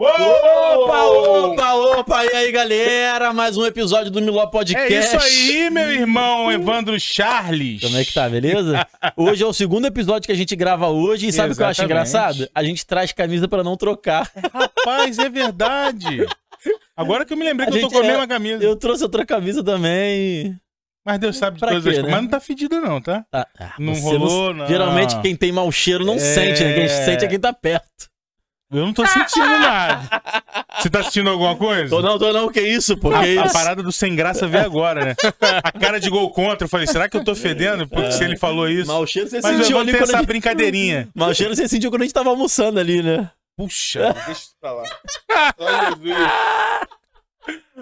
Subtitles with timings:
[0.00, 2.24] Opa, opa, opa!
[2.24, 3.34] E aí, galera?
[3.34, 4.90] Mais um episódio do Miló Podcast.
[4.94, 7.82] É isso aí, meu irmão Evandro Charles.
[7.82, 8.86] Como é que tá, beleza?
[9.14, 11.26] Hoje é o segundo episódio que a gente grava hoje.
[11.26, 12.48] E sabe o que eu acho engraçado?
[12.54, 14.30] A gente traz camisa pra não trocar.
[14.54, 16.26] Rapaz, é verdade.
[16.96, 18.64] Agora que eu me lembrei A que eu tô com a é- mesma camisa.
[18.64, 20.56] Eu trouxe outra camisa também.
[21.04, 22.04] Mas Deus sabe de Pra todas quê, as coisas.
[22.06, 22.10] né?
[22.10, 23.22] Mas não tá fedido não, tá?
[23.30, 23.46] Ah,
[23.78, 24.66] Não rolou, não.
[24.66, 26.18] Geralmente quem tem mau cheiro não É.
[26.18, 26.72] sente, né?
[26.74, 28.08] Quem sente é quem tá perto.
[28.72, 30.22] Eu não tô sentindo nada.
[30.78, 31.90] Você tá sentindo alguma coisa?
[31.90, 33.10] Tô não, tô não, que isso, pô?
[33.10, 33.52] Que A isso?
[33.52, 35.16] parada do sem graça veio agora, né?
[35.64, 36.66] A cara de gol contra.
[36.66, 37.88] Eu falei, será que eu tô fedendo?
[37.88, 38.86] Porque se ele falou isso.
[38.86, 40.26] Mau cheiro você Mas eu sentiu vou ali ter quando a essa gente...
[40.28, 41.08] brincadeirinha.
[41.14, 43.28] Mau cheiro você sentiu quando a gente tava almoçando ali, né?
[43.56, 44.84] Puxa, deixa isso pra lá.
[45.58, 46.28] Olha Jesus.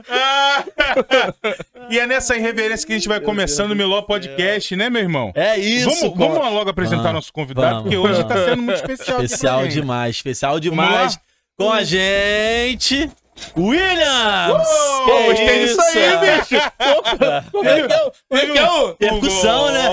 [1.90, 5.32] e é nessa irreverência que a gente vai começando o Miló Podcast, né, meu irmão?
[5.34, 8.28] É isso, vamos, vamos logo apresentar Vamos, nosso convidado, vamos, porque hoje vamos.
[8.28, 9.22] tá sendo muito especial.
[9.22, 11.18] Especial demais, especial demais.
[11.56, 13.10] Com a gente,
[13.56, 14.66] Williams!
[14.68, 17.50] Uou, Que gostei disso aí, bicho.
[17.52, 19.88] Como é que é o- como é que é o- Percussão, né?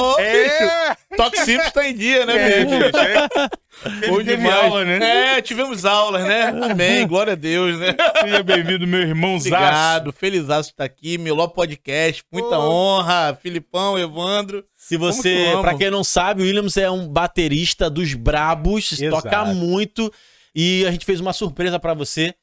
[0.00, 2.78] Ô, É, Toque simples tá em dia, né, é, bicho?
[2.78, 4.08] bicho, é.
[4.08, 4.64] Bom demais.
[4.64, 5.36] aula, né?
[5.38, 6.44] É, tivemos aulas, né?
[6.70, 7.94] Amém, glória a Deus, né?
[8.20, 9.54] Seja bem-vindo, meu irmãozaço.
[9.54, 12.70] Obrigado, feliz de estar aqui, Melhor Podcast, muita Ô.
[12.70, 14.64] honra, Filipão, Evandro.
[14.74, 15.62] Se que você, amo?
[15.62, 19.22] pra quem não sabe, o Williams é um baterista dos brabos, Exato.
[19.22, 20.12] toca muito
[20.54, 22.34] e a gente fez uma surpresa pra você.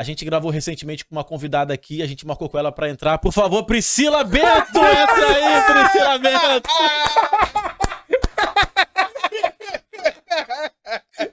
[0.00, 3.18] A gente gravou recentemente com uma convidada aqui, a gente marcou com ela pra entrar.
[3.18, 6.70] Por favor, Priscila Bento, entra aí, Priscila Bento.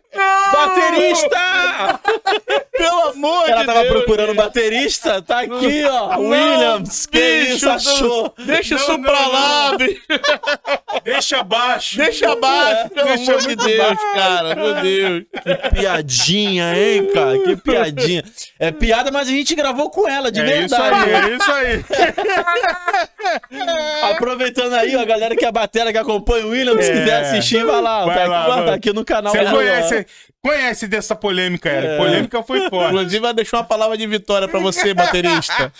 [0.52, 2.00] Baterista!
[2.78, 3.94] Pelo amor Ela de tava Deus.
[3.94, 6.18] procurando baterista, tá aqui, ó.
[6.20, 8.34] Williams, que bicho, isso, achou?
[8.38, 9.32] Deixa Não, isso não, pra não.
[9.32, 10.02] lá, bicho.
[11.04, 11.98] Deixa abaixo.
[11.98, 14.14] Deixa abaixo, pelo Deixa amor de Deus, baixo.
[14.14, 15.24] cara, meu Deus.
[15.44, 17.40] Que piadinha, hein, cara?
[17.40, 18.24] Que piadinha.
[18.60, 21.10] É piada, mas a gente gravou com ela, de é isso verdade.
[21.12, 21.86] aí, é isso aí.
[24.12, 26.94] Aproveitando aí, ó, a galera que é a batera que acompanha o Williams, se É.
[27.00, 28.06] quiser assistir, vai lá.
[28.06, 29.34] Vai tá, lá, aqui, tá aqui no canal.
[29.34, 30.06] Você conhece,
[30.48, 31.88] conhece dessa polêmica, Eric.
[31.94, 31.98] É.
[31.98, 32.88] Polêmica foi forte.
[32.96, 35.72] Inclusive, vai deixar uma palavra de vitória pra você, baterista.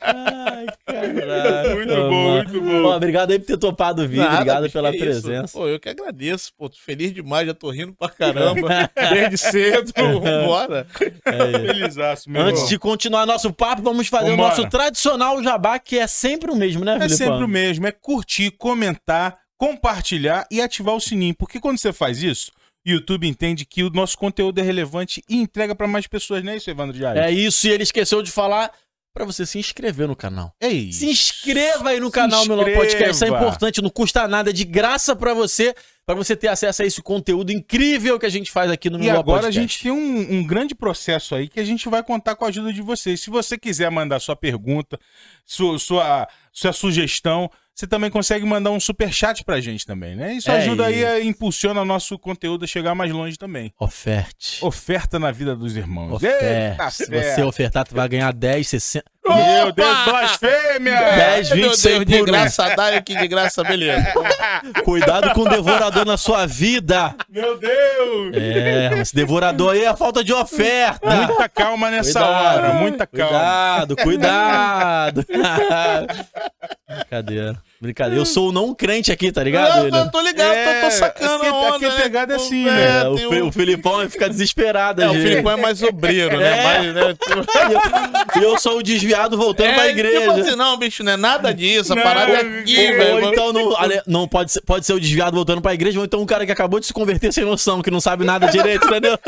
[0.00, 1.74] Ai, caralho.
[1.76, 2.84] Muito bom, muito bom.
[2.84, 4.98] Ó, obrigado aí por ter topado o vídeo, Nada, obrigado pela isso.
[4.98, 5.58] presença.
[5.58, 6.68] Pô, eu que agradeço, pô.
[6.68, 8.90] Tô feliz demais, já tô rindo pra caramba.
[9.12, 10.86] Desde cedo, vambora.
[11.24, 12.68] Felizaço, meu Antes irmão.
[12.68, 14.54] de continuar nosso papo, vamos fazer Vambora.
[14.54, 17.16] o nosso tradicional jabá, que é sempre o mesmo, né, É Filipão?
[17.16, 21.34] sempre o mesmo, é curtir, comentar, compartilhar e ativar o sininho.
[21.34, 22.52] Porque quando você faz isso,
[22.84, 26.56] YouTube entende que o nosso conteúdo é relevante e entrega pra mais pessoas, não é
[26.56, 27.20] isso, Evandro Diário?
[27.22, 28.70] É isso, e ele esqueceu de falar
[29.14, 30.54] pra você se inscrever no canal.
[30.60, 31.00] É isso.
[31.00, 33.36] Se inscreva aí no Se canal Melhor Podcast, isso é inscreva.
[33.36, 35.74] importante, não custa nada, é de graça pra você,
[36.06, 39.02] pra você ter acesso a esse conteúdo incrível que a gente faz aqui no E
[39.02, 39.58] Melhor agora Podcast.
[39.58, 42.48] a gente tem um, um grande processo aí que a gente vai contar com a
[42.48, 43.20] ajuda de vocês.
[43.20, 44.98] Se você quiser mandar sua pergunta,
[45.44, 50.34] sua, sua, sua sugestão, você também consegue mandar um super chat pra gente também, né?
[50.34, 51.06] Isso É ajuda aí isso.
[51.06, 53.72] a impulsiona nosso conteúdo a chegar mais longe também.
[53.80, 54.62] Oferte.
[54.62, 56.12] Oferta na vida dos irmãos.
[56.12, 56.44] Oferte.
[56.44, 59.04] Eita, Se você ofertar, tu vai ganhar 10, 60.
[59.24, 60.04] Meu Deus, Opa!
[60.10, 60.96] blasfêmia!
[61.00, 64.12] 10, Meu 20, Deus, 100 de por graça, dá aqui de graça, beleza.
[64.84, 67.14] Cuidado com o devorador na sua vida.
[67.30, 68.34] Meu Deus!
[68.34, 71.08] É, esse devorador aí é falta de oferta.
[71.08, 72.34] Muita calma nessa Cuidado.
[72.58, 73.30] hora, muita calma.
[73.32, 75.26] Cuidado, cuidado.
[76.88, 77.56] Brincadeira.
[77.80, 78.20] Brincadeira.
[78.20, 79.76] Eu sou o não crente aqui, tá ligado?
[79.76, 80.08] Não, William?
[80.08, 82.02] tô, ligado, É, tô, tô sacando aqui- a onda, aqui a né?
[82.02, 83.00] pegada é assim, é, né?
[83.02, 85.02] É, o, um- o Filipão fica desesperado.
[85.02, 85.14] É, o.
[85.14, 86.52] Filipão é mais obreiro, né?
[86.52, 86.64] É.
[86.64, 87.16] Mais, né?
[88.36, 90.20] E eu sou o desviado voltando pra igreja.
[90.20, 91.92] Tipo assim, não, bicho, não é nada disso.
[91.92, 93.14] A Não, parada é aqui, Ou, velho.
[93.26, 93.72] ou então não,
[94.06, 96.52] não pode, ser, pode ser o desviado voltando pra igreja, ou então um cara que
[96.52, 99.18] acabou de se converter sem noção, que não sabe nada direito, entendeu?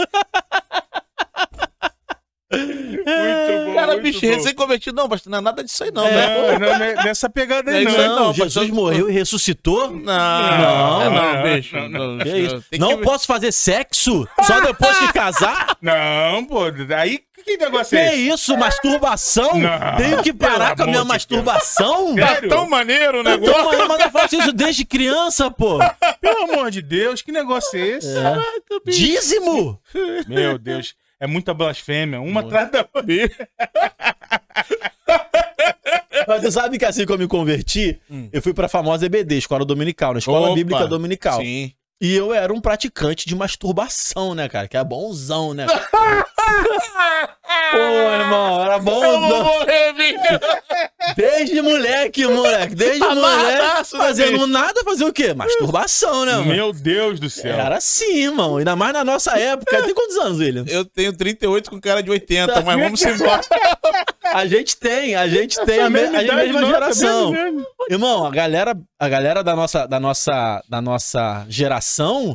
[2.56, 3.74] Muito bom.
[3.74, 6.10] Cara, muito bicho, recém-convertido, não, pastor, não é nada disso aí, não, É.
[6.10, 6.58] velho.
[6.60, 8.02] Não, é nessa pegada aí, É isso não.
[8.02, 8.74] aí, Não, não, Jesus pastor.
[8.74, 9.90] morreu e ressuscitou.
[9.90, 11.76] Não, Não, não, bicho.
[11.76, 12.64] não, não, Que isso?
[12.70, 15.76] tem Não que- posso fazer sexo só depois que casar?
[15.82, 16.60] Não, pô,
[16.96, 18.28] aí que negócio Que é esse?
[18.28, 18.56] isso?
[18.56, 19.58] Masturbação?
[19.58, 22.14] Não, Tenho que parar pelo com a minha de masturbação?
[22.16, 23.78] Tá tão maneiro o Então, negócio.
[23.78, 25.78] mas, mas eu faço isso desde criança, pô.
[26.22, 28.08] Pelo amor de Deus, que negócio é esse?
[28.86, 29.78] Dízimo?
[30.26, 33.04] Meu Deus, é muita blasfêmia, uma atrás da outra.
[36.26, 38.00] Mas você sabe que assim que eu me converti,
[38.32, 41.40] eu fui pra famosa EBD, Escola Dominical, na Escola Opa, Bíblica Dominical.
[41.40, 41.72] Sim.
[42.04, 44.68] E eu era um praticante de masturbação, né, cara?
[44.68, 45.64] Que é bonzão, né?
[47.72, 49.66] Pô, irmão, era Eu vou bonzão.
[51.16, 52.74] Desde moleque, moleque.
[52.74, 53.18] Desde moleque.
[53.18, 55.32] Amarradaço, né, Fazendo nada, fazer o quê?
[55.32, 56.44] Masturbação, né, mano?
[56.44, 57.58] Meu Deus do céu.
[57.58, 58.58] Era assim, irmão.
[58.58, 59.82] Ainda mais na nossa época.
[59.82, 60.66] Tem quantos anos, William?
[60.68, 63.40] Eu tenho 38 com cara de 80, mas vamos embora.
[64.32, 67.30] A gente tem, a gente tem a, me- a mesma nossa, geração.
[67.30, 67.66] mesmo.
[67.90, 72.34] Irmão, a galera, a galera da nossa, da nossa, da nossa geração,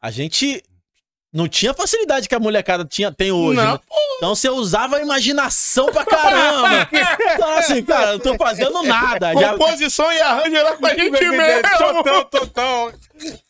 [0.00, 0.62] a gente
[1.32, 3.56] não tinha facilidade que a molecada tinha, tem hoje.
[3.60, 3.80] Não, né?
[4.16, 6.88] Então você usava a imaginação pra caramba.
[7.38, 9.32] Então assim, cara, eu não tô fazendo nada.
[9.34, 9.52] Já...
[9.52, 11.62] Composição e arranjo era com a gente mesmo.
[11.78, 12.92] Total, total.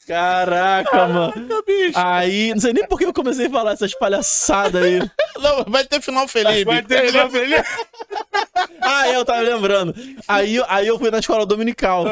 [0.06, 1.62] Caraca, mano.
[1.66, 1.92] bicho.
[1.94, 4.98] Aí, não sei nem por que eu comecei a falar essas palhaçadas aí.
[5.38, 6.88] Não, vai ter final feliz, Vai bicho.
[6.88, 7.62] ter final feliz.
[8.80, 9.94] Ah, eu tava lembrando.
[10.26, 12.04] Aí, aí eu fui na escola dominical.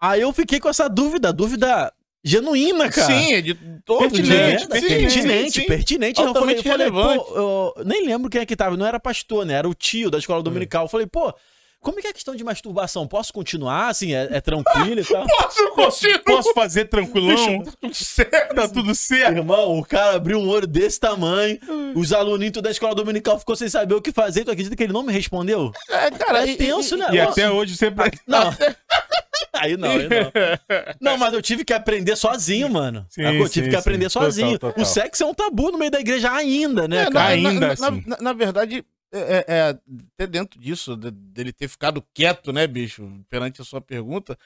[0.00, 1.92] Aí eu fiquei com essa dúvida, dúvida
[2.28, 3.06] genuína, cara.
[3.06, 3.54] Sim, é de
[3.84, 4.80] todos, Pertinente, né?
[4.80, 6.20] Sim, pertinente, sim, pertinente.
[6.20, 7.24] Eu falei, relevante.
[7.24, 9.54] pô, eu nem lembro quem é que tava, não era pastor, né?
[9.54, 10.84] Era o tio da escola dominical.
[10.84, 11.32] Eu falei, pô,
[11.80, 13.06] como é que é a questão de masturbação?
[13.06, 15.24] Posso continuar, assim, é, é tranquilo e tal?
[15.30, 16.22] Posso continuar?
[16.24, 17.62] Posso fazer tranquilão?
[17.80, 18.54] Tudo certo.
[18.54, 19.36] Tá tudo certo?
[19.36, 21.58] Irmão, o cara abriu um olho desse tamanho,
[21.94, 24.44] os aluninhos da escola dominical ficou sem saber o que fazer.
[24.44, 25.70] Tu acredita que ele não me respondeu?
[25.88, 27.06] É, cara, É tenso, né?
[27.12, 27.30] E Nossa.
[27.30, 28.10] até hoje sempre.
[28.26, 28.50] Não.
[29.54, 30.32] Aí não, aí não.
[31.00, 33.06] Não, mas eu tive que aprender sozinho, mano.
[33.08, 34.18] Sim, eu tive sim, que aprender sim.
[34.18, 34.58] Total, sozinho.
[34.58, 34.82] total.
[34.82, 37.36] O sexo é um tabu no meio da igreja ainda, né, É, cara?
[37.36, 38.02] na, Ainda na, assim.
[38.06, 39.78] na, na verdade, é, é, é,
[40.14, 44.36] até dentro disso, de- dele ter ficado quieto, né, bicho, perante a sua pergunta,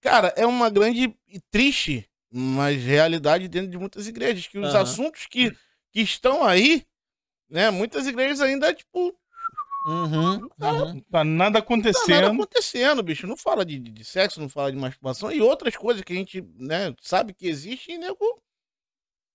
[0.00, 4.82] cara, é uma grande e triste, mas realidade dentro de muitas igrejas, que os Aham.
[4.82, 5.56] assuntos que,
[5.90, 6.84] que estão aí,
[7.48, 9.14] né, muitas igrejas ainda, tipo,
[9.88, 10.48] Uhum, uhum.
[10.58, 12.26] Tá nada não tá nada acontecendo.
[12.26, 16.12] acontecendo, bicho, não fala de, de- sexo, não fala de masturbação e outras coisas que
[16.12, 18.18] a gente, né, sabe que existe e nego,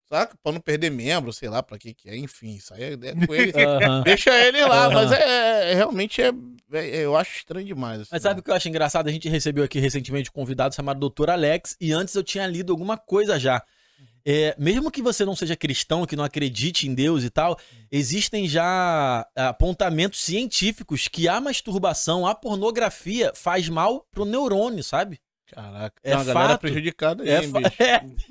[0.08, 2.94] saca, pra não perder membro, sei lá, pra que que é, enfim, isso aí é,
[2.94, 3.52] é com ele.
[3.58, 4.04] Aham.
[4.04, 6.32] Deixa ele lá, mas é, é- realmente é,
[6.74, 8.02] é- eu acho estranho demais.
[8.02, 8.10] assim.
[8.12, 9.08] Mas sabe o que eu acho engraçado?
[9.08, 11.32] A gente recebeu aqui recentemente um convidado chamado Dr.
[11.32, 13.64] Alex, e antes eu tinha lido alguma coisa já.
[14.26, 17.58] É, mesmo que você não seja cristão, que não acredite em Deus e tal,
[17.92, 25.20] existem já apontamentos científicos que a masturbação, a pornografia faz mal pro neurônio, sabe?
[25.52, 26.62] Caraca, É uma galera fato.
[26.62, 27.76] prejudicada aí, É, hein, bicho.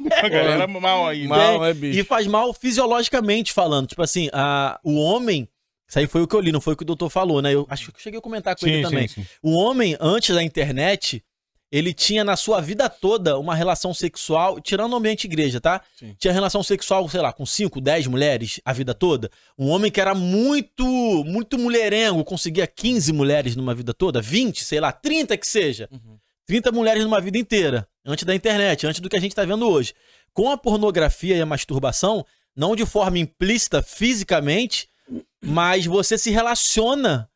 [0.24, 1.22] A galera mal aí.
[1.22, 1.28] né?
[1.28, 1.98] Mal, é, bicho.
[2.00, 3.86] E faz mal fisiologicamente falando.
[3.86, 5.48] Tipo assim, a, o homem.
[5.88, 7.52] Isso aí foi o que eu li, não foi o que o doutor falou, né?
[7.54, 9.06] Eu acho que eu cheguei a comentar com ele Sim, também.
[9.08, 9.28] sim, sim.
[9.42, 11.22] O homem, antes da internet,
[11.72, 15.80] ele tinha na sua vida toda uma relação sexual, tirando o ambiente igreja, tá?
[15.96, 16.14] Sim.
[16.18, 19.30] Tinha relação sexual, sei lá, com 5, 10 mulheres a vida toda.
[19.58, 20.84] Um homem que era muito,
[21.24, 25.88] muito mulherengo, conseguia 15 mulheres numa vida toda, 20, sei lá, 30 que seja.
[25.90, 26.18] Uhum.
[26.46, 29.66] 30 mulheres numa vida inteira, antes da internet, antes do que a gente tá vendo
[29.66, 29.94] hoje.
[30.34, 34.88] Com a pornografia e a masturbação, não de forma implícita fisicamente,
[35.42, 37.30] mas você se relaciona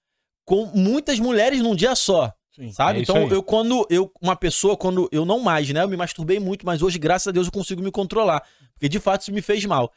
[0.45, 2.31] com muitas mulheres num dia só.
[2.57, 2.73] Sim.
[2.73, 2.99] Sabe?
[3.01, 5.83] É então, eu quando eu uma pessoa quando eu não mais, né?
[5.83, 8.43] Eu me masturbei muito, mas hoje graças a Deus eu consigo me controlar,
[8.73, 9.93] porque de fato isso me fez mal.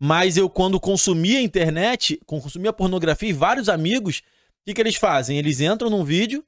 [0.00, 4.18] Mas eu quando consumia a internet, consumia pornografia e vários amigos,
[4.62, 5.38] o que que eles fazem?
[5.38, 6.42] Eles entram num vídeo,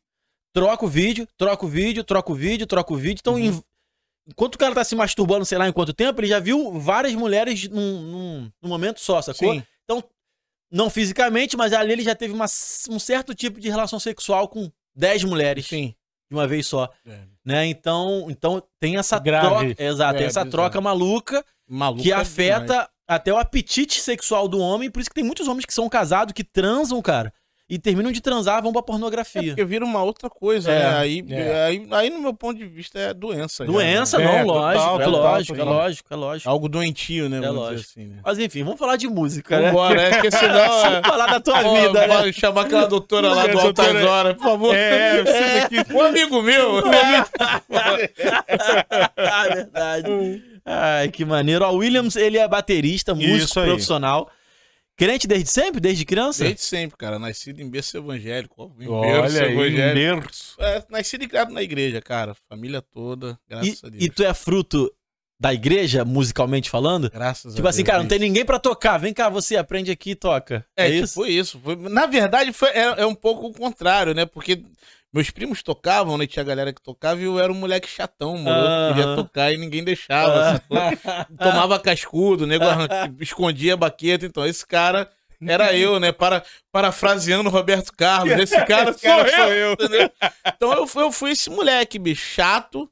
[0.53, 3.21] troca o vídeo, troca o vídeo, troca o vídeo, troca o vídeo.
[3.21, 3.41] Então, Uhum.
[3.41, 3.63] em-
[4.29, 7.15] enquanto o cara tá se masturbando, sei lá em quanto tempo, ele já viu várias
[7.15, 9.53] mulheres num, num, num momento só, sacou?
[9.55, 9.63] Sim.
[10.73, 12.45] Não fisicamente, mas ali ele já teve uma-
[12.89, 15.95] um certo tipo de relação sexual com 10 mulheres Sim.
[16.31, 17.19] de uma vez só, É.
[17.45, 17.67] né?
[17.67, 19.75] Então, então tem essa Grave.
[19.75, 22.03] troca, exato, tem É, essa troca maluca Maluco.
[22.03, 22.89] que é afeta demais.
[23.09, 26.33] até o apetite sexual do homem, por isso que tem muitos homens que são casados
[26.33, 27.33] que transam, cara,
[27.71, 29.43] e terminam de transar, vão pra É pornografia.
[29.55, 30.79] porque vira uma outra coisa, É.
[30.81, 30.99] né?
[30.99, 31.65] Aí, É.
[31.67, 33.65] aí, aí, no meu ponto de vista, é doença.
[33.65, 34.25] já, Doença, né?
[34.25, 35.75] não, É, lógico, total, é total, lógico, é total.
[35.75, 36.51] lógico, é lógico.
[36.51, 37.37] Algo doentio, né?
[37.37, 37.77] É Vamos lógico.
[37.81, 38.17] dizer assim, né?
[38.25, 39.69] Mas enfim, vamos falar de música, né?
[39.69, 40.85] Vambora, é que senão...
[40.85, 40.91] é...
[40.91, 42.33] Vamos falar da tua Pô, vida, né?
[42.33, 44.75] chamar aquela doutora lá do É, Altas doutora- Horas, por favor.
[44.75, 45.93] É, eu sinto aqui.
[45.95, 46.83] Um amigo meu.
[47.39, 47.61] ah,
[49.55, 50.43] verdade.
[50.65, 51.65] Ai, que maneiro.
[51.67, 53.67] O Williams, ele é baterista, músico Isso aí.
[53.67, 54.31] profissional.
[55.01, 55.81] Crente desde sempre?
[55.81, 56.45] Desde criança?
[56.45, 57.19] Desde sempre, cara.
[57.19, 58.55] Nascido em berço evangélico.
[58.59, 60.21] ó, em berço Olha aí, evangélico.
[60.21, 60.57] berço.
[60.59, 62.35] É, nascido e criado na igreja, cara.
[62.51, 64.05] Família toda, graças E, a Deus.
[64.05, 64.93] e tu é fruto
[65.41, 67.11] da igreja, musicalmente falando?
[67.11, 68.99] Graças Tipo a assim, Deus, cara, não tem ninguém pra tocar.
[68.99, 70.67] Vem cá, você aprende aqui e toca.
[70.77, 71.15] É, É, tipo, isso?
[71.15, 71.59] foi isso.
[71.65, 74.27] Foi- na verdade, foi, é, é um pouco o contrário, né?
[74.27, 74.63] Porque
[75.13, 76.27] meus primos tocavam, né?
[76.27, 78.67] Tinha galera que tocava e eu era um moleque chatão, mano.
[78.67, 78.95] Aham.
[78.95, 80.55] Queria tocar e ninguém deixava.
[80.55, 80.79] sacou?
[81.39, 82.65] Tomava cascudo, nego
[83.21, 84.25] escondia a baqueta.
[84.25, 85.11] Então, esse cara
[85.45, 86.13] era eu, né?
[86.13, 88.33] Para, parafraseando Roberto Carlos.
[88.39, 89.69] Esse cara, Esse cara sou, sou eu.
[89.69, 89.73] eu.
[89.73, 90.11] entendeu?
[90.47, 92.91] Então, eu fui, eu fui esse moleque, bicho, chato,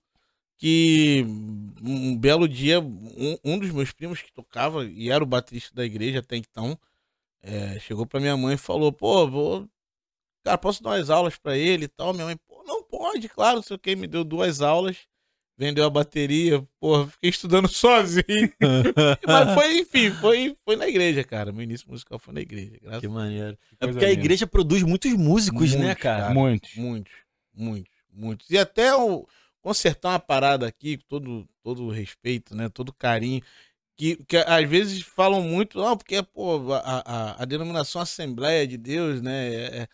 [0.56, 1.25] que
[1.80, 5.84] um belo dia um, um dos meus primos que tocava e era o baterista da
[5.84, 6.76] igreja até então,
[7.42, 9.68] é, chegou pra minha mãe e falou, pô, vou,
[10.45, 12.12] cara, posso dar umas aulas pra ele e tal?
[12.12, 14.97] Minha mãe, pô, não pode, claro, não sei o que, me deu duas aulas,
[15.57, 18.52] vendeu a bateria, pô, fiquei estudando sozinho.
[19.26, 21.52] Mas foi, enfim, foi, foi na igreja, cara.
[21.52, 23.59] Meu início musical foi na igreja, graças Que maneiro.
[23.80, 26.33] É porque a igreja produz muitos músicos, né, Muitos, cara?
[26.33, 26.75] Muitos.
[26.76, 27.12] Muitos,
[27.52, 28.50] muitos, muitos.
[28.50, 29.26] E até o,
[29.61, 32.68] consertar uma parada aqui, com todo, todo o respeito, né?
[32.68, 33.42] Todo carinho.
[33.97, 38.76] Que, que às vezes falam muito, não, porque, pô, a, a, a denominação Assembleia de
[38.76, 39.54] Deus, né?
[39.54, 39.88] É,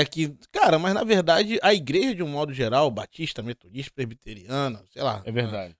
[0.00, 4.82] é que, cara, mas na verdade a igreja, de um modo geral, batista, metodista, presbiteriana,
[4.92, 5.22] sei lá.
[5.24, 5.76] É verdade.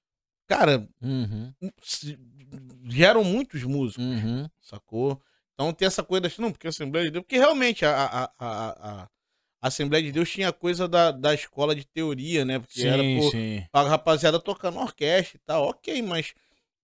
[0.47, 1.53] Cara, Uhum,
[1.83, 2.19] se-
[2.85, 4.49] geram muitos músicos uhum.
[4.61, 5.21] sacou?
[5.55, 8.25] Então tem essa coisa, assim, não, porque a Assembleia de Deus, porque realmente a, a,
[8.25, 9.09] a, a, a
[9.63, 12.59] Assembleia de Deus tinha coisa da, da escola de teoria, né?
[12.59, 13.65] Porque era Sim, pô, sim.
[13.73, 16.35] a rapaziada tocando orquestra e tal, ok, mas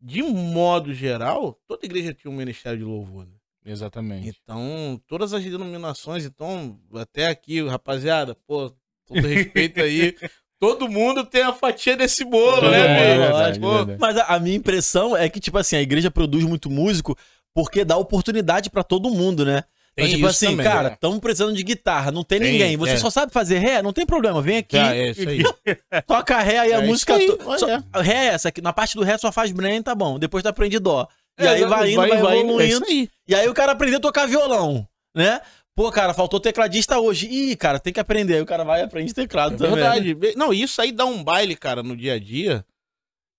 [0.00, 3.34] de um modo geral, toda igreja tinha um ministério de louvor, né?
[3.64, 4.28] Exatamente.
[4.42, 8.72] Então, todas as denominações, então, até aqui, rapaziada, pô,
[9.06, 10.14] todo respeito aí,
[10.58, 14.40] todo mundo tem a fatia desse bolo, É, né, é verdade, Pô, Mas a, a
[14.40, 17.16] minha impressão é que, tipo assim, a igreja produz muito músico
[17.54, 19.64] porque dá oportunidade pra todo mundo, né?
[19.92, 20.92] Então, Tem tipo isso assim, também, cara, é.
[20.92, 22.76] estamos precisando de guitarra, não tem, Tem, ninguém.
[22.76, 22.96] Você é.
[22.96, 23.82] só sabe fazer ré?
[23.82, 25.42] Não tem problema, vem aqui, Já, é isso aí.
[26.06, 27.16] toca ré aí a É música.
[27.16, 27.66] aí, to- só-
[28.00, 30.16] Ré é essa aqui, na parte do ré só faz brain, tá bom.
[30.18, 31.08] Depois tu aprende dó.
[31.40, 32.62] E É, aí vai indo, vai, É evoluindo.
[32.62, 33.08] isso aí.
[33.26, 35.40] E aí o cara aprendeu a tocar violão, né?
[35.74, 37.26] Pô, cara, faltou tecladista hoje.
[37.28, 38.34] Ih, cara, tem que aprender.
[38.34, 39.74] Aí o cara vai e aprende teclado É também.
[39.74, 40.36] verdade.
[40.36, 42.64] Não, isso aí dá um baile, cara, no dia a dia,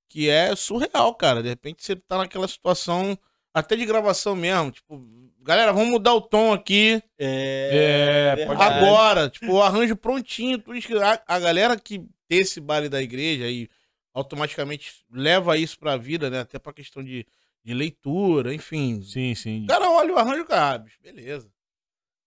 [0.10, 1.43] que é surreal, cara.
[1.43, 3.17] De repente você tá naquela situação,
[3.53, 5.00] até de gravação mesmo, tipo,
[5.41, 8.86] galera, vamos mudar o tom aqui É, É, pode verdade.
[8.86, 10.88] agora, tipo, o arranjo prontinho, tudo isso.
[10.88, 13.70] que- A, a galera que tem esse baile da igreja e
[14.13, 16.39] automaticamente leva isso pra vida, né?
[16.41, 17.25] Até pra questão de,
[17.63, 19.01] de leitura, enfim.
[19.03, 19.63] Sim, sim.
[19.63, 21.48] O cara olha o arranjo, cara, ah, bicho, beleza.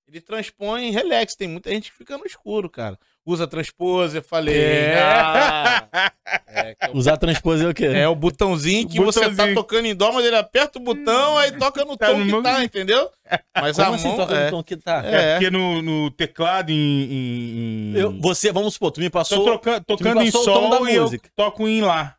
[0.07, 1.35] Ele transpõe relax.
[1.35, 2.99] Tem muita gente que fica no escuro, cara.
[3.25, 4.55] Usa transposer, falei.
[4.55, 5.01] É.
[5.03, 5.89] Ah,
[6.47, 7.87] é, que é o- Usar transposer é o quê?
[7.87, 9.55] é o botãozinho que O você tá botãozinho.
[9.57, 12.31] tocando em dó, mas ele aperta o botão, aí toca no Tá tom no que
[12.33, 13.11] meu- tá, entendeu?
[13.59, 15.03] Mas Como a assim mão toca é, no tom que tá?
[15.07, 15.15] É.
[15.15, 16.75] É porque no, no teclado em.
[16.75, 19.43] em- em- Eu, você, vamos supor, tu me Tô passou.
[19.43, 21.31] troca- tocando em passou o tom da sol e eu música.
[21.35, 22.15] toco em lá.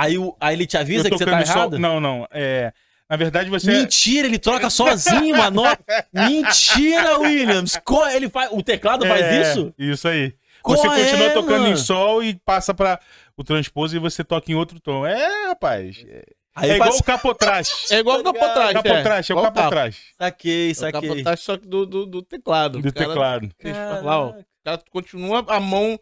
[0.00, 1.56] Aí, o- aí ele te avisa que você tá tocando em sol.
[1.56, 1.78] errado?
[1.78, 2.26] Não, não.
[2.30, 2.72] É,
[3.08, 3.70] na verdade, você.
[3.70, 5.82] Mentira, ele troca sozinho uma nota.
[6.12, 7.78] Mentira, Williams.
[7.84, 9.74] Co- Ele faz, o teclado faz É, isso?
[9.78, 10.34] Isso aí.
[10.62, 11.72] Qual Você continua é, tocando mano?
[11.72, 13.00] em sol e passa pra
[13.36, 15.06] o transpose e você toca em outro tom.
[15.06, 16.04] É, rapaz.
[16.06, 16.22] É,
[16.54, 17.00] Aí é igual faz...
[17.00, 17.94] o capotraste.
[17.94, 18.74] É igual o capotraste.
[18.74, 21.08] Capotraste, é o capotraste Saquei, É o saquei.
[21.08, 22.78] capotraste, só que do, do, do teclado.
[22.80, 23.48] do O cara- teclado.
[23.62, 25.98] Falam lá, ó, o cara continua a mão.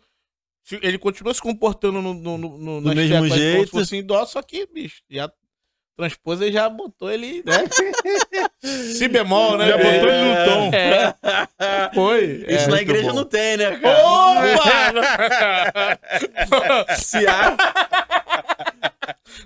[0.82, 3.64] Ele continua se comportando no, no, no, no, Do mesmo teclas como jeito.
[3.66, 5.30] se fosse em dó, só que, bicho, já
[5.96, 7.64] transpôs e já botou ele, né?
[8.94, 9.66] si bemol, né?
[9.66, 10.70] Já botou ele no tom.
[10.72, 11.14] É.
[11.92, 12.44] Foi.
[12.48, 12.68] Isso é.
[12.68, 13.16] na igreja bom.
[13.16, 13.98] não tem, né, cara?
[16.46, 16.94] Opa!
[16.96, 17.56] Se, a...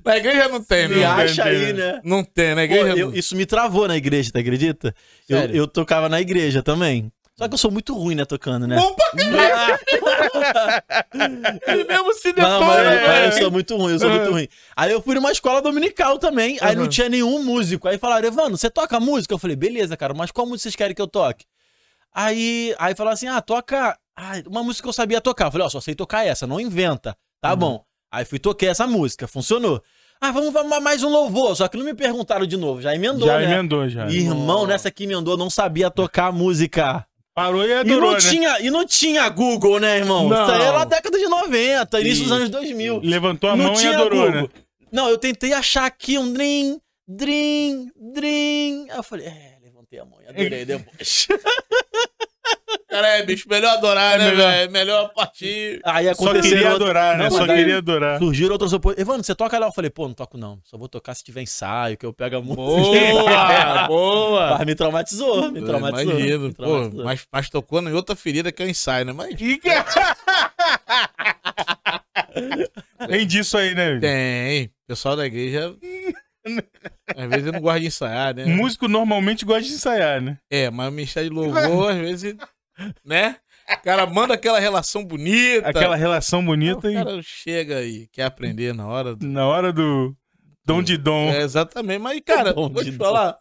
[0.05, 1.05] na igreja não tem, se né?
[1.07, 1.93] acha tem, aí, né?
[1.93, 2.00] né?
[2.05, 3.17] Não tem, na Pô, igreja eu- não.
[3.17, 4.95] isso me travou na igreja, tu acredita?
[5.26, 7.11] Eu, eu tocava na igreja também.
[7.39, 8.77] Só que eu sou muito ruim, né, tocando, né?
[8.77, 9.07] Bom pra
[11.89, 13.07] mesmo se Não, depõe, mas, né?
[13.07, 14.49] mas eu sou muito ruim, eu sou muito ruim.
[14.77, 16.89] Aí eu fui numa escola dominical também, aí não Uhum.
[16.89, 17.89] tinha nenhum músico.
[17.89, 19.35] Aí falaram, Evandro, você toca música?
[19.35, 21.45] Eu falei, beleza, cara, mas qual música vocês querem que eu toque?
[22.15, 25.47] Aí, aí falaram assim, ah, toca ah, uma música que eu sabia tocar.
[25.47, 27.17] Eu falei, ó, só sei tocar essa, não inventa.
[27.41, 27.57] Tá Uhum.
[27.57, 27.85] bom.
[28.11, 29.83] Aí fui toquei essa música, funcionou.
[30.21, 33.27] Ah, vamos, vamos mais um louvor, só que não me perguntaram de novo, já emendou,
[33.27, 33.45] Já né?
[33.45, 34.07] emendou, já.
[34.09, 37.05] Irmão, nessa que emendou, não sabia tocar música.
[37.35, 38.19] Parou e E adorou, não, né?
[38.21, 40.29] tinha, e não tinha Google, né, irmão?
[40.29, 40.43] Não.
[40.43, 42.35] Isso aí era na década de 90, início dos Isso.
[42.35, 43.01] anos 2000.
[43.03, 44.43] Levantou a não mão e adorou, Google.
[44.43, 44.49] né?
[44.93, 48.87] Não, eu tentei achar aqui um dream, dream, dream.
[48.91, 51.27] Aí eu falei, é, levantei a mão e adorei depois.
[52.89, 54.71] Cara, é, bicho, melhor adorar, É né, velho?
[54.73, 55.81] Melhor partir.
[55.83, 56.51] Aí Só aconteceu.
[56.59, 57.25] queria adorar, né?
[57.25, 58.19] Não, Só queria adorar.
[58.19, 59.09] Surgiram outras oportunidades.
[59.09, 59.67] Evandro, você toca lá?
[59.69, 60.59] Eu falei, pô, não toco não.
[60.65, 63.13] Só vou tocar se tiver ensaio, que eu pego a música.
[63.13, 64.51] Boa, boa.
[64.59, 66.13] Mas me traumatizou, me traumatizou.
[66.13, 67.05] Imagino, me pô, traumatizou.
[67.05, 69.13] mas, mas tocou em outra ferida que é o ensaio, né?
[69.15, 69.35] Mas
[73.09, 73.99] Tem disso aí, né?
[74.01, 74.65] tem.
[74.67, 75.75] O pessoal da igreja.
[77.17, 78.45] Às vezes eu não gosto de ensaiar, né?
[78.47, 80.39] Músico normalmente gosta de ensaiar, né?
[80.51, 82.37] É, mas o ministério de louvor, às vezes,
[83.05, 83.37] né?
[83.79, 85.69] O cara manda aquela relação bonita.
[85.69, 89.27] Aquela relação O bonita e cara chega e quer aprender na hora do.
[89.27, 90.15] na hora do
[90.65, 91.29] dom de dom.
[91.31, 92.01] É, exatamente.
[92.01, 93.05] Mas, cara, Bom vou te dom.
[93.05, 93.39] falar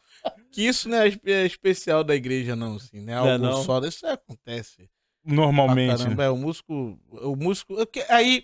[0.51, 3.15] que isso não é é especial da igreja, não, assim, né?
[3.15, 3.63] Algo É, não?
[3.63, 3.79] só.
[3.79, 4.87] Isso acontece.
[5.25, 5.91] Normalmente.
[5.91, 5.97] né?
[5.97, 6.23] caramba.
[6.23, 6.99] É, o músico.
[7.09, 7.75] O músico.
[7.81, 8.43] é Aí,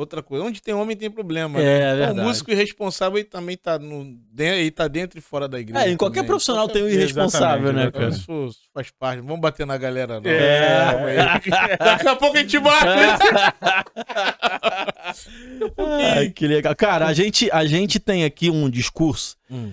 [0.00, 0.44] outra coisa.
[0.44, 1.60] Onde tem homem tem problema.
[1.60, 1.70] É, né?
[1.70, 2.20] é Então, verdade.
[2.20, 5.86] o músico irresponsável ele também tá, no, ele tá dentro e fora da igreja.
[5.86, 6.28] É, em qualquer também.
[6.28, 8.06] profissional Qualquer- tem o irresponsável, né, exatamente, cara?
[8.22, 9.18] Então, Isso faz parte.
[9.20, 10.30] Não Vamos bater na galera, não.
[10.30, 10.88] É.
[10.88, 11.16] Aí.
[11.78, 12.86] Daqui a pouco a gente bate.
[16.16, 16.74] Ai, que legal.
[16.76, 19.36] Cara, a gente, a gente tem aqui um discurso.
[19.50, 19.72] Hum,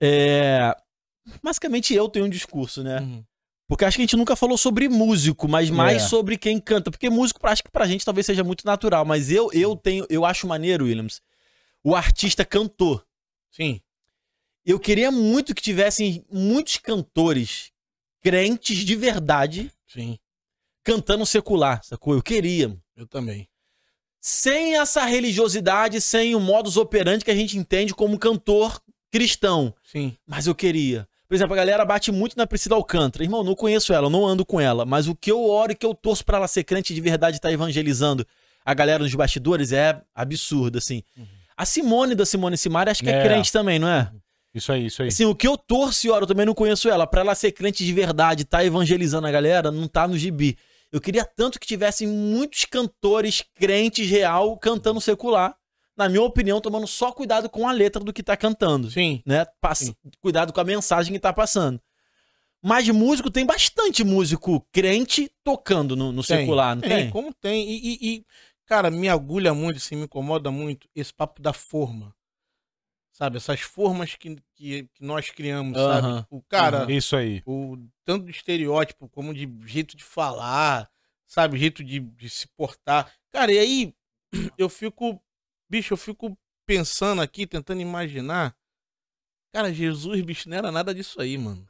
[0.00, 0.74] É...
[1.42, 3.00] Basicamente, eu tenho um discurso, né?
[3.00, 3.22] hum.
[3.68, 6.06] Porque acho que a gente nunca falou sobre músico, mas mais É.
[6.08, 6.90] sobre quem canta.
[6.90, 9.04] Porque músico, acho que pra gente talvez seja muito natural.
[9.04, 11.20] Mas eu, eu tenho, eu acho maneiro, Williams,
[11.82, 13.04] o artista cantor.
[13.50, 13.80] Sim.
[14.64, 17.72] Eu queria muito que tivessem muitos cantores
[18.20, 20.18] crentes de verdade Sim.
[20.84, 22.14] cantando secular, sacou?
[22.14, 22.76] Eu queria.
[22.96, 23.48] Eu também.
[24.20, 28.80] Sem essa religiosidade, sem o modus operandi que a gente entende como cantor
[29.10, 29.74] cristão.
[29.84, 30.16] Sim.
[30.26, 31.08] Mas eu queria.
[31.28, 33.24] Por exemplo, a galera bate muito na Priscila Alcântara.
[33.24, 34.84] Irmão, não conheço ela, eu não ando com ela.
[34.84, 37.36] Mas o que eu oro e que eu torço pra ela ser crente de verdade
[37.38, 38.24] e tá evangelizando
[38.64, 41.02] a galera nos bastidores é absurdo, assim.
[41.16, 41.26] Uhum.
[41.56, 43.22] A Simone da Simone Simari acho que é, É.
[43.24, 44.10] crente também, não é?
[44.54, 45.08] Isso aí, isso aí.
[45.08, 47.06] Assim, o que eu torço e oro, eu também não conheço ela.
[47.06, 50.56] Pra ela ser crente de verdade, tá evangelizando a galera, não tá no gibi.
[50.92, 55.54] Eu queria tanto que tivessem muitos cantores crentes real cantando secular.
[55.96, 59.22] Na minha opinião, tomando só cuidado com a letra do que tá cantando Sim.
[59.24, 59.46] né?
[59.60, 59.94] Pass- Sim.
[60.20, 61.80] Cuidado com a mensagem que tá passando.
[62.62, 67.10] Mas músico, tem bastante músico crente tocando no, no Tem, secular, não tem?
[67.10, 67.66] Como tem.
[67.68, 68.26] E, e- e,
[68.66, 72.14] cara, me agulha muito, assim, me incomoda muito esse papo da forma.
[73.12, 73.38] Sabe?
[73.38, 76.06] Essas formas que, que, que nós criamos, sabe?
[76.06, 76.26] Aham.
[76.30, 77.42] O cara, Isso aí.
[77.46, 80.90] o tanto de estereótipo como de jeito de falar,
[81.26, 81.56] sabe?
[81.58, 83.10] Jeito de, de se portar.
[83.30, 83.94] Cara, e aí
[84.58, 85.18] eu fico,
[85.68, 88.56] bicho, eu fico pensando aqui, tentando imaginar.
[89.52, 91.66] Cara, Jesus, bicho, não era nada disso aí, mano.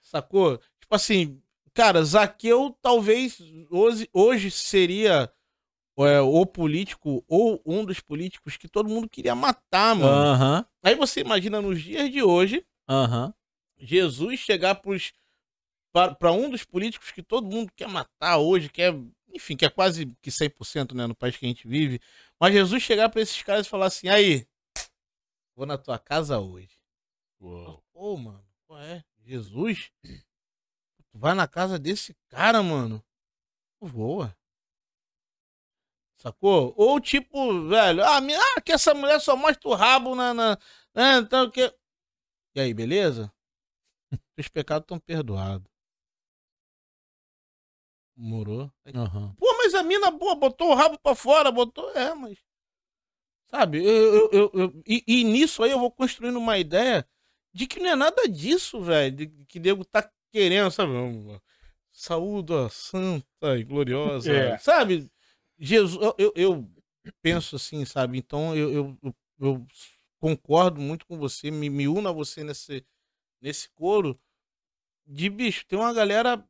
[0.00, 0.58] Sacou?
[0.80, 1.42] Tipo assim,
[1.74, 3.38] cara, Zaqueu talvez
[3.70, 5.30] hoje, hoje seria
[5.98, 10.28] é, o político ou um dos políticos que todo mundo queria matar, mano.
[10.30, 13.34] Aham, Aí você imagina nos dias de hoje, aham.
[13.78, 15.12] Jesus chegar pros,
[15.92, 18.94] para um dos políticos que todo mundo quer matar hoje, que é,
[19.32, 22.00] enfim, que é quase que 100% né, no país que a gente vive.
[22.40, 24.46] Mas Jesus chegar pra esses caras e falar assim: aí,
[25.54, 26.78] vou na tua casa hoje.
[27.92, 28.44] Pô, mano,
[28.78, 29.04] é?
[29.24, 29.90] Jesus?
[30.02, 33.02] Tu vai na casa desse cara, mano?
[33.80, 34.36] Voa.
[36.18, 36.74] Sacou?
[36.76, 40.32] Ou tipo, velho, ah, mi- ah, que essa mulher só mostra o rabo na.
[40.34, 40.56] na
[40.94, 41.72] né, então que.
[42.54, 43.32] E aí, beleza?
[44.34, 45.70] Teus pecados estão perdoados.
[48.16, 48.70] Morou.
[48.94, 49.34] aham.
[49.38, 51.90] Pô, mas a mina boa botou o rabo pra fora, botou.
[51.92, 52.38] É, mas.
[53.48, 57.06] Sabe, eu, eu, eu, eu- e, e nisso aí eu vou construindo uma ideia
[57.52, 59.14] de que não é nada disso, velho.
[59.14, 60.92] De que nego tá querendo, sabe?
[61.92, 64.30] Saúde ó, santa e gloriosa.
[64.32, 64.58] É.
[64.58, 65.10] Sabe?
[65.58, 66.68] Jesus, eu, eu, eu
[67.22, 68.18] penso assim, sabe?
[68.18, 69.66] Então eu, eu, eu, eu
[70.20, 72.84] concordo muito com você, me, me uno a você nesse,
[73.40, 74.18] nesse coro
[75.06, 75.64] de bicho.
[75.66, 76.44] Tem uma galera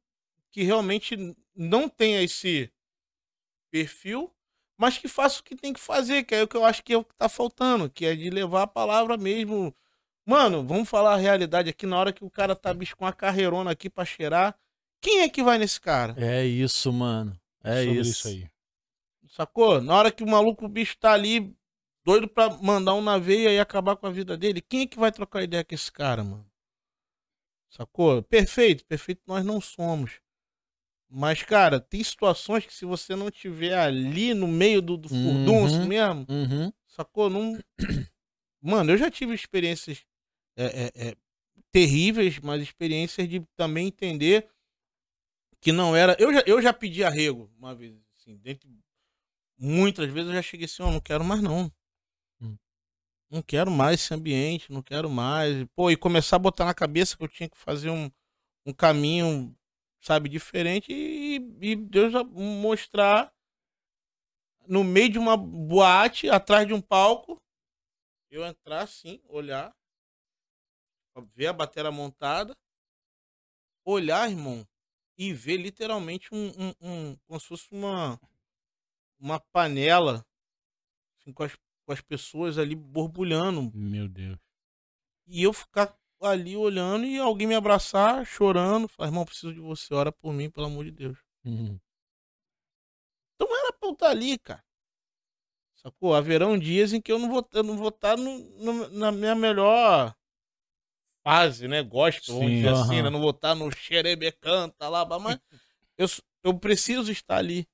[0.51, 1.17] que realmente
[1.57, 2.71] não tem esse
[3.71, 4.33] perfil,
[4.77, 6.93] mas que faça o que tem que fazer, que é o que eu acho que
[6.93, 9.75] é o que tá faltando, que é de levar a palavra mesmo.
[10.25, 13.13] Mano, vamos falar a realidade aqui na hora que o cara tá bicho com a
[13.13, 14.59] carreirona aqui pra cheirar.
[15.01, 16.15] Quem é que vai nesse cara?
[16.19, 17.39] É isso, mano.
[17.63, 18.11] É Sobre isso.
[18.11, 18.51] isso aí.
[19.29, 19.81] Sacou?
[19.81, 21.55] Na hora que o maluco o bicho tá ali
[22.05, 24.99] doido pra mandar um na veia e acabar com a vida dele, quem é que
[24.99, 26.47] vai trocar ideia com esse cara, mano?
[27.69, 28.23] Sacou?
[28.23, 30.21] Perfeito, perfeito nós não somos.
[31.09, 35.81] Mas, cara, tem situações que se você não tiver ali no meio do, do furdunço
[35.81, 35.87] Uhum.
[35.87, 36.73] mesmo, Uhum.
[36.87, 37.31] sacou?
[37.31, 37.59] Não...
[38.61, 40.05] Mano, eu já tive experiências
[40.57, 41.17] é, é, é,
[41.71, 44.49] terríveis, mas experiências de também entender
[45.61, 46.17] que não era.
[46.19, 48.69] Eu já, eu já pedi arrego uma vez, assim, dentre
[49.59, 51.73] muitas vezes eu já cheguei assim, ó, não quero mais não.
[52.41, 52.57] Hum.
[53.31, 55.65] Não quero mais esse ambiente, não quero mais.
[55.75, 58.11] Pô, e começar a botar na cabeça que eu tinha que fazer um,
[58.65, 59.55] um caminho,
[60.01, 63.33] sabe, diferente e, e Deus mostrar
[64.67, 67.41] no meio de uma boate, atrás de um palco,
[68.31, 69.75] eu entrar assim, olhar,
[71.35, 72.55] ver a bateria montada,
[73.85, 74.67] olhar, irmão,
[75.17, 78.21] e ver literalmente um, um, um como se fosse uma
[79.19, 80.27] uma panela
[81.19, 81.57] assim, com, as,
[81.87, 84.39] com as pessoas ali borbulhando Meu Deus.
[85.27, 89.95] e eu ficar ali olhando e alguém me abraçar, chorando, falar, irmão, preciso de você,
[89.95, 91.19] ora por mim, pelo amor de Deus.
[91.45, 91.81] Uhum.
[93.35, 94.63] Então era pra eu estar ali, cara.
[95.77, 96.15] Sacou?
[96.15, 99.35] Haverão dias em que eu não vou, eu não vou estar no, no- na minha
[99.35, 100.15] melhor
[101.23, 101.83] fase, né?
[101.83, 103.03] Gosto, vamos Sim, dizer assim, aham.
[103.03, 103.11] né?
[103.11, 105.39] Não vou estar no xerebecanta lá, mas
[105.99, 106.07] eu,
[106.45, 107.69] eu preciso estar ali.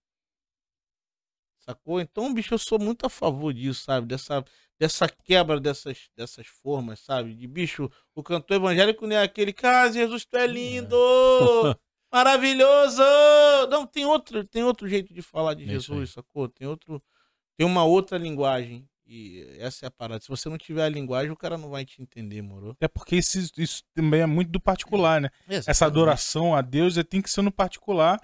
[1.61, 2.01] Sacou?
[2.01, 4.07] Então, bicho, eu sou muito a favor disso, sabe?
[4.07, 4.45] Dessa,
[4.83, 7.37] dessa quebra dessas, dessas formas, sabe?
[7.37, 10.97] De bicho, o cantor evangélico não é aquele, cara, Jesus, tu é lindo!
[12.13, 13.01] Maravilhoso!
[13.71, 16.49] Não, tem outro, tem outro jeito de falar de É Jesus, sacou?
[16.49, 17.01] Tem outro.
[17.57, 18.85] Tem uma outra linguagem.
[19.07, 20.21] E essa é a parada.
[20.21, 22.71] Se você não tiver a linguagem, o cara não vai te entender, moro?
[22.71, 25.31] Até porque isso, isso também é muito do particular, né?
[25.49, 28.19] Essa adoração a Deus é, tem que ser no particular.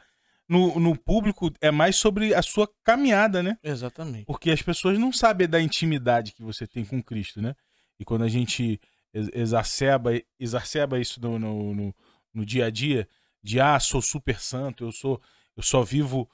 [0.49, 3.59] No, no público é mais sobre a sua caminhada, né?
[3.63, 4.25] Exatamente.
[4.25, 7.55] Porque as pessoas não sabem da intimidade que você tem com Cristo, né?
[8.01, 8.81] E quando a gente
[9.13, 11.95] ex- exacerba, exacerba isso no, no, no-
[12.33, 13.07] no dia a dia,
[13.43, 15.21] de ah, sou super santo, eu sou,
[15.57, 16.31] eu só vivo,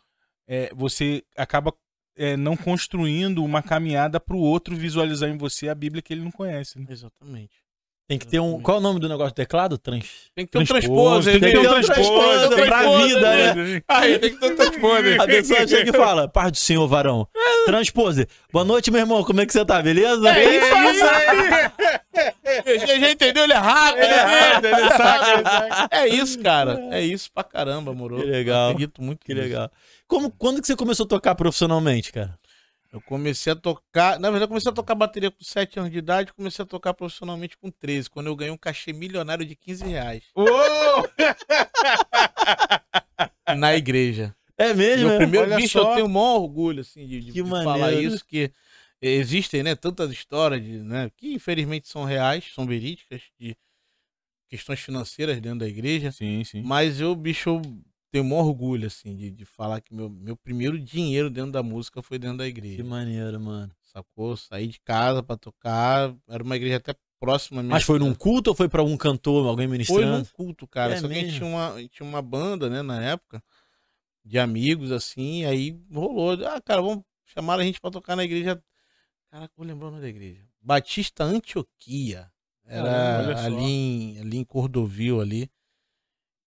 [0.47, 1.73] é, você acaba
[2.17, 6.23] é, não construindo uma caminhada para o outro visualizar em você a Bíblia que ele
[6.23, 6.79] não conhece.
[6.79, 6.87] Né?
[6.89, 7.64] Exatamente.
[8.07, 8.61] Tem que ter um.
[8.61, 9.79] Qual é o nome do negócio do teclado?
[9.79, 10.05] Trans.
[10.35, 13.21] Tem que ter um transposo, tem que ter um tem pra vida,
[13.55, 13.83] né?
[13.89, 15.23] Aí, tem que ter um transposo.
[15.23, 17.27] A pessoa chega e fala: Paz do Senhor, varão.
[17.65, 18.29] Transpose.
[18.53, 19.25] Boa noite, meu irmão.
[19.25, 19.81] Como é que você tá?
[19.81, 20.29] Beleza?
[20.29, 21.99] É isso aí!
[22.79, 23.45] Já, já entendeu?
[23.45, 25.89] Ele é rápido, Ele é rápido, ele saca, ele.
[25.91, 26.89] É isso, cara.
[26.91, 28.17] É isso pra caramba, moro.
[28.17, 28.71] Que legal.
[28.71, 29.71] Acredito muito Que legal.
[30.07, 32.39] Como, quando que você começou a tocar profissionalmente, cara?
[32.95, 34.21] Eu comecei a tocar.
[34.21, 36.95] Na verdade, eu comecei a tocar bateria com 7 anos de idade, comecei a tocar
[36.95, 40.49] profissionalmente com 13, quando eu ganhei um cachê milionário de 15 reais Uou!
[43.59, 44.33] na igreja.
[44.57, 45.07] É mesmo?
[45.07, 45.19] Meu é?
[45.19, 45.91] primeiro Olha bicho, só.
[45.91, 48.53] eu tenho o maior orgulho, assim, de, de- falar isso, que
[49.03, 53.57] existem, né, tantas histórias, de, né, que infelizmente são reais, são verídicas, de
[54.49, 56.63] questões financeiras dentro da igreja, Sim, sim.
[56.63, 57.61] mas eu, bicho, eu
[58.15, 62.01] tenho maior orgulho, assim, de, de falar que meu, meu primeiro dinheiro dentro da música
[62.01, 63.75] foi dentro da Que igreja, maneiro, mano.
[63.83, 64.37] sacou?
[64.37, 68.09] Saí de casa pra tocar, era uma igreja até próxima Mas foi casa.
[68.09, 70.19] num culto ou foi pra um cantor, alguém Foi ministrando?
[70.19, 70.95] num culto, cara.
[70.95, 71.39] É Só que a gente mesmo?
[71.39, 73.43] tinha uma, gente tinha uma banda, né, na época,
[74.25, 76.33] de amigos, assim, e aí rolou.
[76.47, 78.63] Ah, cara, vamos chamar a gente pra tocar na igreja.
[79.31, 80.43] Caraca, vou lembrar o nome da igreja.
[80.61, 82.31] Batista Antioquia.
[82.67, 83.45] Era só.
[83.47, 85.51] ali em, ali em Cordovil, ali.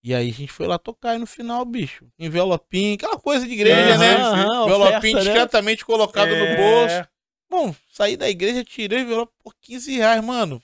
[0.02, 3.52] E aí a gente foi lá tocar e no final, bicho, envelopinho, aquela coisa de
[3.52, 4.14] igreja, Aham, né?
[4.16, 5.20] aham, envelopinho oferta, né?
[5.24, 6.38] discretamente colocado É.
[6.38, 7.08] no bolso.
[7.50, 10.62] Bom, saí da igreja, tirei o envelope por 15 reais, mano.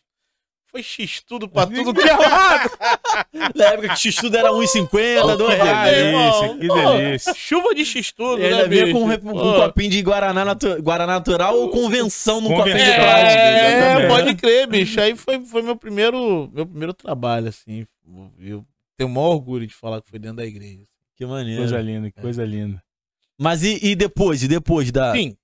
[0.70, 2.70] Foi X tudo pra tudo que é lado.
[3.54, 5.96] Na época que X-Tudo era 1,50, Que 2 Ah, reais.
[5.96, 7.34] delícia, que delícia.
[7.34, 8.92] Chuva de X tudo, né, vinha bicho?
[8.98, 12.84] com, um- com um copinho de Guaraná, natu- Guaraná natural ou convenção num copinho de
[12.92, 13.40] plástico.
[13.40, 14.08] É, exatamente.
[14.08, 15.00] pode crer, bicho.
[15.00, 17.86] Aí foi, foi meu primeiro meu primeiro trabalho, assim.
[18.40, 18.64] Eu
[18.96, 20.84] tenho o maior orgulho de falar que foi dentro da igreja.
[21.16, 21.60] Que maneiro.
[21.60, 22.82] Coisa linda, que coisa linda.
[23.38, 24.42] Mas e, e depois?
[24.42, 25.12] E depois da.
[25.14, 25.36] Sim.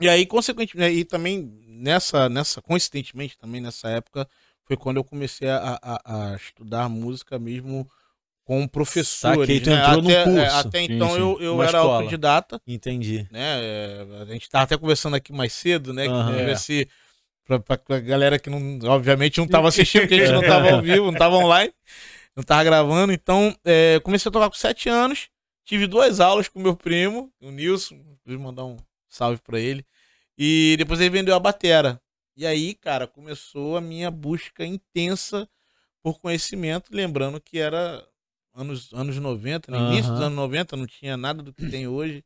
[0.00, 4.28] E aí, consequentemente, e também nessa, nessa, coincidentemente, também nessa época,
[4.64, 7.88] foi quando eu comecei a, a, a estudar música mesmo
[8.44, 9.38] com professores.
[9.40, 9.80] Saquei, tu né?
[9.80, 10.38] entrou no até, curso.
[10.38, 11.18] é, até Sim, então sim.
[11.18, 11.96] eu, eu Uma era escola.
[11.96, 12.60] autodidata.
[12.66, 13.26] Entendi.
[13.30, 13.40] né?
[13.62, 16.06] é, A gente tava até conversando aqui mais cedo, né?
[16.06, 16.34] Aham.
[16.66, 16.88] Que
[17.44, 20.70] pra, pra, pra galera que não, obviamente não tava assistindo, porque a gente não tava
[20.72, 21.72] ao vivo, não tava online,
[22.36, 23.12] não tava gravando.
[23.12, 25.28] Então, é, comecei a tocar com sete anos,
[25.64, 28.76] tive duas aulas com meu primo, o Nilson, vou mandar um
[29.08, 29.84] salve pra ele.
[30.36, 32.00] E depois ele vendeu a batera.
[32.36, 35.48] E aí, cara, começou a minha busca intensa
[36.02, 38.04] por conhecimento, lembrando que era
[38.52, 42.24] anos, anos 90, no início dos anos 90, não tinha nada do que tem hoje.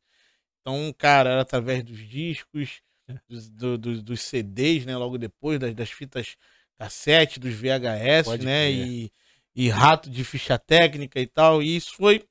[0.61, 2.81] Então, cara, era através dos discos,
[3.27, 4.97] dos, do- do- dos CDs, né?
[4.97, 6.35] Logo depois, das, das fitas
[6.77, 8.71] cassete, dos VHS, Pode né?
[8.71, 8.87] crer.
[8.87, 9.11] E,
[9.55, 11.61] e rato de ficha técnica e tal.
[11.61, 12.23] E isso foi,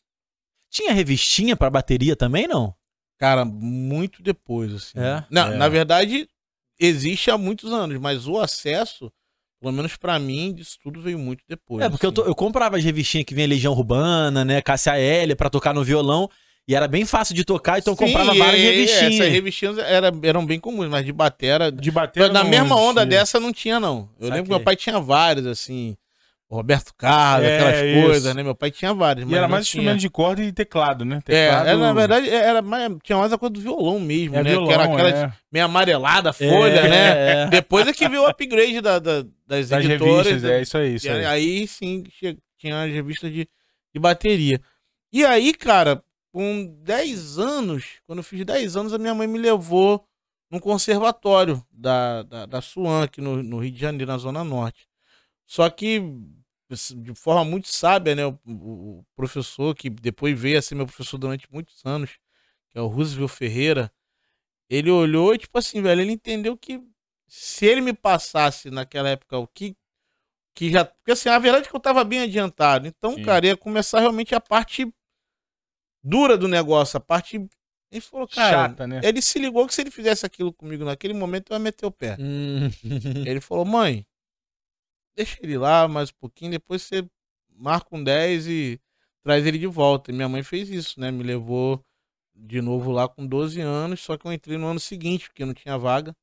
[0.71, 2.75] Tinha revistinha pra bateria também, não?
[3.19, 4.99] cara, muito depois, assim.
[5.01, 5.25] É?
[5.31, 5.57] Não, É.
[5.57, 6.29] Na verdade,
[6.79, 9.11] existe há muitos anos, mas o acesso,
[9.61, 11.85] pelo menos pra mim, disso tudo veio muito depois.
[11.85, 12.15] É, porque eu, assim.
[12.15, 14.63] tô- eu comprava as revistinhas que vinha Legião Urbana, né?
[14.63, 16.31] Cássia L pra tocar no violão.
[16.69, 19.15] E era bem fácil de tocar, então eu Sim, comprava várias e- e revistinhas.
[19.15, 23.19] Essas revistinhas era- eram bem comuns, mas de batera, De bater Na mesma onda existia.
[23.21, 24.11] dessa não tinha, não.
[24.21, 24.43] Eu lembro Saquei.
[24.43, 25.97] que meu pai tinha vários, assim.
[26.51, 28.43] Roberto Carlos, É, aquelas coisas, né?
[28.43, 29.31] Meu pai tinha vários.
[29.31, 29.81] E era mais tinha.
[29.83, 31.17] instrumento de corda e teclado, né?
[31.19, 31.69] É, Teclado...
[31.69, 34.51] era, na verdade, era mais, tinha mais a coisa do violão mesmo, é né?
[34.51, 35.33] violão, que era aquela é.
[35.53, 37.09] meio amarelada folha, né?
[37.09, 37.47] É, é.
[37.49, 40.27] Depois é que veio o upgrade da, da- das, Das editoras.
[40.27, 41.25] revistas, da- é isso aí, isso aí.
[41.27, 42.05] aí sim
[42.59, 43.47] tinha as revistas de,
[43.95, 44.59] de bateria.
[45.13, 49.39] E aí, cara, com 10 anos, quando eu fiz 10 anos, a minha mãe me
[49.39, 50.03] levou
[50.51, 54.89] num conservatório da, da, da Suan, aqui no, no Rio de Janeiro, na Zona Norte.
[55.47, 56.03] Só que,
[56.97, 61.19] de forma muito sábia, né, o, o- professor, que depois veio a ser meu professor
[61.19, 62.19] durante muitos anos,
[62.71, 63.93] que é o Roosevelt Ferreira,
[64.71, 66.81] ele olhou e, tipo assim, velho, ele entendeu que
[67.29, 69.77] se ele me passasse naquela época o que
[70.55, 70.85] que já.
[70.85, 72.87] Porque assim, a verdade é que eu tava bem adiantado.
[72.89, 73.23] Então, Sim.
[73.23, 74.93] cara, ia começar realmente a parte
[76.03, 77.37] dura do negócio, a parte
[77.91, 79.01] Ele falou, cara, Chata, né?
[79.03, 81.91] ele se ligou que se ele fizesse aquilo comigo naquele momento, eu ia meter o
[81.91, 82.17] pé.
[82.21, 82.69] Hum.
[83.27, 84.07] Ele falou, mãe,
[85.19, 87.09] deixa ele lá mais um pouquinho, depois você
[87.51, 88.81] marca um 10 e
[89.25, 90.11] traz ele de volta.
[90.11, 91.11] E minha mãe fez isso, né?
[91.11, 91.85] Me levou
[92.35, 95.55] de novo lá com 12 anos, só que eu entrei no ano seguinte, porque não
[95.55, 96.15] tinha vaga.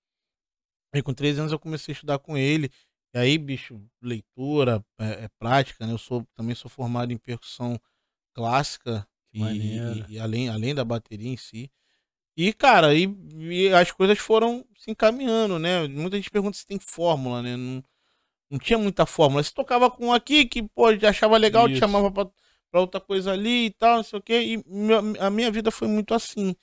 [0.94, 2.70] E com 13 anos eu comecei a estudar com ele.
[3.14, 5.94] E aí, bicho, leitura, é, é prática, né?
[5.94, 7.80] Eu sou, também sou formado em percussão
[8.36, 9.42] clássica e,
[10.10, 11.72] e- e além, além da bateria em si.
[12.38, 13.06] E, cara, e,
[13.40, 15.88] e as coisas foram se encaminhando, né?
[15.88, 17.58] Muita gente pergunta se tem fórmula, né?
[17.58, 17.84] Não,
[18.50, 19.44] não tinha muita fórmula.
[19.44, 21.80] Você tocava com um aqui que, pô, já achava legal, te Isso.
[21.82, 22.30] chamava pra,
[22.72, 24.42] pra outra coisa ali e tal, não sei o quê.
[24.42, 26.56] E meu- a minha vida foi muito assim,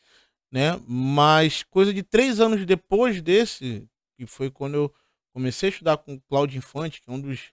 [0.53, 0.81] né?
[0.88, 4.95] Mas coisa de três anos depois desse, que foi quando eu
[5.35, 7.53] comecei a estudar com o Cláudio Infante, que é um dos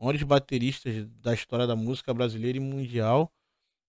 [0.00, 3.32] maiores bateristas da história da música brasileira e mundial.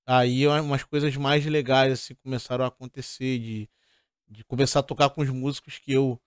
[0.08, 3.69] Aí umas coisas mais legais assim, começaram a acontecer, de,
[4.29, 6.19] de começar a tocar com os músicos que eu,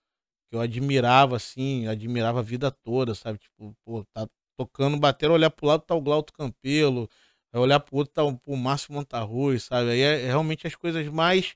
[0.55, 3.39] eu admirava, assim, admirava a vida toda, sabe?
[3.39, 7.09] Tipo, pô, tá tocando, bater, olhar pro lado tá o Glauto Campelo,
[7.51, 9.91] aí olhar pro outro tá o, Márcio Montarruz, sabe?
[9.91, 11.55] Aí é, é realmente as coisas mais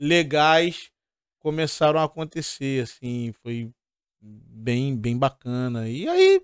[0.00, 0.90] legais
[1.38, 3.70] começaram a acontecer, assim, foi
[4.20, 5.88] bem, bem bacana.
[5.88, 6.40] E aí,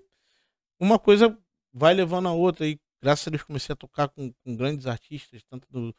[0.79, 1.37] uma coisa
[1.73, 5.43] vai levando a outra, e graças a Deus comecei a tocar com, com grandes artistas,
[5.49, 5.93] tanto do,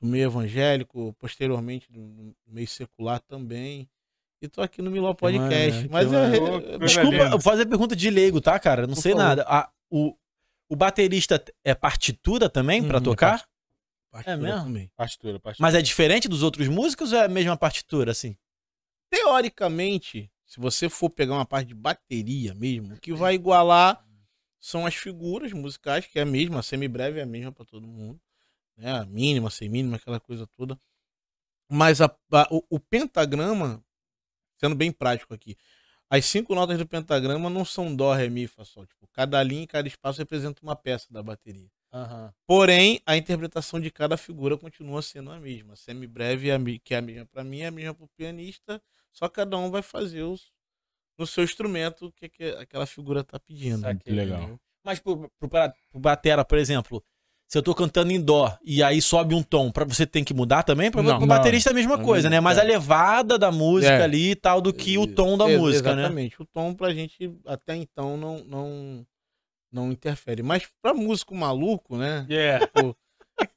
[0.00, 3.88] do meio evangélico, posteriormente do, do meio secular também.
[4.40, 5.88] E tô aqui no Miló Podcast.
[5.88, 8.82] maneiro, Mas é, é- é- Desculpa, eu vou fazer pergunta de leigo, tá, cara?
[8.82, 9.24] Eu não Por sei favor.
[9.24, 9.44] nada.
[9.48, 10.16] Ah, o,
[10.70, 13.48] o baterista é partitura também pra Hum, é tocar?
[14.12, 14.62] partitura mesmo?
[14.64, 14.90] também.
[14.96, 15.56] Pastora, pastora.
[15.66, 18.36] Mas é diferente dos outros músicos ou é a mesma partitura, assim?
[19.10, 24.04] Teoricamente, se você for pegar uma parte de bateria mesmo, o que vai igualar
[24.60, 27.86] são as figuras musicais, que é a mesma, a semibreve é a mesma para todo
[27.88, 28.20] mundo,
[28.76, 28.92] né?
[28.92, 30.78] A mínima, semínima, aquela coisa toda.
[31.70, 33.82] Mas a- a- o, o pentagrama,
[34.58, 35.56] sendo bem prático aqui,
[36.10, 38.86] as cinco notas do pentagrama não são dó, ré, mi, fá, sol.
[38.86, 41.68] Tipo, cada linha e cada espaço representa uma peça da bateria.
[42.46, 45.74] Porém, a interpretação de cada figura continua sendo a mesma.
[45.76, 48.08] Semibreve, é a mi- que é a mesma para mim, é a mesma para o
[48.16, 48.80] pianista,
[49.12, 50.50] só cada um vai fazer os,
[51.18, 53.80] no seu instrumento o que, que aquela figura tá pedindo.
[53.80, 54.14] Saquei.
[54.14, 54.60] Legal.
[54.84, 57.02] Mas pro, pro, pra- pro batera, por exemplo,
[57.48, 60.34] se eu tô cantando em dó e aí sobe um tom, pra você tem que
[60.34, 60.90] mudar também?
[60.90, 61.26] Pro não.
[61.26, 62.40] baterista é a mesma É coisa, né?
[62.40, 62.60] Mas é.
[62.60, 64.02] a levada da música É.
[64.02, 66.02] ali e tal do que o tom da Ex- música, né?
[66.02, 66.42] Exatamente.
[66.42, 69.06] O tom pra gente até então não, não,
[69.72, 70.42] não interfere.
[70.42, 72.26] Mas pra músico maluco, né?
[72.28, 72.68] Yeah.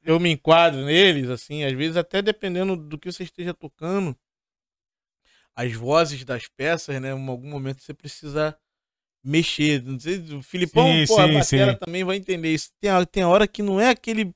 [0.06, 4.16] eu me enquadro neles, assim, às vezes até dependendo do que você esteja tocando,
[5.54, 7.10] as vozes das peças, né?
[7.10, 8.58] Em algum momento você precisa
[9.24, 9.82] mexer.
[9.84, 11.78] Não sei, o Filipão, Sim, pô, a sim, batera sim.
[11.80, 12.72] também vai entender isso.
[12.80, 14.34] Tem, a- tem a hora que não é aquele.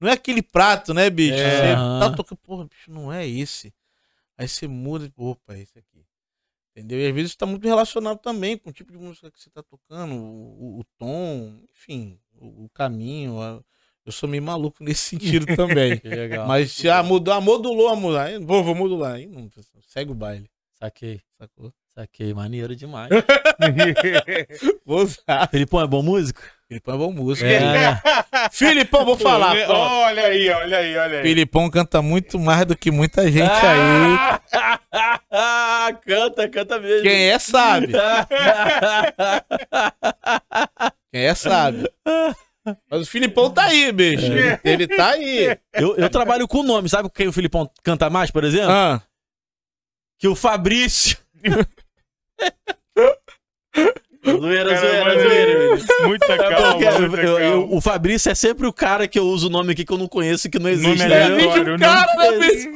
[0.00, 1.34] Não é aquele prato, né, bicho?
[1.34, 1.74] É.
[1.74, 3.72] Você tá tocando, porra, bicho, não é esse.
[4.38, 6.04] Aí você muda e, opa, é esse aqui.
[6.74, 7.00] Entendeu?
[7.00, 9.62] E às vezes tá muito relacionado também com o tipo de música que você tá
[9.62, 13.40] tocando, o, o- o tom, enfim, o, o caminho.
[13.42, 13.62] a-
[14.06, 15.98] Eu sou meio maluco nesse sentido também.
[15.98, 16.46] Que legal.
[16.48, 18.24] Mas se ah, mudar, modulou a mudar.
[18.26, 19.14] aí, Vou, vou modular.
[19.16, 19.50] Aí não,
[19.88, 21.74] segue o baile, Saquei, sacou?
[21.96, 22.32] Saquei.
[22.34, 23.10] Maneiro demais.
[24.84, 25.48] Vou usar.
[25.50, 26.40] Felipão é bom músico?
[26.68, 27.48] Filipão é bom músico.
[27.48, 28.00] É.
[28.52, 29.56] Filipão, vou falar.
[29.56, 29.72] pronto.
[29.72, 31.22] olha aí, olha aí, olha aí.
[31.24, 34.40] Filipão canta muito mais do que muita gente aí.
[36.06, 37.02] Canta, canta mesmo.
[37.02, 37.88] Quem é sabe.
[41.12, 41.90] Quem é sabe.
[42.88, 44.26] Mas o Filipão tá aí, bicho.
[44.26, 45.58] Ele, ele tá aí.
[45.74, 48.70] eu, eu trabalho com nome, sabe quem o Filipão canta mais, por exemplo?
[48.70, 49.02] Ah,
[50.18, 51.16] Que o Fabrício.
[54.26, 55.78] Zoeira, zoeira, zoeira.
[56.06, 57.76] Muita calma, eu- muita eu- eu- calma.
[57.76, 60.08] o Fabrício é sempre o cara que eu uso o nome aqui que eu não
[60.08, 60.88] conheço e que não existe.
[60.98, 61.22] Nome né?
[61.24, 62.68] aleatório, bicho, não- cara, né, bicho?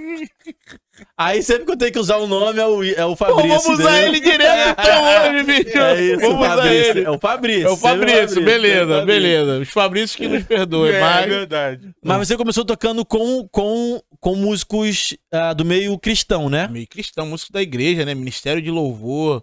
[1.16, 3.48] Aí sempre que eu tenho que usar o nome é o, é o Pô, Fabrício.
[3.62, 5.78] vamos usar ele direto então hoje, bicho.
[5.78, 6.90] É isso, vamos o usar Fabrício.
[6.90, 7.04] ele.
[7.04, 7.66] É o Fabrício.
[7.66, 9.07] É o Fabrício, o beleza, é o Fabrício.
[9.07, 9.59] beleza.
[9.61, 11.26] Os Fabrícios que nos perdoem, É, mas...
[11.28, 11.90] verdade.
[12.02, 16.68] Mas você começou tocando com, com, com músicos ah, do meio cristão, né?
[16.70, 18.14] Meio cristão, músico da igreja, né?
[18.14, 19.42] Ministério de louvor,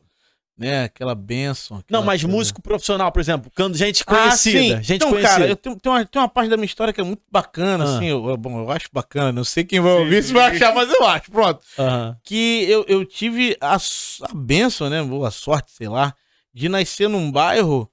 [0.62, 0.84] né?
[0.86, 1.76] Aquela bênção.
[1.78, 2.36] Não, aquela mas coisa.
[2.38, 4.60] músico profissional, por exemplo, cantando gente Ah, conhecida.
[4.60, 4.84] sim.
[4.84, 5.34] Gente então, conhecida.
[5.40, 7.84] cara, eu tenho, tem, uma, tem uma parte da minha história que é muito bacana,
[7.84, 7.96] Ah.
[7.98, 8.06] assim.
[8.06, 10.74] Eu, eu- bom, eu acho bacana, não sei quem vai Sim, ouvir se vai achar,
[10.74, 11.32] mas eu acho.
[11.32, 11.60] Pronto.
[11.78, 12.18] Aham.
[12.24, 15.02] Que eu, eu tive a, a benção, né?
[15.02, 16.14] ou A sorte, sei lá,
[16.54, 17.90] de nascer num bairro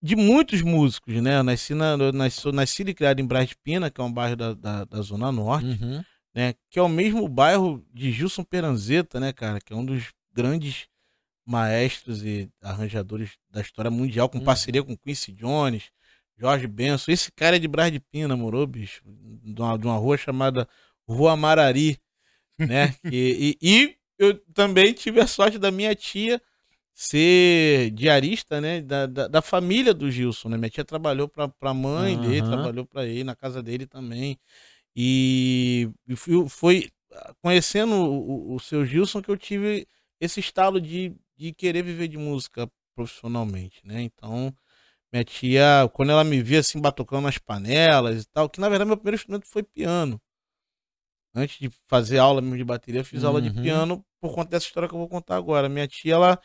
[0.00, 1.38] de muitos músicos, né?
[1.38, 4.04] Eu nasci, na, eu nasci, sou nascido e criado em Brás de Pina, que é
[4.04, 5.66] um bairro da, da, da Zona Norte.
[5.66, 6.02] Uhum.
[6.34, 6.54] né?
[6.70, 9.58] Que é o mesmo bairro de Gilson Peranzeta, né, cara?
[9.60, 10.86] Que é um dos grandes
[11.48, 14.44] maestros e arranjadores da história mundial, com Uhum.
[14.44, 15.90] parceria com Quincy Jones,
[16.36, 17.10] Jorge Benson.
[17.10, 19.02] Esse cara é de Brás de Pina, morou, bicho?
[19.06, 20.68] De uma, de uma rua chamada
[21.08, 21.98] Rua Marari.
[22.58, 22.94] né?
[23.12, 26.40] E, e, e eu também tive a sorte da minha tia
[26.92, 30.56] ser diarista, né, da, da, da, família do Gilson, né?
[30.56, 32.22] Minha tia trabalhou para a mãe uhum.
[32.22, 34.36] dele, trabalhou para ele, na casa dele também.
[34.96, 36.16] E, e
[36.48, 36.90] foi
[37.40, 39.86] conhecendo o, o, seu Gilson que eu tive
[40.20, 44.02] esse estalo de, de querer viver de música profissionalmente, né?
[44.02, 44.52] Então,
[45.12, 48.88] minha tia, quando ela me via assim, batucando nas panelas e tal, que na verdade
[48.88, 50.20] meu primeiro instrumento foi piano.
[51.34, 53.28] Antes de fazer aula mesmo de bateria, eu fiz uhum.
[53.28, 53.62] aula de uhum.
[53.62, 55.68] piano por conta dessa história que eu vou contar agora.
[55.68, 56.40] Minha tia, ela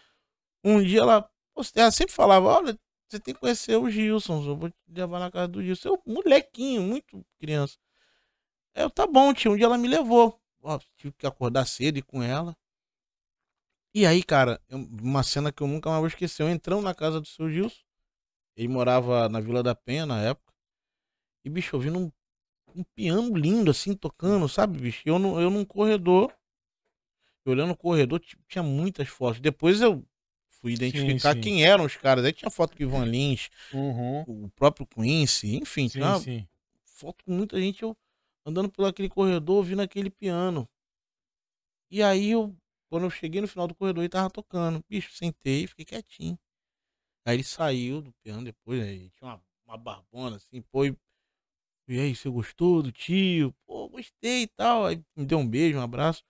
[0.64, 1.30] um dia ela,
[1.76, 2.80] ela sempre falava: Olha,
[3.10, 5.90] você tem que conhecer o Gilson, eu vou te levar na casa do Gilson.
[5.90, 7.78] Eu, molequinho, muito criança.
[8.76, 9.52] Eu, tá bom, tia.
[9.52, 10.40] Um dia ela me levou.
[10.62, 12.56] Ó, tive que acordar cedo e com ela.
[13.94, 16.42] E aí, cara, uma cena que eu nunca mais vou esquecer.
[16.42, 17.82] Eu entrando na casa do seu Gilson.
[18.56, 20.52] Ele morava na Vila da Penha na época.
[21.46, 22.12] E, bicho, ouvindo um,
[22.76, 25.02] um piano lindo, assim, tocando, sabe, bicho?
[25.06, 26.34] Eu, no, eu num corredor.
[27.46, 29.40] Eu olhando no corredor, tinha muitas fotos.
[29.40, 30.04] Depois eu
[30.48, 31.42] fui identificar sim, sim.
[31.42, 32.24] quem eram os caras.
[32.24, 34.46] Aí tinha foto com Ivan Lins, uhum.
[34.46, 36.48] o próprio Quincy, enfim, sim, tinha sim.
[36.86, 37.98] foto com muita gente eu
[38.46, 40.68] andando por aquele corredor, ouvindo aquele piano.
[41.92, 42.56] E aí eu,
[42.94, 44.86] quando eu cheguei no final do corredor, ele tava tocando.
[44.88, 46.38] Bicho, sentei, fiquei quietinho.
[47.26, 50.86] Aí ele saiu do piano depois, aí tinha uma, uma barbona assim, pô.
[50.86, 50.96] E,
[51.88, 53.52] e aí, você gostou do tio?
[53.66, 54.86] Pô, gostei e tal.
[54.86, 56.24] Aí me deu um beijo, um abraço.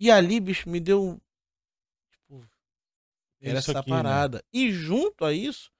[0.00, 1.22] E ali, bicho, me deu
[3.40, 3.96] era isso essa aqui, né?
[3.96, 4.38] parada.
[4.38, 4.42] Né?
[4.52, 5.70] E junto a isso,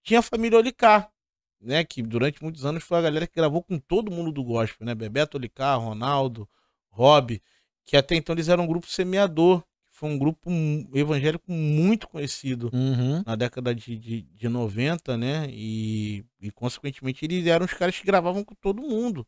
[0.00, 1.12] tinha a família Olicar,
[1.60, 1.82] né?
[1.82, 4.94] Que durante muitos anos foi a galera que gravou com todo mundo do gospel, né?
[4.94, 6.48] Bebeto Olicar, Ronaldo,
[6.88, 7.42] Rob,
[7.86, 10.50] que até então eles eram um grupo semeador, que foi um grupo
[10.92, 13.22] evangélico muito conhecido uhum.
[13.24, 15.46] na década de, de, de 90, né?
[15.50, 19.24] E, e, consequentemente, eles eram os caras que gravavam com todo mundo.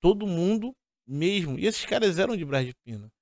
[0.00, 0.74] Todo mundo
[1.06, 1.58] mesmo.
[1.58, 3.12] E esses caras eram de Brás de Pina.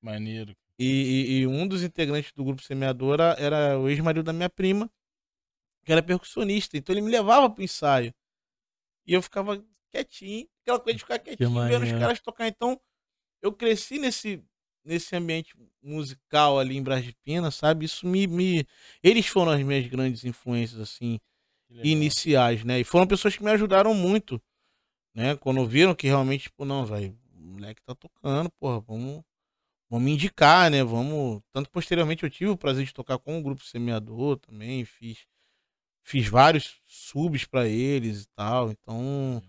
[0.00, 0.56] Maneiro.
[0.78, 4.90] E, e, e, um dos integrantes do grupo Semeadora era o ex-marido da minha prima,
[5.84, 6.76] que era percussionista.
[6.76, 8.14] Então ele me levava pro ensaio.
[9.06, 12.48] E eu ficava quietinho, aquela coisa de ficar quietinho, vendo os caras tocar.
[12.48, 12.80] Então
[13.42, 14.42] eu cresci nesse,
[14.84, 17.84] nesse ambiente musical ali em Brás de Pina, sabe?
[17.84, 18.66] Isso me, me.
[19.02, 21.18] Eles foram as minhas grandes influências, assim,
[21.82, 22.80] iniciais, né?
[22.80, 24.40] E foram pessoas que me ajudaram muito,
[25.14, 25.36] né?
[25.36, 29.22] Quando viram que realmente, tipo, não, velho, o moleque tá tocando, porra, vamos
[29.90, 30.82] vamos indicar, né?
[30.84, 31.42] Vamos.
[31.52, 35.26] Tanto posteriormente eu tive o prazer de tocar com o grupo Semeador também, fiz,
[36.04, 38.70] fiz vários subs para eles e tal.
[38.70, 39.42] Então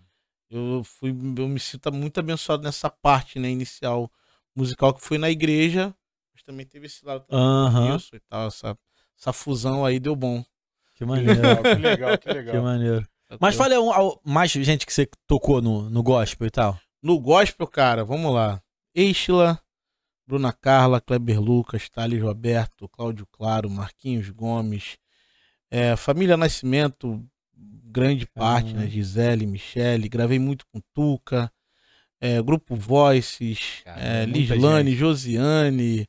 [0.50, 4.10] eu fui, eu me sinto muito abençoado nessa parte, né, inicial
[4.54, 5.94] musical que foi na igreja,
[6.32, 7.96] mas também teve esse lado uhum.
[7.96, 8.78] isso e tal, essa,
[9.18, 10.44] essa fusão aí deu bom.
[10.94, 11.40] Que maneiro.
[11.62, 12.54] que legal, que legal.
[12.54, 13.08] Que maneiro.
[13.40, 13.90] Mas fale um,
[14.24, 16.78] mais gente que você tocou no, no gospel e tal.
[17.02, 18.62] No gospel, cara, vamos lá.
[18.94, 19.60] Estila,
[20.26, 24.96] Bruna Carla, Kleber Lucas, Thales Roberto, Cláudio Claro, Marquinhos Gomes,
[25.70, 27.22] é, Família Nascimento,
[27.94, 28.88] grande parte, né?
[28.88, 31.50] Gisele, Michele, gravei muito com Tuca,
[32.20, 34.98] é, Grupo Voices, é, Lislane, gente.
[34.98, 36.08] Josiane.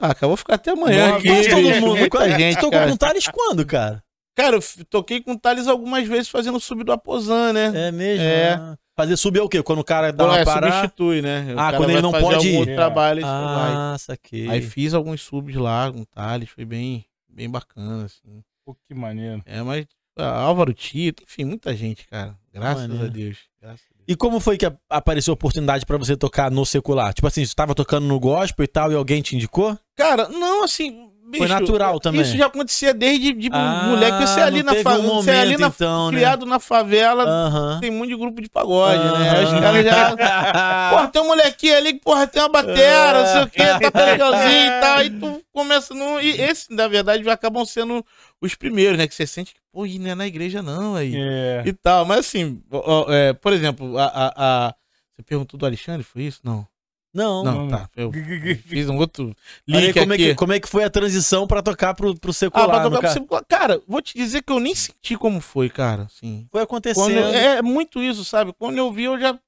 [0.00, 1.50] Ah, acabou ficar até amanhã Nossa, aqui.
[1.50, 2.56] Todo mundo, muita gente.
[2.56, 2.90] Tocou cara.
[2.90, 4.02] com Thales quando, cara?
[4.34, 7.88] Cara, eu toquei com o Thales algumas vezes fazendo sub do Aposan, né?
[7.88, 8.24] É mesmo?
[8.24, 8.54] É.
[8.54, 8.78] Ah.
[8.96, 9.62] Fazer sub é o quê?
[9.62, 10.72] Quando o cara dá uma é, parada...
[10.72, 11.54] substitui, né?
[11.54, 12.68] O ah, quando ele não pode ir.
[12.68, 12.74] É.
[12.74, 13.98] trabalho, ah, vai.
[13.98, 14.48] saquei.
[14.48, 18.42] Aí fiz alguns subs lá com o Thales, foi bem, bem bacana, assim.
[18.64, 19.42] Pô, que maneiro.
[19.44, 22.36] É, mas ah, Álvaro Tito, enfim, muita gente, cara.
[22.52, 23.38] Graças a Deus.
[23.60, 24.04] Graças a Deus.
[24.06, 27.12] E como foi que apareceu a oportunidade para você tocar no secular?
[27.14, 29.78] Tipo assim, você estava tocando no gospel e tal, e alguém te indicou?
[29.96, 32.20] Cara, não, assim, Bicho, Foi natural também.
[32.20, 34.26] Isso já acontecia desde de ah, moleque.
[34.26, 34.98] Você é ali na favela.
[34.98, 36.18] Um você é ali na, então, né?
[36.18, 37.24] criado na favela.
[37.24, 37.80] Uhum.
[37.80, 39.18] Tem muito de grupo de pagode, uhum.
[39.18, 39.42] né?
[39.42, 40.10] Os caras já.
[40.92, 44.04] porra, tem um molequinho ali que, porra, tem uma batera, não sei o quê, tá
[44.04, 45.02] legalzinho e tal.
[45.02, 46.20] E tu começa no.
[46.20, 48.04] E esse, na verdade, acabam sendo
[48.38, 49.08] os primeiros, né?
[49.08, 51.14] Que você sente que, pô, não é na igreja, não, aí.
[51.16, 51.64] É.
[51.66, 52.06] E tal.
[52.06, 54.32] Mas assim, ó, é, por exemplo, a, a,
[54.68, 54.74] a.
[55.12, 56.40] Você perguntou do Alexandre, foi isso?
[56.44, 56.66] Não.
[57.12, 57.88] Não, não, tá.
[57.94, 58.10] Eu
[58.66, 59.36] fiz um outro
[59.68, 60.24] link como aqui.
[60.24, 62.68] É que, como é que foi a transição para tocar pro, pro secular?
[62.68, 63.44] Ah, pra tocar pro secular.
[63.48, 66.02] Cara, vou te dizer que eu nem senti como foi, cara.
[66.02, 67.12] Assim, foi acontecendo.
[67.12, 68.52] Eu, é muito isso, sabe?
[68.52, 69.38] Quando eu vi, eu já.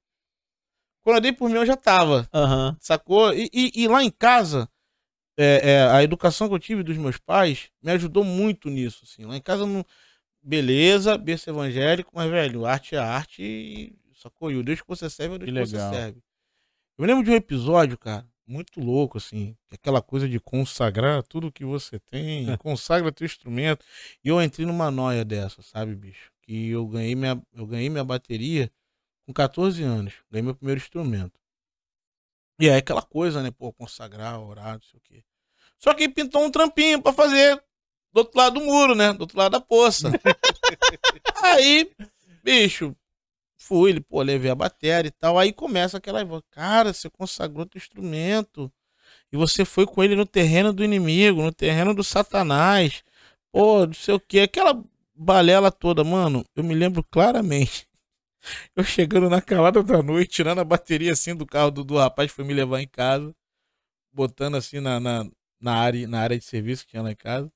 [1.03, 2.27] Quando eu dei por mim, eu já tava.
[2.33, 2.75] Uhum.
[2.79, 3.33] Sacou?
[3.33, 4.69] E, e, e, lá em casa,
[5.37, 9.03] é, é, a educação que eu tive dos meus pais me ajudou muito nisso.
[9.03, 9.25] Assim.
[9.25, 9.85] Lá em casa, não...
[10.47, 13.95] beleza, berço evangélico, mas, velho, arte é arte e.
[14.15, 14.51] Sacou?
[14.51, 16.23] E o Deus que você serve é o Deus que, que você serve.
[16.97, 21.63] Eu lembro de um episódio, cara, muito louco, assim, aquela coisa de consagrar tudo que
[21.63, 23.85] você tem, consagra teu instrumento.
[24.23, 26.31] E eu entrei numa noia dessa, sabe, bicho?
[26.41, 28.71] Que eu ganhei minha, eu ganhei minha bateria
[29.27, 31.39] com 14 anos, ganhei meu primeiro instrumento.
[32.59, 33.51] E é aquela coisa, né?
[33.51, 35.23] Pô, consagrar, orar, não sei o quê.
[35.77, 37.61] Só que pintou um trampinho pra fazer
[38.13, 39.13] do outro lado do muro, né?
[39.13, 40.11] Do outro lado da poça.
[41.43, 41.89] Aí,
[42.43, 42.95] bicho,
[43.57, 45.37] fui, ele, pô, levei a bateria e tal.
[45.37, 46.25] Aí começa aquela.
[46.51, 48.71] Cara, você consagrou teu instrumento.
[49.31, 53.03] E você foi com ele no terreno do inimigo, no terreno do Satanás.
[53.51, 54.39] Pô, não sei o que.
[54.39, 54.81] Aquela
[55.15, 56.45] balela toda, mano.
[56.55, 57.87] Eu me lembro claramente.
[58.75, 62.31] Eu chegando na calada da noite, tirando a bateria assim do carro do, do rapaz
[62.31, 63.35] que foi me levar em casa.
[64.13, 65.29] Botando assim na, na,
[65.59, 67.51] na, área, na área de serviço que tinha lá em casa.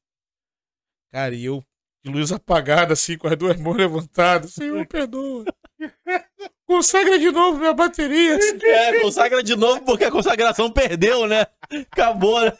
[1.11, 1.63] Cara, e eu
[2.03, 4.53] de luz apagada, assim, com as duas mãos levantadas.
[4.53, 5.45] Senhor, perdoa.
[6.65, 8.39] Consagra de novo minha bateria.
[8.63, 11.45] É, consagra de novo porque a consagração perdeu, né?
[11.91, 12.57] Acabou, né?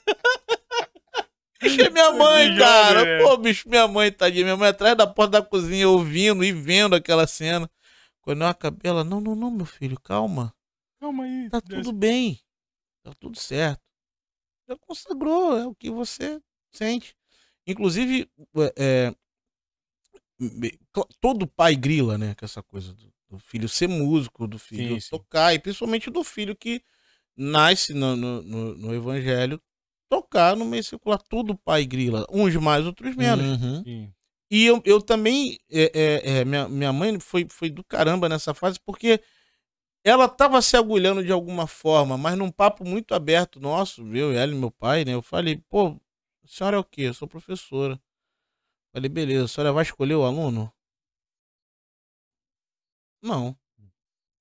[1.62, 3.24] É minha mãe, cara.
[3.24, 4.44] Pô, bicho, minha mãe, tadinha.
[4.44, 7.70] Minha mãe atrás da porta da cozinha, ouvindo e vendo aquela cena.
[8.22, 10.54] Quando eu acabei, ela, não, não, não, meu filho, calma.
[11.00, 11.50] Calma aí.
[11.50, 11.84] Tá Deus.
[11.84, 12.40] tudo bem.
[13.04, 13.82] Tá tudo certo.
[14.68, 16.42] Já consagrou, é o que você
[16.72, 17.16] sente.
[17.68, 18.30] Inclusive,
[18.78, 19.14] é,
[21.20, 22.36] todo pai grila, né?
[22.36, 25.10] Com essa coisa do, do filho ser músico, do filho Sim, sim.
[25.10, 26.82] tocar, e principalmente do filho que
[27.36, 29.62] nasce no, no, no- no evangelho,
[30.10, 31.22] tocar no meio secular.
[31.22, 32.26] Todo pai grila.
[32.30, 33.46] Uns mais, outros menos.
[33.46, 33.84] Uhum.
[33.84, 34.14] Sim.
[34.50, 35.92] E eu, eu também, é,
[36.26, 39.22] é, é, minha, minha mãe foi, foi do caramba nessa fase, porque
[40.04, 44.52] ela tava se agulhando de alguma forma, mas num papo muito aberto nosso, eu, ela
[44.52, 45.14] e meu pai, né?
[45.14, 45.98] Eu falei, pô,
[46.52, 47.04] senhora é o quê?
[47.04, 48.02] Eu sou professora.
[48.94, 50.72] Falei, beleza, a senhora vai escolher o aluno?
[53.22, 53.58] Não.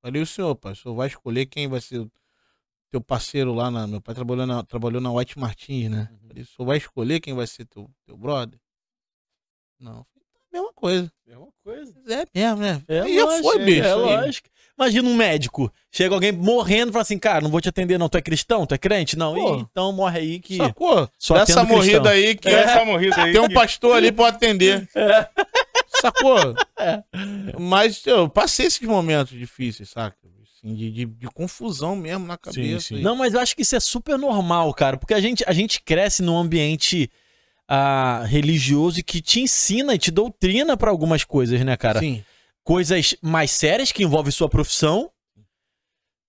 [0.03, 2.11] Falei, o senhor, pai, o senhor vai escolher quem vai ser o
[2.91, 3.87] teu parceiro lá na.
[3.87, 6.09] Meu pai trabalhou na, trabalhou na White Martins, né?
[6.11, 6.29] Uhum.
[6.29, 8.59] Falei, o senhor vai escolher quem vai ser teu, teu brother?
[9.79, 10.07] Não.
[10.51, 11.13] Falei, "Tá, mesma coisa.
[11.27, 11.95] Mesma coisa.
[12.09, 12.83] É mesmo, né?
[12.89, 13.85] É e lógico, foi, bicho.
[13.87, 14.49] É lógico.
[14.79, 15.71] Imagina um médico.
[15.93, 18.09] Chega alguém morrendo e fala assim, cara, não vou te atender não.
[18.09, 18.65] Tu é cristão?
[18.65, 19.17] Tu é crente?
[19.19, 19.35] Não.
[19.35, 19.57] Pô.
[19.57, 20.57] Então morre aí que...
[20.57, 21.07] Sacou?
[21.19, 21.67] Só cristão.
[21.67, 23.33] morrida aí que É essa morrida aí.
[23.33, 24.89] tem um que- pastor ali pra atender.
[26.01, 26.39] Sacou?
[26.81, 27.03] É.
[27.61, 30.17] Mas eu passei esses momentos difíceis, saca?
[30.57, 32.87] Assim, de, de, de confusão mesmo na cabeça.
[32.89, 32.97] sim.
[32.97, 34.97] E- Não, mas eu acho que isso é super normal, cara.
[34.97, 37.11] Porque a gente, a gente cresce num ambiente
[37.73, 42.01] ah, religioso e que te ensina e te doutrina pra algumas coisas, né, cara?
[42.01, 42.25] Sim.
[42.65, 45.09] Coisas mais sérias que envolvem sua profissão,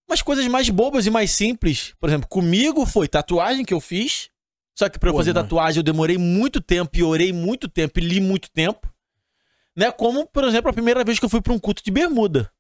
[0.08, 1.96] mas coisas mais bobas e mais simples.
[2.00, 4.30] Por exemplo, comigo foi tatuagem que eu fiz.
[4.78, 5.44] Só que pra eu Pô, fazer mano.
[5.44, 8.88] tatuagem eu demorei muito tempo e orei muito tempo e li muito tempo.
[9.76, 9.92] Né?
[9.92, 12.52] Como, por exemplo, a primeira vez que eu fui pra um culto de bermuda.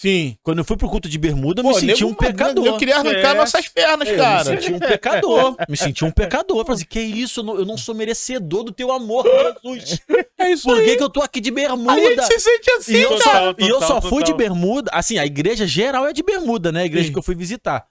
[0.00, 0.38] Sim.
[0.44, 2.64] Quando eu fui pro culto de bermuda, eu Pô, me senti um pecador.
[2.64, 3.34] Eu queria arrancar É.
[3.34, 4.38] nossas pernas, Eu cara.
[4.38, 5.56] me senti um pecador.
[5.68, 6.64] me senti um pecador.
[6.64, 7.40] Falei assim, que isso?
[7.40, 9.24] Eu não, eu não sou merecedor do teu amor,
[9.64, 9.98] Jesus.
[10.38, 10.84] É isso Por aí.
[10.84, 11.94] que, que eu tô aqui de bermuda?
[11.94, 13.22] A gente se sente assim, E eu, cara.
[13.40, 14.88] só, e eu total, só fui de bermuda.
[14.94, 16.82] Assim, a igreja geral é de bermuda, né?
[16.82, 17.12] A igreja Sim.
[17.14, 17.84] que eu fui visitar.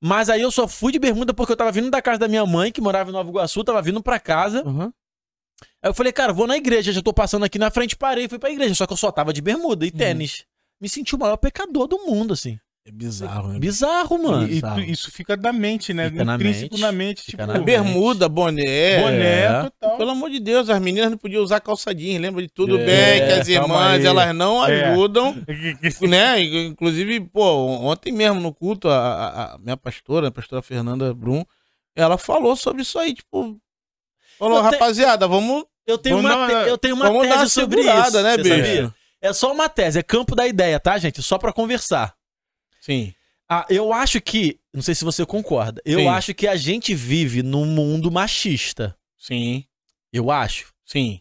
[0.00, 2.46] Mas aí eu só fui de bermuda porque eu tava vindo da casa da minha
[2.46, 4.62] mãe, que morava em Nova Iguaçu, tava vindo pra casa.
[4.66, 4.90] Uhum.
[5.82, 8.28] Aí eu falei, cara, vou na igreja, já tô passando aqui na frente, parei e
[8.30, 8.74] fui pra igreja.
[8.74, 10.44] Só que eu só tava de bermuda e tênis.
[10.80, 12.58] Me senti o maior pecador do mundo, assim.
[12.86, 13.58] É bizarro, né?
[13.58, 14.48] Bizarro, mano.
[14.48, 16.08] E, e isso fica da mente, né?
[16.08, 17.22] Fica na mente, na mente.
[17.22, 17.62] fica tipo, na.
[17.62, 19.02] Bermuda, boné.
[19.02, 19.62] boné, É.
[19.64, 19.98] total.
[19.98, 22.84] Pelo amor de Deus, as meninas não podiam usar calça jeans, lembra de tudo É,
[22.86, 24.06] bem, que as irmãs, aí.
[24.06, 24.84] elas não É.
[24.92, 25.36] ajudam,
[26.08, 26.40] né?
[26.42, 31.44] Inclusive, pô, ontem mesmo no culto, a, a- a minha pastora, a pastora Fernanda Brum,
[31.94, 33.60] ela falou sobre isso aí, tipo,
[34.38, 37.34] falou, Eu te- rapaziada, vamos, Eu tenho Vamos uma, te- eu tenho uma vamos dar
[37.34, 38.22] uma tese sobre isso.
[38.22, 38.48] né, bicho?
[38.48, 38.94] sabia?
[39.20, 41.22] É só uma tese, é campo da ideia, tá, gente?
[41.22, 42.14] Só pra conversar.
[42.80, 43.12] Sim,
[43.50, 46.08] Ah, eu acho que, não sei se você concorda, eu Sim.
[46.08, 48.94] acho que a gente vive num mundo machista.
[49.16, 49.64] sim,
[50.12, 50.72] Eu acho.
[50.84, 51.20] sim.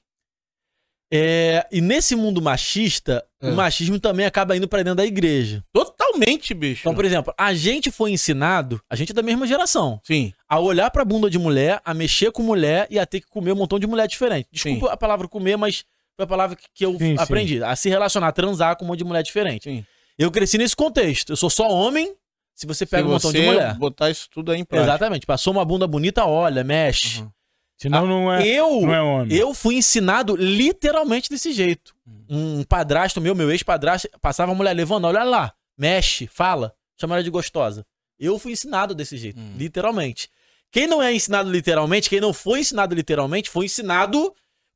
[1.12, 3.50] É, e nesse mundo machista, É.
[3.50, 5.64] o machismo também acaba indo pra dentro da igreja.
[5.72, 6.82] Totalmente, bicho.
[6.82, 10.60] Então, por exemplo, a gente foi ensinado, a gente é da mesma geração, Sim, a
[10.60, 13.56] olhar pra bunda de mulher, a mexer com mulher e a ter que comer um
[13.56, 14.50] montão de mulher diferente.
[14.52, 15.86] Desculpa a palavra comer, mas
[16.18, 17.16] foi a palavra que, que eu Sim, sim.
[17.18, 17.64] aprendi.
[17.64, 19.64] A se relacionar, a transar com um monte de mulher diferente.
[19.64, 19.86] sim.
[20.20, 21.32] Eu cresci nesse contexto.
[21.32, 22.16] Eu sou só homem
[22.56, 23.76] se você pega Se um montão de mulher.
[23.76, 24.90] botar isso tudo aí em prática.
[24.90, 25.28] Exatamente.
[25.28, 27.22] Passou uma bunda bonita, olha, mexe.
[27.22, 27.30] Uhum.
[27.78, 29.38] Senão não, é, Eu, não é homem.
[29.38, 31.96] eu fui ensinado literalmente desse jeito.
[32.28, 37.24] Um padrasto meu, meu ex-padrasto, passava a mulher levando, olha lá, mexe, fala, chama ela
[37.24, 37.86] de gostosa.
[38.20, 39.54] Eu fui ensinado desse jeito, Hum.
[39.56, 40.30] literalmente.
[40.72, 44.32] Quem não é ensinado literalmente, quem não foi ensinado literalmente, foi ensinado Na-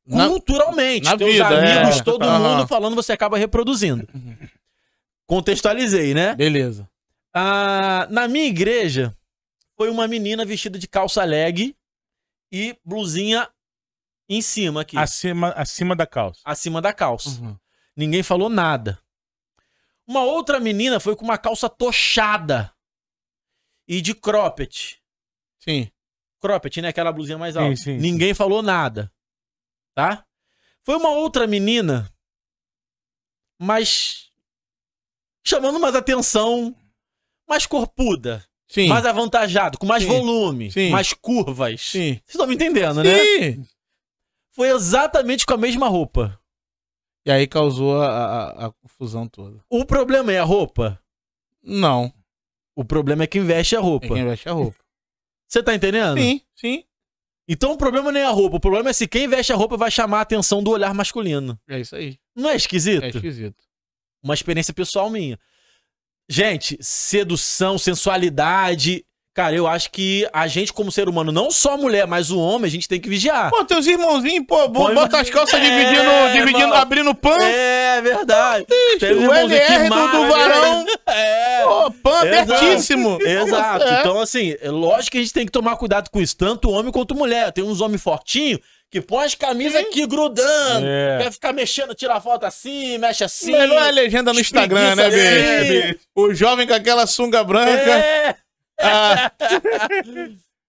[0.08, 1.04] culturalmente.
[1.04, 2.02] na Teus vida, amigos, é.
[2.02, 4.06] todo mundo falando, você acaba reproduzindo.
[5.26, 6.34] Contextualizei, né?
[6.34, 6.88] Beleza.
[7.34, 9.16] Ah, na minha igreja,
[9.76, 11.74] foi uma menina vestida de calça leg
[12.50, 13.48] e blusinha
[14.28, 16.40] em cima aqui, Acima, acima da calça.
[16.44, 17.40] acima da calça.
[17.40, 17.56] Uhum.
[17.96, 18.98] Ninguém falou nada.
[20.06, 22.72] Uma outra menina foi com uma calça tochada
[23.88, 25.00] e de cropped.
[25.58, 25.90] Sim.
[26.40, 26.88] Cropped, né?
[26.88, 27.76] Aquela blusinha mais Sim, alta.
[27.76, 29.10] sim, Ninguém falou nada.
[29.94, 30.24] Tá?
[30.84, 32.10] Foi uma outra menina,
[33.60, 34.30] mas
[35.46, 36.74] chamando mais atenção,
[37.48, 38.88] mais corpuda, Sim.
[38.88, 40.08] mais avantajado, com mais Sim.
[40.08, 40.90] volume, Sim.
[40.90, 41.80] mais curvas.
[41.80, 42.14] Sim.
[42.14, 43.18] Vocês estão me entendendo, né?
[43.18, 43.66] Sim.
[44.52, 46.38] Foi exatamente com a mesma roupa.
[47.24, 49.62] E aí causou a, a- a confusão toda.
[49.70, 51.00] O problema é a roupa?
[51.62, 52.12] Não.
[52.74, 54.08] O problema é quem veste a É roupa.
[54.08, 54.78] quem veste a roupa.
[55.46, 56.18] Você tá entendendo?
[56.18, 56.84] Sim, sim.
[57.52, 59.76] Então o problema não é a roupa, o problema é se quem veste a roupa
[59.76, 61.60] vai chamar a atenção do olhar masculino.
[61.68, 62.18] É isso aí.
[62.34, 63.04] Não é esquisito?
[63.04, 63.62] É esquisito.
[64.22, 65.38] Uma experiência pessoal minha.
[66.26, 69.04] Gente, sedução, sensualidade.
[69.34, 72.38] Cara, eu acho que a gente, como ser humano, não só a mulher, mas o
[72.38, 73.48] homem, a gente tem que vigiar.
[73.50, 77.40] Pô, teus irmãozinhos, pô, Põe- bota as calças É, dividindo, dividindo, abrindo pão.
[77.40, 78.66] É verdade.
[79.00, 80.86] Tem o LR do, do mara, varão.
[81.08, 81.62] É.
[82.02, 82.52] Pô, Exato.
[82.52, 83.18] abertíssimo.
[83.22, 83.84] Exato.
[83.84, 84.00] É.
[84.00, 86.92] Então, assim, é lógico que a gente tem que tomar cuidado com isso, tanto homem
[86.92, 87.52] quanto mulher.
[87.52, 88.60] Tem uns homens fortinhos
[88.90, 90.86] que põe as camisas aqui grudando.
[90.86, 91.20] É.
[91.22, 93.52] Quer ficar mexendo, tira foto assim, mexe assim.
[93.52, 95.86] Melhor é a legenda no Instagram, né, espreguiça bicho?
[95.88, 95.98] assim.
[96.14, 98.34] O jovem com aquela sunga branca, É,
[98.82, 99.32] a-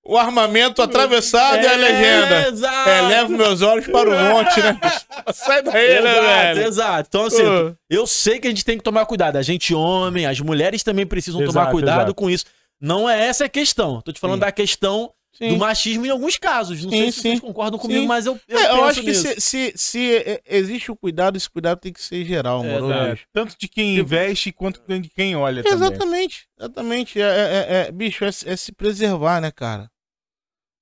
[0.06, 2.48] o armamento atravessado e a legenda.
[2.50, 2.90] Exato.
[2.90, 4.78] É, levo meus olhos para o monte, né?
[5.34, 6.22] Sai daí, né, Exato,
[6.56, 6.68] velho?
[6.68, 7.08] exato.
[7.10, 7.76] Então, assim, Pô.
[7.90, 9.38] eu sei que a gente tem que tomar cuidado.
[9.38, 12.16] A gente, homem, as mulheres também precisam tomar Exato, cuidado exato.
[12.16, 12.46] com isso.
[12.82, 14.02] Não é essa a questão.
[14.02, 14.46] Tô te falando Sim.
[14.46, 15.50] da questão Sim.
[15.50, 16.84] do machismo em alguns casos.
[16.84, 17.22] Não Sim, sei se sim.
[17.30, 18.08] vocês concordam comigo, Sim.
[18.08, 21.50] mas eu, eu, É, eu acho que se, se, se é, existe o cuidado, esse
[21.50, 23.20] cuidado tem que ser geral, É, mano.
[23.34, 25.76] tanto de quem Tipo- investe quanto de quem olha também.
[25.88, 27.20] Exatamente, exatamente.
[27.20, 29.90] É, é- é- é- bicho, é, se- é se preservar, né, cara?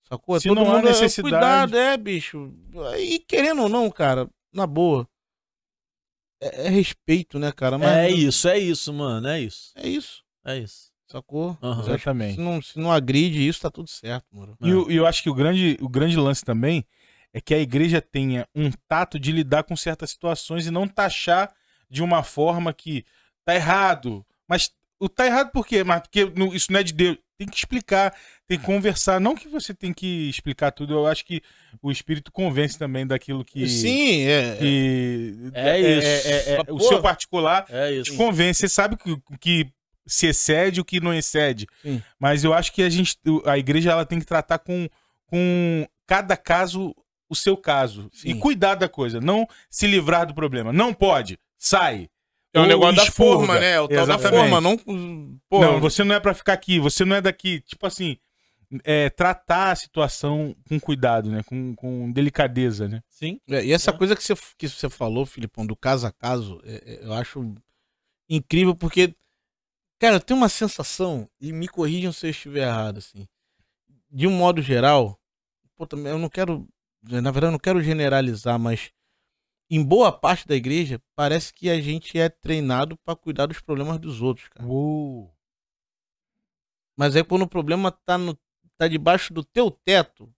[0.10, 0.38] Sacou?
[0.40, 1.32] Se Todo não há mundo é- necessidade.
[1.34, 2.54] cuidado, é, bicho.
[3.00, 5.08] E querendo ou não, cara, na boa.
[6.42, 7.78] É, é respeito, né, cara?
[7.78, 9.28] Mas É isso, é isso, mano.
[9.30, 9.72] É isso.
[9.78, 10.91] É isso, É isso.
[11.12, 11.56] Sacou?
[11.56, 12.36] Que Exatamente.
[12.36, 14.56] Se não, se não agride isso, tá tudo certo, mano.
[14.62, 16.86] E eu, eu acho que o grande, o grande lance também
[17.34, 21.52] é que a igreja tenha um tato de lidar com certas situações e não taxar
[21.90, 23.06] de uma forma que
[23.46, 24.26] tá errado.
[24.48, 25.84] Mas o tá errado por quê?
[25.84, 27.18] Mas porque não- isso não é de Deus.
[27.38, 28.14] Tem que explicar,
[28.48, 29.20] tem que conversar.
[29.20, 30.94] Não que você tem que explicar tudo.
[30.94, 31.42] Eu acho que
[31.82, 33.68] o Espírito convence também daquilo que.
[33.68, 34.58] Sim, é.
[34.58, 36.28] que É isso.
[36.28, 38.16] é- é- Mas, o seu particular É te isso.
[38.18, 38.60] convence.
[38.60, 39.68] Você sabe que, que
[40.06, 41.68] se excede o que não excede.
[41.82, 42.02] Sim.
[42.20, 44.88] Mas eu acho que a gente, a igreja ela tem que tratar com,
[45.28, 46.96] com cada caso
[47.30, 48.10] o seu caso.
[48.14, 48.30] Sim.
[48.30, 49.22] E cuidar da coisa.
[49.22, 50.74] Não se livrar do problema.
[50.74, 51.40] Não pode.
[51.58, 52.10] Sai.
[52.54, 53.80] É o Ou negócio da forma, né?
[53.80, 54.78] O tal da forma, não.
[55.48, 56.80] Pô, Não, você não é pra ficar aqui.
[56.80, 57.62] Você não é daqui.
[57.62, 58.18] Tipo assim,
[58.84, 61.44] é, tratar a situação com cuidado, né?
[61.44, 63.02] Com, com delicadeza, né?
[63.10, 63.40] Sim.
[63.50, 63.94] É, e essa É.
[63.98, 67.56] coisa que você, que você falou, Filipão, do caso a caso, é- é- eu acho
[68.30, 69.16] incrível porque,
[70.02, 73.28] cara, eu tenho uma sensação, e me corrijam se eu estiver errado, assim,
[74.10, 75.20] de um modo geral,
[75.78, 76.68] pô, eu não quero,
[77.04, 78.92] na verdade, eu não quero generalizar, mas
[79.70, 84.00] em boa parte da igreja, parece que a gente é treinado pra cuidar dos problemas
[84.00, 84.68] dos outros, cara.
[86.98, 88.36] Mas aí quando o problema tá, no,
[88.78, 90.34] tá debaixo do teu teto,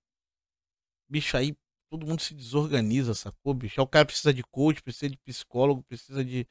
[1.10, 1.56] bicho, aí
[1.90, 3.80] todo mundo se desorganiza, sacou, bicho?
[3.80, 6.48] Aí o cara precisa de coach, precisa de psicólogo, precisa de.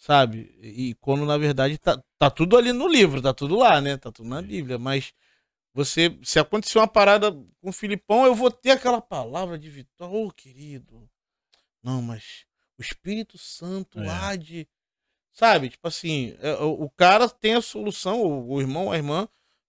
[0.00, 0.50] Sabe?
[0.62, 3.98] E quando na verdade tá, tá tudo ali no livro, tá tudo lá, né?
[3.98, 4.78] Tá tudo na Bíblia.
[4.78, 5.12] Mas
[5.74, 10.16] você, se acontecer uma parada com o Filipão, eu vou ter aquela palavra de vitória.
[10.16, 11.06] Ô, querido.
[11.82, 12.46] Não, mas
[12.78, 14.08] o Espírito Santo É.
[14.08, 14.66] há de.
[15.32, 15.68] Sabe?
[15.68, 19.28] Tipo assim, é, o, cara tem a solução, o, irmão, a irmã,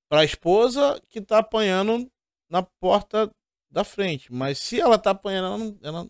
[0.10, 2.10] pra esposa que tá apanhando
[2.50, 3.30] na porta
[3.70, 4.32] da frente.
[4.32, 5.80] Mas se ela tá apanhando, ela não.
[5.84, 6.10] Ela...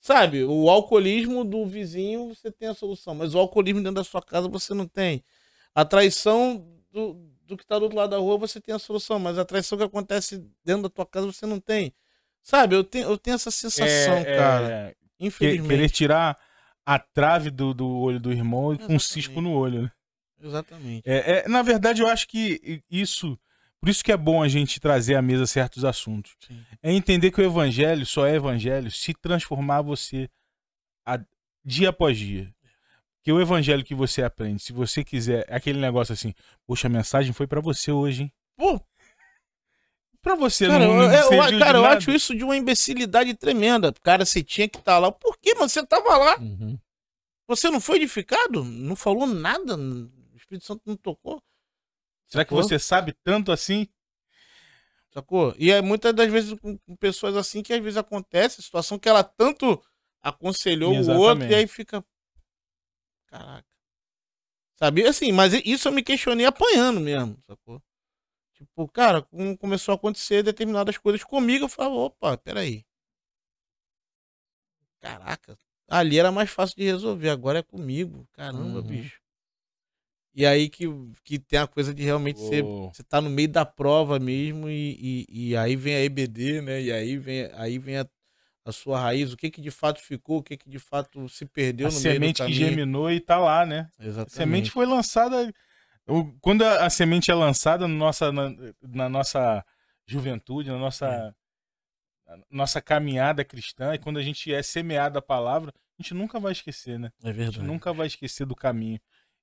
[0.00, 4.22] Sabe, o alcoolismo do vizinho você tem a solução, mas o alcoolismo dentro da sua
[4.22, 5.22] casa você não tem.
[5.74, 9.18] A traição do, do que tá do outro lado da rua você tem a solução,
[9.18, 11.92] mas a traição que acontece dentro da tua casa você não tem.
[12.42, 14.96] Sabe, eu tenho, eu tenho essa sensação, É, é, cara.
[15.18, 15.68] que- Infelizmente.
[15.68, 16.38] querer tirar
[16.86, 19.92] a trave do, do olho do irmão e com um cisco no olho, né?
[20.42, 21.02] Exatamente.
[21.08, 23.38] É, é, na verdade, eu acho que isso.
[23.80, 26.36] Por isso que é bom a gente trazer à mesa certos assuntos.
[26.46, 26.62] Sim.
[26.82, 30.28] É entender que o evangelho só é evangelho se transformar você
[31.06, 31.18] a-
[31.64, 32.52] dia após dia.
[33.22, 36.34] Que o evangelho que você aprende, se você quiser, é aquele negócio assim,
[36.66, 38.32] poxa, a mensagem foi pra você hoje, hein?
[38.56, 38.80] Pô,
[40.22, 43.90] Pra você cara, não, não eu, eu- cara, eu acho isso de uma imbecilidade tremenda.
[44.02, 45.10] Cara, você tinha que estar lá.
[45.10, 45.66] Por quê, mano?
[45.70, 46.38] Você tava lá.
[46.38, 46.78] Uhum.
[47.48, 48.62] Você não foi edificado?
[48.62, 49.78] Não falou nada?
[49.78, 51.42] O Espírito Santo não tocou?
[52.30, 53.88] Será que você sabe tanto assim?
[55.12, 55.54] Sacou?
[55.58, 59.24] E é muitas das vezes com, pessoas assim que às vezes acontece, situação que ela
[59.24, 59.82] tanto
[60.22, 61.52] aconselhou o outro Exatamente.
[61.52, 62.04] e aí fica.
[63.26, 63.66] Caraca.
[64.76, 65.06] Sabe?
[65.06, 67.82] Assim, mas isso eu me questionei apanhando mesmo, sacou?
[68.54, 69.26] Tipo, cara,
[69.58, 72.84] começou a acontecer determinadas coisas comigo, eu falava, opa, peraí.
[75.00, 75.56] Caraca,
[75.88, 78.28] ali era mais fácil de resolver, agora é comigo.
[78.32, 78.82] Caramba, Uhum.
[78.82, 79.19] bicho.
[80.34, 80.86] E aí que,
[81.24, 82.38] que tem a coisa de realmente.
[82.38, 86.82] Você tá no meio da prova mesmo, e, e, e aí vem a EBD, né?
[86.82, 88.06] E aí vem, aí vem a,
[88.64, 91.44] a sua raiz, o que que de fato ficou, o que que de fato se
[91.46, 93.88] perdeu A no meio do semente que germinou e tá lá, né?
[93.98, 94.32] A Exatamente.
[94.32, 95.52] semente foi lançada.
[96.40, 98.50] Quando a, a semente é lançada no nossa, na,
[98.82, 99.64] na nossa
[100.06, 101.34] juventude, na nossa,
[102.26, 106.40] na nossa caminhada cristã, e quando a gente é semeada a palavra, a gente nunca
[106.40, 107.12] vai esquecer, né?
[107.22, 107.66] É A gente verdade.
[107.66, 109.00] nunca vai esquecer do caminho.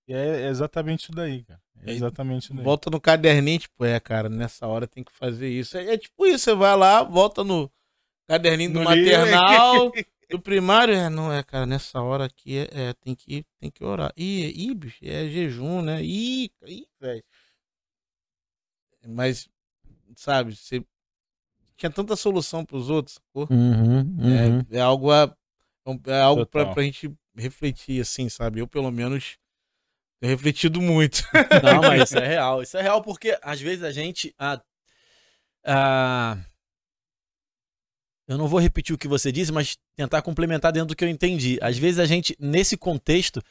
[0.08, 1.62] É exatamente isso daí, cara.
[1.84, 2.64] É É, exatamente isso daí.
[2.64, 5.78] Volta no caderninho, tipo, é, cara, nessa hora tem que fazer isso.
[5.78, 7.70] É, é tipo isso, você vai lá, volta no
[8.28, 9.12] caderninho do No livro.
[9.20, 9.92] maternal,
[10.30, 13.84] do primário, é, não é, cara, nessa hora aqui é, é, tem que tem que
[13.84, 14.12] orar.
[14.18, 16.02] Ih, ih, bicho, é jejum, né?
[16.04, 17.24] Ih, ih, velho.
[19.08, 19.48] Mas,
[20.16, 20.84] sabe, você
[21.78, 23.48] tinha tanta solução pros outros, sacou?
[23.50, 24.66] Uhum, uhum.
[24.72, 25.34] É, é algo, a,
[26.08, 26.74] é algo pra, Total.
[26.74, 28.60] pra gente refletir, assim, sabe?
[28.60, 29.38] Eu, pelo menos,
[30.22, 31.24] refletido muito.
[31.64, 32.62] Não, mas isso é real.
[32.62, 34.34] Isso é real porque às vezes a gente.
[34.38, 34.62] ah,
[35.66, 36.38] ah,
[38.28, 41.10] eu não vou repetir o que você disse, mas tentar complementar dentro do que eu
[41.10, 41.58] entendi.
[41.62, 43.42] Às vezes a gente, nesse contexto,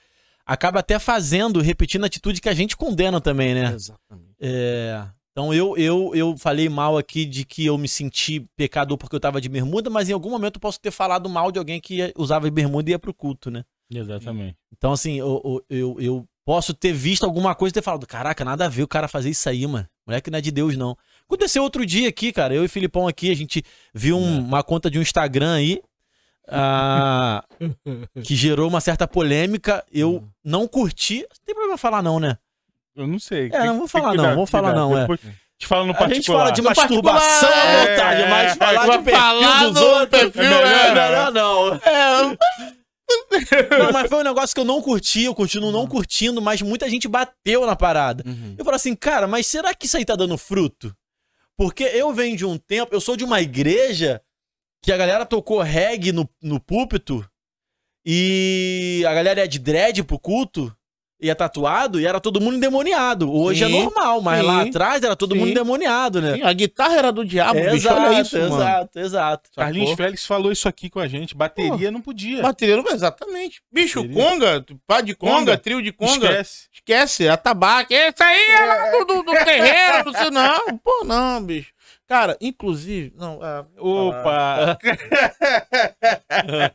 [0.44, 3.72] acaba até fazendo, repetindo a atitude que a gente condena também, né?
[3.72, 4.34] Exatamente.
[4.38, 5.02] É,
[5.32, 9.20] então eu, eu, eu falei mal aqui de que eu me senti pecador porque eu
[9.20, 12.12] tava de bermuda, mas em algum momento eu posso ter falado mal de alguém que
[12.16, 13.64] usava bermuda e ia pro culto, né?
[13.90, 14.56] Exatamente.
[14.76, 18.64] Então, assim, eu, eu, eu posso ter visto alguma coisa e ter falado, caraca, nada
[18.66, 19.86] a ver o cara fazer isso aí, mano.
[20.06, 20.96] Moleque não é de Deus, não.
[21.26, 22.54] Aconteceu outro dia aqui, cara.
[22.54, 25.82] Eu e o Filipão aqui, a gente viu um- uma conta de um Instagram aí.
[26.48, 27.42] ah,
[28.24, 29.84] que gerou uma certa polêmica.
[29.92, 31.22] Eu não curti.
[31.22, 32.38] Não tem problema falar, não, né?
[32.94, 33.50] Eu não sei.
[33.52, 35.02] É, não vou falar não, vou falar não, é.
[35.02, 35.06] A
[35.58, 38.86] gente fala no A gente fala de No masturbação à é, vontade, mas é, falar
[38.86, 40.94] vai de perfil dos outros perfil, é é.
[40.94, 41.74] melhor não.
[41.74, 42.36] É,
[43.78, 46.88] Não, mas foi um negócio que eu não curti, eu continuo não curtindo, mas muita
[46.88, 48.24] gente bateu na parada.
[48.58, 50.94] Eu falo assim, cara, mas será que isso aí tá dando fruto?
[51.56, 54.20] Porque eu venho de um tempo, eu sou de uma igreja
[54.82, 57.28] que a galera tocou reggae no, no púlpito
[58.04, 60.74] e a galera é de dread pro culto
[61.22, 63.32] é tatuado e era todo mundo endemoniado.
[63.32, 65.50] Hoje é Sim, normal, mas lá sim, atrás era todo mundo sim.
[65.52, 66.34] endemoniado, né?
[66.34, 67.74] Sim, a guitarra era do diabo, bicho.
[67.76, 68.54] exato, Olha isso, mano.
[68.54, 69.50] exato, exato.
[69.56, 70.04] Carlinhos Sacou?
[70.04, 71.34] Félix falou isso aqui com a gente.
[71.34, 72.42] Bateria não podia.
[72.42, 73.62] Bateria, não- exatamente.
[73.72, 74.22] Bicho, Bateria.
[74.30, 75.58] conga, pá de conga, Conga.
[75.58, 76.12] trio de conga.
[76.30, 76.68] Esquece.
[76.72, 77.92] Esquece, a tabaco.
[77.92, 80.78] Isso aí é lá do, do, do terreiro, não sei não.
[80.78, 81.74] Pô, não, bicho.
[82.06, 84.78] Cara, inclusive, não, ah, Opa!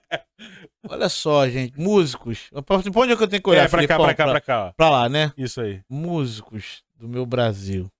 [0.88, 2.50] olha só, gente, músicos.
[2.50, 3.66] Pra pra onde é que eu tenho que olhar?
[3.66, 4.06] É, pra cá, Filipão?
[4.06, 4.66] pra cá, pra cá.
[4.68, 4.72] ó.
[4.74, 5.34] Pra lá, né?
[5.38, 5.82] Isso aí.
[5.90, 7.92] músicos do meu Brasil.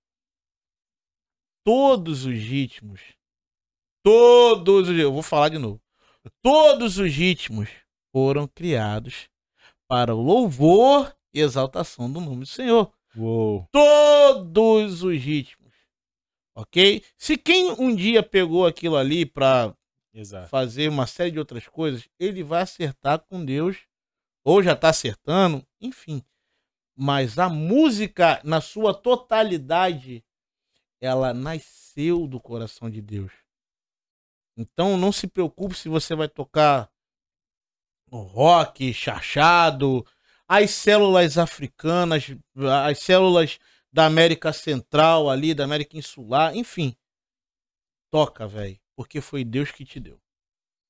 [1.64, 3.00] Todos os ritmos.
[4.04, 4.98] Todos os.
[4.98, 5.80] Eu vou falar de novo.
[6.42, 7.68] Todos os ritmos
[8.12, 9.28] foram criados
[9.88, 12.92] para o louvor e exaltação do nome do Senhor.
[13.16, 13.68] Uou.
[13.70, 15.72] Todos os ritmos.
[16.54, 17.04] Ok?
[17.16, 19.74] Se quem um dia pegou aquilo ali para
[20.14, 20.48] Exato.
[20.48, 23.86] fazer uma série de outras coisas, ele vai acertar com Deus,
[24.44, 26.22] ou já tá acertando, enfim.
[26.94, 30.24] Mas a música, na sua totalidade,
[31.00, 33.32] ela nasceu do coração de Deus.
[34.56, 36.92] Então não se preocupe se você vai tocar
[38.10, 40.06] rock, chachado,
[40.46, 42.26] as células africanas,
[42.86, 43.58] as células
[43.90, 46.94] da América Central ali, da América Insular, enfim.
[48.10, 50.16] Toca, velho, porque foi Deus que te deu.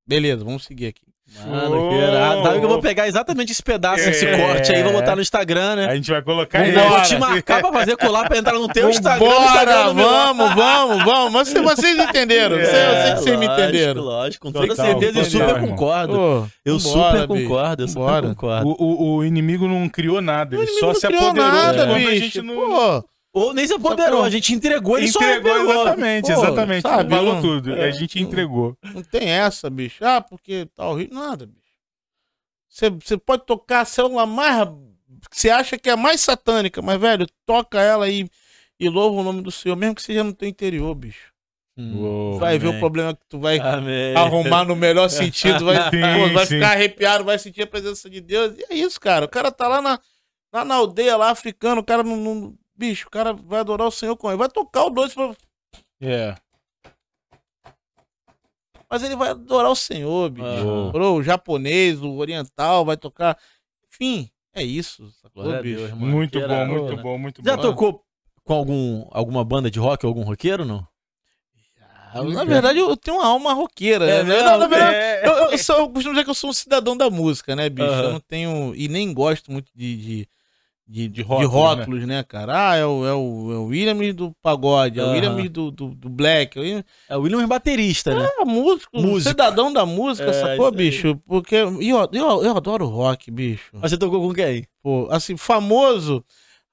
[0.07, 1.03] Beleza, vamos seguir aqui.
[1.47, 2.43] Mano, que irado.
[2.43, 4.37] Sabe que eu vou pegar exatamente esse pedaço, esse É.
[4.37, 5.85] corte aí, vou botar no Instagram, né?
[5.87, 6.89] A gente vai colocar Vamos ele.
[6.89, 9.25] vou te marcar pra fazer colar pra entrar no teu Instagram.
[9.25, 11.33] no Bora, Instagram do meu- vamos, vamos, vamos.
[11.33, 12.57] Mas vocês- vocês entenderam.
[12.59, 14.03] Eu sei- eu sei que vocês me É, lógico, entenderam.
[14.03, 15.07] Lógico, com toda Total, certeza.
[15.21, 15.69] Eu total, super irmão.
[15.71, 16.51] concordo.
[16.65, 17.49] Eu vambora, super bicho.
[17.49, 18.29] concordo, eu super Vambora.
[18.29, 18.69] concordo.
[18.69, 21.53] O, o, o inimigo não criou nada, ele O só inimigo se não criou apoderou
[21.53, 22.25] nada, de quando a bicho.
[22.25, 22.55] gente não.
[22.57, 23.05] Pô,
[23.35, 26.83] Ou nem se apoderou, a gente entregou, ele só entregou exatamente, Pô, exatamente.
[26.83, 27.75] sabe, Falou não- tudo.
[27.75, 27.87] é.
[27.87, 28.77] a gente entregou.
[28.95, 30.05] não tem essa, bicho.
[30.05, 31.15] Ah, porque tá horrível.
[31.15, 31.63] Nada, bicho.
[32.69, 34.69] Você, você pode tocar a célula mais.
[35.31, 38.29] Você acha que é a mais satânica, mas, velho, toca ela e,
[38.79, 41.33] e louva o nome do Senhor, mesmo que seja no teu interior, bicho.
[41.77, 42.39] Hum, Uou.
[42.39, 42.77] Vai ver amém.
[42.77, 44.15] o problema que tu vai Amém.
[44.15, 48.21] arrumar no melhor sentido, vai, Sim, pô, vai ficar arrepiado, vai sentir a presença de
[48.21, 48.55] Deus.
[48.59, 49.25] E é isso, cara.
[49.25, 49.99] O cara tá lá na,
[50.53, 53.91] lá na aldeia, lá africano, o cara não, não- Bicho, o cara vai adorar o
[53.91, 54.39] Senhor com ele.
[54.39, 55.35] Vai tocar o doce, pra...
[56.01, 56.35] É.
[58.91, 60.47] mas ele vai adorar o Senhor, bicho.
[60.47, 60.91] Aham.
[60.91, 63.39] Bro, o japonês, o oriental vai tocar.
[63.89, 65.79] Enfim, É isso, sacou, Glória bicho?
[65.87, 65.93] Deus.
[65.93, 67.03] Muito Que bom, irado, muito né?
[67.03, 67.63] bom, muito Já bom.
[67.63, 68.05] tocou
[68.45, 70.87] com algum, alguma banda de rock ou algum roqueiro, não?
[72.15, 74.43] Ah, Na verdade, eu tenho uma alma roqueira, É né?
[74.43, 75.27] Não, na verdade, É.
[75.27, 77.89] eu, eu, sou, eu costumo dizer que eu sou um cidadão da música, né, bicho?
[77.89, 78.03] Aham.
[78.05, 78.75] Eu não tenho.
[78.75, 79.97] E nem gosto muito de.
[79.97, 80.29] de
[80.87, 82.23] de, de rótulos, rótulos, né?
[82.23, 82.71] cara?
[82.71, 85.15] Ah, é o, é o, é o Williams do pagode, é o Aham.
[85.15, 86.59] Williams do, do, do black.
[86.59, 86.65] é o
[87.21, 88.29] Williams- É o baterista, né?
[88.41, 89.31] Ah, músico, Músico.
[89.31, 91.17] cidadão da música, É, sacou, bicho?
[91.27, 93.71] Porque eu, eu, eu adoro rock, bicho.
[93.75, 94.67] Mas você tocou com quem?
[94.83, 96.25] Pô, assim, famoso.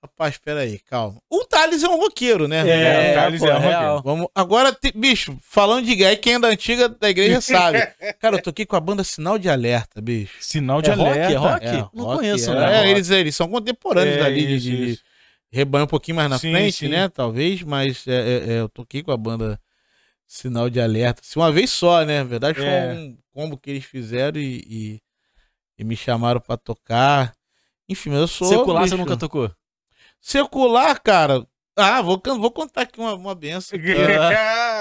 [0.02, 1.22] Rapaz, peraí, calma.
[1.30, 2.60] O Thales é um roqueiro, né?
[2.68, 4.02] É, o Thales pô, é um real.
[4.02, 7.80] Vamos, agora, te- bicho, falando de gay, quem é da antiga da igreja sabe.
[8.20, 10.38] Cara, eu toquei com a banda Sinal de Alerta, bicho.
[10.40, 11.10] Sinal de É rock?
[11.10, 11.34] alerta.
[11.34, 11.66] É rock?
[11.66, 12.56] É, Não rock, conheço, é.
[12.56, 12.78] né?
[12.88, 15.04] É, eles, eles são contemporâneos É, ali de- isso, de, de isso.
[15.52, 16.88] rebanho um pouquinho mais na Sim, frente, sim.
[16.88, 17.10] né?
[17.10, 19.60] Talvez, mas é, é, é, eu toquei com a banda
[20.26, 21.22] Sinal de Alerta.
[21.26, 22.20] Assim, uma vez só, né?
[22.20, 22.94] Na verdade, foi É.
[22.94, 25.02] um combo que eles fizeram e, e-
[25.78, 27.34] e me chamaram pra tocar.
[27.90, 28.48] Enfim, mas eu sou.
[28.48, 29.52] Secular você bicho, nunca tocou?
[30.22, 31.46] Secular, cara.
[31.78, 33.80] Ah, vou, vou contar aqui uma, uma benção.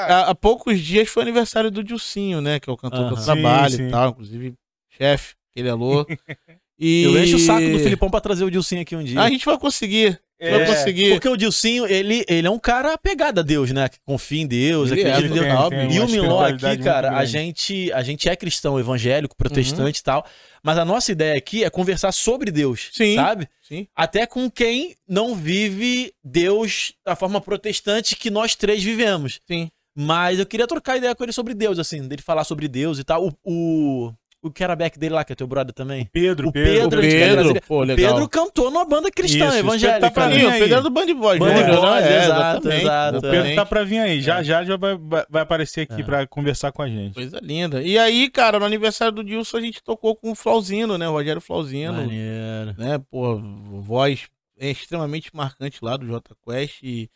[0.09, 2.59] Há, há poucos dias foi aniversário do Dilcinho, né?
[2.59, 3.89] Que é o cantor que eu trabalho Sim, sim.
[3.89, 4.11] e tal.
[4.11, 4.55] Inclusive,
[4.91, 6.05] chefe, aquele alô.
[6.81, 7.03] E...
[7.03, 9.21] Eu encho o saco do Filipão pra trazer o Dilcinho aqui um dia.
[9.21, 10.21] A gente vai conseguir.
[10.41, 10.67] É.
[10.67, 11.11] Conseguir.
[11.11, 13.89] Porque o Dilcinho, ele, ele é um cara apegado a Deus, né?
[13.89, 15.53] Que confia em Deus, Ele é, acredita em Deus.
[15.53, 19.99] total, tem E o Miló aqui, cara, a gente, a gente é cristão, evangélico, protestante
[19.99, 20.25] e tal.
[20.63, 23.17] Mas a nossa ideia aqui é conversar sobre Deus, Sim.
[23.17, 23.49] sabe?
[23.63, 23.89] Sim.
[23.97, 29.41] Até com quem não vive Deus da forma protestante que nós três vivemos.
[29.47, 29.69] Sim.
[30.01, 33.05] Mas eu queria trocar ideia com ele sobre Deus, assim, dele falar sobre Deus e
[33.05, 33.27] tal.
[33.27, 36.09] O, o, o que era back dele lá, que é teu brother também.
[36.13, 36.73] Pedro, O Pedro.
[36.73, 38.13] Pedro, O quer Pedro, trazer- pô, o legal.
[38.13, 40.01] Pedro cantou numa banda cristã, Isso, isso evangélica.
[40.01, 40.61] tá pra mim o aí.
[40.61, 41.77] Pedro é do Band Boys, Band né?
[41.77, 43.19] Boys, É, exato, exatamente, exato.
[43.19, 44.21] O Pedro tá pra vir aí.
[44.21, 44.45] Já É.
[44.45, 46.05] já já vai, vai- aparecer aqui É.
[46.05, 47.15] pra conversar com a gente.
[47.15, 47.83] Coisa linda.
[47.83, 51.09] E aí, cara, no aniversário do Dilson a gente tocou com o Flauzino, né?
[51.09, 51.95] O Rogério Flauzino.
[51.95, 52.75] Maneiro.
[52.79, 52.99] né?
[53.11, 53.41] Pô,
[53.81, 54.27] voz
[54.59, 57.11] é extremamente marcante lá do Jota Quest e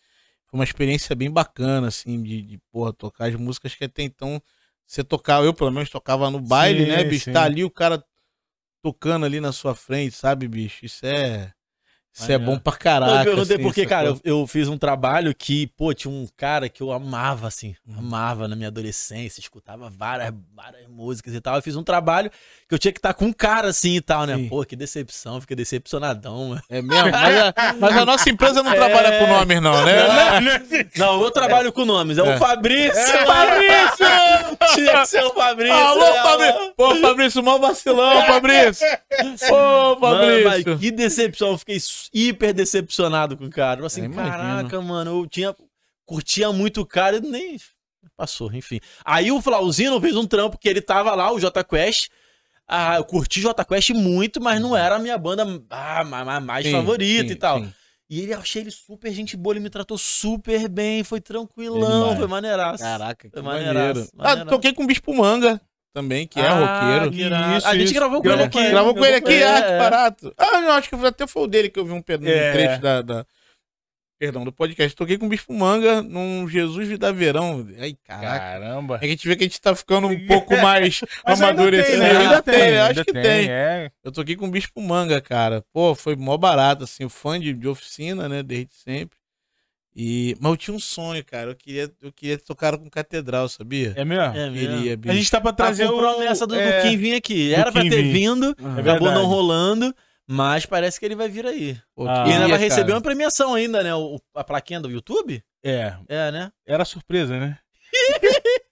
[0.51, 4.41] foi uma experiência bem bacana, assim, de, de porra, tocar as músicas que até então
[4.87, 7.24] você tocava, eu pelo menos tocava no baile, Sim, né, bicho?
[7.24, 7.33] sim.
[7.33, 8.05] Tá ali o cara
[8.83, 10.85] tocando ali na sua frente, sabe, bicho?
[10.85, 11.53] Isso é.
[12.15, 13.13] Isso é bom pra Não, caraca.
[13.21, 14.21] eu perguntei assim, porque, cara, sacou?
[14.25, 17.99] eu, eu fiz um trabalho que, pô, tinha um cara que eu amava, assim, Uhum.
[18.01, 21.57] amava na minha adolescência, escutava várias, várias músicas e tal.
[21.57, 22.31] Eu fiz um trabalho
[22.69, 24.37] que eu tinha que estar com um cara assim e tal, né?
[24.37, 24.49] Sim.
[24.49, 26.63] Pô, que decepção, fiquei decepcionadão, mano.
[26.69, 27.11] É mesmo?
[27.11, 28.77] Mas a, mas a nossa empresa não É.
[28.77, 29.95] trabalha com nomes, não, né?
[30.97, 32.35] Não, eu trabalho com nomes, é, É.
[32.35, 32.93] o Fabrício!
[33.27, 34.75] Fabrício!
[34.75, 35.73] Tinha que ser o Fabrício!
[35.75, 36.23] Alô, né?
[36.23, 36.75] Fabrício!
[36.77, 38.87] Pô, Fabrício, mal vacilão, Fabrício!
[39.51, 40.79] Ô, Mano, mas Fabrício!
[40.79, 43.81] que decepção, eu fiquei su- hiper decepcionado com o cara.
[43.81, 44.31] Eu assim, imagino.
[44.37, 45.55] caraca, mano, eu tinha.
[46.05, 47.57] Curtia muito o cara e nem.
[48.17, 48.81] Passou, enfim.
[49.05, 52.09] Aí o Flauzino fez um trampo que ele tava lá, o J Quest.
[52.67, 56.41] Ah, eu curti J Quest muito, mas não era a minha banda ah, ma- ma-
[56.41, 57.59] mais Sim, favorita sim, e tal.
[57.61, 57.73] sim.
[58.11, 62.27] E ele, achei ele super gente boa, ele me tratou super bem, foi tranquilão, foi
[62.27, 62.83] maneiraço.
[62.83, 63.75] Caraca, que Foi maneiro.
[63.75, 64.51] maneiraço, Ah, maneiraço.
[64.51, 65.61] toquei com o Bispo Manga
[65.93, 67.11] também, que é Ah, roqueiro.
[67.12, 67.57] que.
[67.57, 67.95] Isso, a gente isso.
[67.95, 68.70] gravou com ele aqui.
[68.70, 69.78] Gravou com ele aqui, É, ah, que é.
[69.78, 70.34] barato.
[70.38, 72.53] Ah, não, acho que até foi o dele que eu vi um, um É.
[72.53, 73.26] trecho da, da-
[74.18, 74.95] Perdão, do podcast.
[74.95, 77.66] Toquei com o Bispo Manga num Jesus Vida Verão.
[77.80, 78.38] Ai, caraca.
[78.38, 78.95] Caramba.
[78.97, 81.99] É que a gente vê que a gente tá ficando um pouco mais ainda amadurecido.
[81.99, 82.16] tem, né?
[82.18, 83.51] Ainda tem, ainda acho que tem.
[83.51, 83.90] É.
[84.05, 85.64] Eu toquei com o Bispo Manga, cara.
[85.72, 89.18] Pô, foi mó barato, assim, fã de, de oficina, né, desde sempre.
[89.95, 90.34] E...
[90.40, 91.51] Mas eu tinha um sonho, cara.
[91.51, 93.93] Eu queria, eu queria tocar com catedral, sabia?
[93.97, 94.24] É mesmo?
[94.36, 94.82] É mesmo.
[94.82, 95.99] Queria, A gente tá pra Tá trazer com o...
[95.99, 97.49] promessa do, do é, Kim vir aqui.
[97.51, 98.72] do Era pra ter vindo, Aham.
[98.80, 99.14] acabou verdade.
[99.14, 99.95] não rolando,
[100.26, 101.76] mas parece que ele vai vir aí.
[101.99, 102.24] Ah.
[102.26, 102.95] E ainda vai receber cara.
[102.95, 103.95] uma premiação ainda, né?
[103.95, 105.43] O, a plaquinha do YouTube?
[105.64, 106.51] É, É, né?
[106.66, 107.59] era surpresa, né?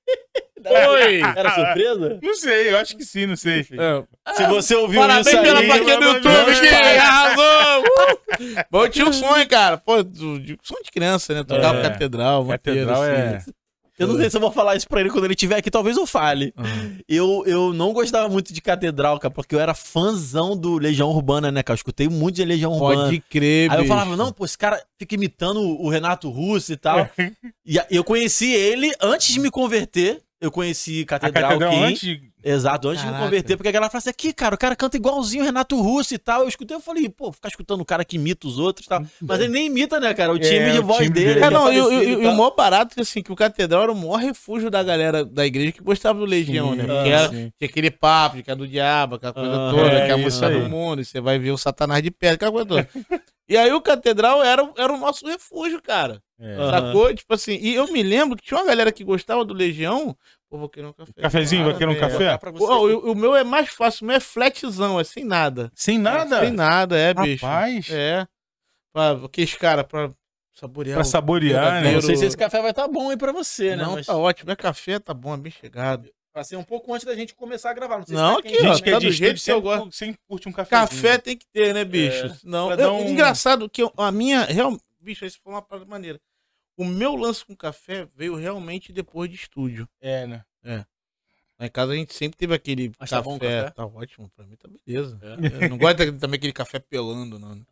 [0.65, 1.21] Oi!
[1.37, 2.19] Era surpresa?
[2.23, 3.61] Não sei, eu acho que sim, não sei.
[3.61, 5.67] É, Se você ouviu Parabéns isso pela aí...
[5.67, 7.83] plaquinha do YouTube, vamos que arrasou!
[7.83, 8.65] Uh!
[8.71, 9.77] Bom, eu tinha um sonho, cara.
[9.79, 11.45] Pô, sonho de criança, né?
[11.45, 11.83] Tocar É.
[11.83, 13.37] catedral, Catedral é...
[13.37, 13.53] assim.
[14.01, 15.95] Eu não sei se eu vou falar isso pra ele quando ele estiver aqui, talvez
[15.95, 16.55] eu fale.
[16.57, 16.97] Aham.
[17.07, 21.53] Eu, eu não gostava muito de catedral, cara, porque eu era fãzão do Legião Urbana,
[21.53, 21.75] né, cara?
[21.75, 23.05] Eu escutei muito de Legião Urbana.
[23.05, 26.79] Pode crer, Aí eu falava, não, pô, esse cara fica imitando o Renato Russo e
[26.79, 27.11] tal.
[27.67, 30.23] e eu conheci ele antes de me converter.
[30.41, 31.83] Eu conheci A Catedral, catedral Kim.
[31.85, 32.01] antes...
[32.01, 33.27] de- Exato, antes de me Caraca.
[33.31, 36.15] converter, porque a galera fala assim, aqui, cara, o cara canta igualzinho o Renato Russo
[36.15, 36.41] e tal.
[36.41, 39.05] Eu escutei, eu falei, pô, ficar escutando o cara que imita os outros e tal.
[39.21, 40.33] Mas ele nem imita, né, cara?
[40.33, 41.35] O time É, de o voz time dele.
[41.35, 41.41] dele.
[41.45, 43.83] É, é não, e, o- parecido e- o maior barato que assim, que o catedral
[43.83, 46.85] era o maior refúgio da galera da igreja que gostava do Legião, né?
[46.85, 49.83] Sim, Porque era, tinha aquele papo de que é do diabo, aquela coisa Ah, toda,
[49.91, 52.11] é que é a isso música do mundo, e você vai ver o Satanás de
[52.11, 52.89] perto, aquela coisa toda.
[53.51, 56.23] E aí o catedral era, o- era o nosso refúgio, cara.
[56.39, 56.57] É.
[56.71, 57.15] Sacou?
[57.15, 60.17] Tipo assim, e eu me lembro que tinha uma galera que gostava do Legião
[60.49, 61.13] Pô, vou querer um café.
[61.23, 62.01] Cafezinho, vai querer um É.
[62.01, 62.37] café?
[62.39, 65.71] Pô, o, o meu é mais fácil, o meu é flatzão, é sem nada.
[65.77, 66.41] Sem nada?
[66.41, 67.47] Sem nada, é, bicho.
[67.47, 68.27] Rapaz, É.
[68.93, 70.11] Pra, aqueles caras, pra
[70.53, 70.97] saborear.
[70.97, 71.93] pra saborear, né?
[71.93, 73.85] Não sei se esse café vai estar bom aí pra você, né?
[73.85, 74.51] Não, Mas tá ótimo.
[74.51, 76.11] É café, tá bom, é bem chegado.
[76.33, 77.99] Pra ser um pouco antes da gente começar a gravar.
[77.99, 78.91] Não sei Não, se tá aqui, ó, Gente que né?
[78.91, 80.89] é tá do de jeito que eu sempre, sempre curte um cafezinho.
[80.89, 82.39] Café tem que ter, né, bicho?
[82.45, 84.45] Não, pra dar eu- um- engraçado que eu- a minha.
[84.45, 86.21] Real, bicho, isso foi uma parada maneira.
[86.77, 89.89] O meu lance com café veio realmente depois de estúdio.
[90.01, 90.45] É, né?
[91.59, 93.17] Lá em casa a gente sempre teve aquele café.
[93.17, 93.71] tá bom café?
[93.71, 95.19] Tá ótimo, pra mim tá beleza.
[95.23, 95.65] É.
[95.65, 97.55] Eu não gosto também aquele café pelando, não.
[97.55, 97.63] né?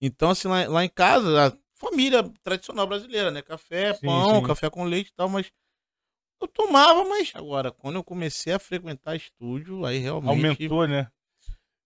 [0.00, 3.42] Então, assim, lá, lá em casa, a família tradicional brasileira, né?
[3.42, 4.46] Café, Sim, pão, sim.
[4.46, 5.50] café com leite e tal, mas
[6.40, 10.46] eu tomava, mas agora, quando eu comecei a frequentar estúdio, aí realmente.
[10.46, 11.10] Aumentou, né?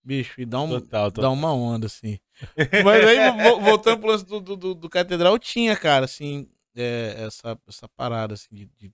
[0.02, 1.22] Bicho, e dá, um, Total, total.
[1.22, 2.18] dá uma onda, assim.
[2.84, 7.24] Mas aí, vo- voltando pro lance do, do, do- do Catedral, tinha, cara, assim, é,
[7.26, 8.92] essa, essa parada, assim, de, de,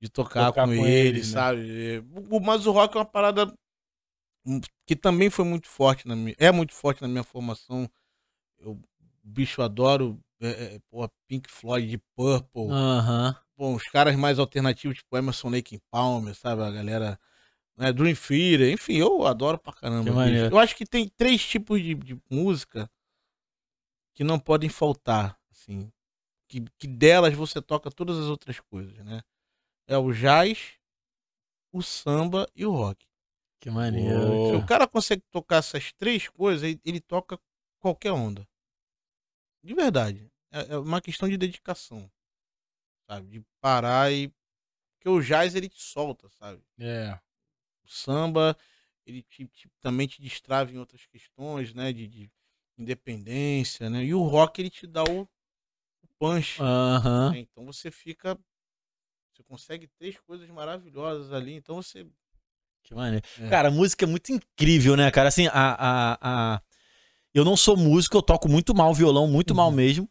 [0.00, 1.24] de tocar, Tocar com, com ele, ele, né?
[1.26, 2.04] sabe?
[2.30, 3.52] O- Mas o rock é uma parada
[4.86, 6.36] que também foi muito forte na minha.
[6.38, 7.88] É muito forte na minha formação.
[8.58, 8.78] Eu,
[9.22, 12.70] bicho, adoro é, é, pô, Pink Floyd, de Purple.
[12.70, 13.36] Aham.
[13.56, 16.62] Bom, os caras mais alternativos, tipo Emerson Lake Palmer, sabe?
[16.62, 17.18] A galera.
[17.76, 20.10] Né, Dream Theater, enfim, eu adoro pra caramba.
[20.30, 22.88] Eu acho que tem três tipos de, de música
[24.14, 25.90] que não podem faltar, assim.
[26.48, 29.22] Que, que delas você toca todas as outras coisas, né?
[29.88, 30.74] É o jazz,
[31.72, 33.04] o samba e o rock.
[33.60, 34.28] Que maneiro.
[34.28, 34.50] Pô.
[34.50, 37.40] Se o cara consegue tocar essas três coisas, ele, ele toca
[37.80, 38.46] qualquer onda.
[39.64, 40.30] De verdade.
[40.52, 42.08] É, é uma questão de dedicação.
[43.06, 43.28] Sabe?
[43.28, 44.32] De parar e.
[44.96, 46.62] Porque o jazz ele te solta, sabe?
[46.78, 47.18] É.
[47.84, 48.56] O samba,
[49.06, 51.92] ele te- te- também te destrava em outras questões, né?
[51.92, 52.30] De, de
[52.78, 54.04] independência, né?
[54.04, 56.60] E o rock ele te dá o, o punch.
[56.62, 57.32] Aham.
[57.32, 57.38] né?
[57.40, 58.38] Então você fica.
[59.32, 61.54] Você consegue três coisas maravilhosas ali.
[61.54, 62.06] Então você.
[62.82, 63.24] Que maneiro.
[63.40, 63.48] É.
[63.48, 65.28] Cara, a música é muito incrível, né, cara?
[65.28, 66.18] Assim, a, a,
[66.54, 66.62] a...
[67.32, 70.08] Eu não sou músico, eu toco muito mal violão, muito mal mesmo.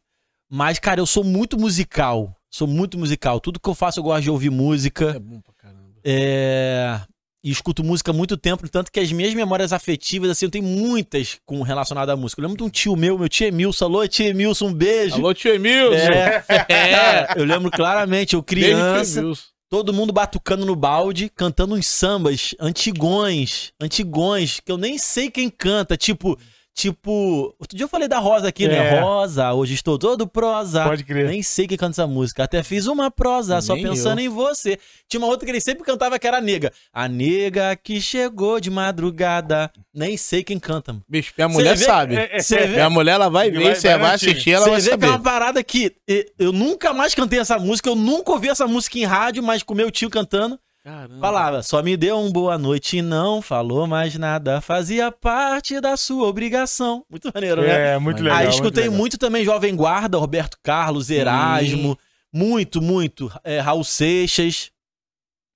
[0.50, 2.36] Mas, cara, eu sou muito musical.
[2.54, 3.40] Sou muito musical.
[3.40, 5.14] Tudo que eu faço eu gosto de ouvir música.
[5.16, 5.90] É bom pra caramba.
[6.04, 7.02] É...
[7.44, 10.64] E escuto música há muito tempo, tanto que as minhas memórias afetivas, assim, eu tenho
[10.64, 12.40] muitas com relacionadas à música.
[12.40, 13.86] Eu lembro de um tio meu, meu tio Emilson.
[13.86, 15.16] Alô, tio Emilson, um beijo.
[15.16, 15.96] Alô, tio Emilson!
[15.96, 19.24] É, cara, eu lembro claramente, eu criança,
[19.68, 25.50] todo mundo batucando no balde, cantando uns sambas antigões, antigões, que eu nem sei quem
[25.50, 26.38] canta, tipo,
[26.76, 28.68] tipo, outro dia eu falei da Rosa aqui, É.
[28.68, 29.00] né?
[29.00, 30.84] Rosa, hoje estou todo prosa.
[30.84, 31.28] Pode crer.
[31.28, 32.44] Nem sei quem canta essa música.
[32.44, 34.78] Até fiz uma prosa, só Nem pensando em você.
[35.08, 36.72] Tinha uma outra que ele sempre cantava que era a nega.
[36.92, 39.72] A nega que chegou de madrugada.
[39.94, 40.92] Nem sei quem canta.
[40.94, 41.04] mano.
[41.08, 42.16] Bicho, minha mulher vê- sabe.
[42.40, 44.88] Você vê, Minha mulher, ela vai ver, você vai vai assistir, ela Você vai vê
[44.88, 45.08] que é saber.
[45.08, 45.96] uma parada que
[46.40, 49.74] eu nunca mais cantei essa música, eu nunca ouvi essa música em rádio, mas com
[49.76, 51.20] meu tio cantando, Caramba.
[51.22, 55.96] falava, só me deu um boa noite e não falou mais nada, fazia parte da
[55.96, 57.06] sua obrigação.
[57.10, 57.94] Muito maneiro, né?
[57.94, 58.38] É, muito legal.
[58.38, 58.98] Aí muito escutei legal.
[58.98, 61.98] muito também Jovem Guarda, Roberto Carlos, Erasmo,
[62.34, 64.72] muito, muito, é, Raul Seixas.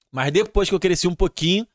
[0.10, 1.68] Mas depois que eu cresci um pouquinho,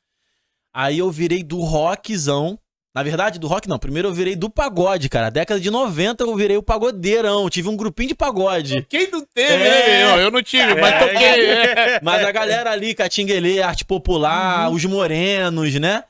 [0.72, 2.59] aí eu virei do rockzão.
[2.95, 3.78] Na verdade, do rock não.
[3.78, 5.30] Primeiro eu virei do pagode, cara.
[5.30, 7.49] Década de 90 eu virei o pagodeirão.
[7.49, 8.84] Tive um grupinho de pagode.
[8.88, 10.16] Quem não teve, É.
[10.16, 10.24] né?
[10.24, 10.99] Eu não tive, mas É.
[10.99, 11.47] toquei.
[11.47, 12.01] é.
[12.05, 16.05] Mas a galera ali, Catinguelê, Arte Popular, os Morenos, né?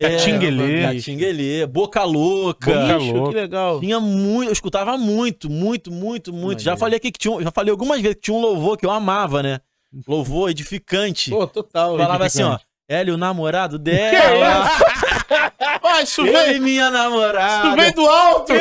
[0.00, 0.80] Catinguelê.
[0.80, 2.72] É, Catinguelê, Boca Louca.
[2.72, 3.30] Boca Bicho, louca.
[3.30, 3.80] que legal.
[3.80, 6.60] Tinha muito, eu escutava muito, muito, muito, muito.
[6.62, 6.80] Já Maneiro.
[6.80, 9.40] falei aqui que tinha, já falei algumas vezes que tinha um louvor que eu amava,
[9.42, 9.60] né?
[10.08, 11.30] Louvor edificante.
[11.30, 11.96] Pô, total.
[11.96, 12.58] Falava assim, ó.
[12.88, 14.68] Hélio, o namorado dela.
[15.82, 17.76] Ó, isso Eu vem, minha isso namorada.
[17.76, 18.52] vem do alto.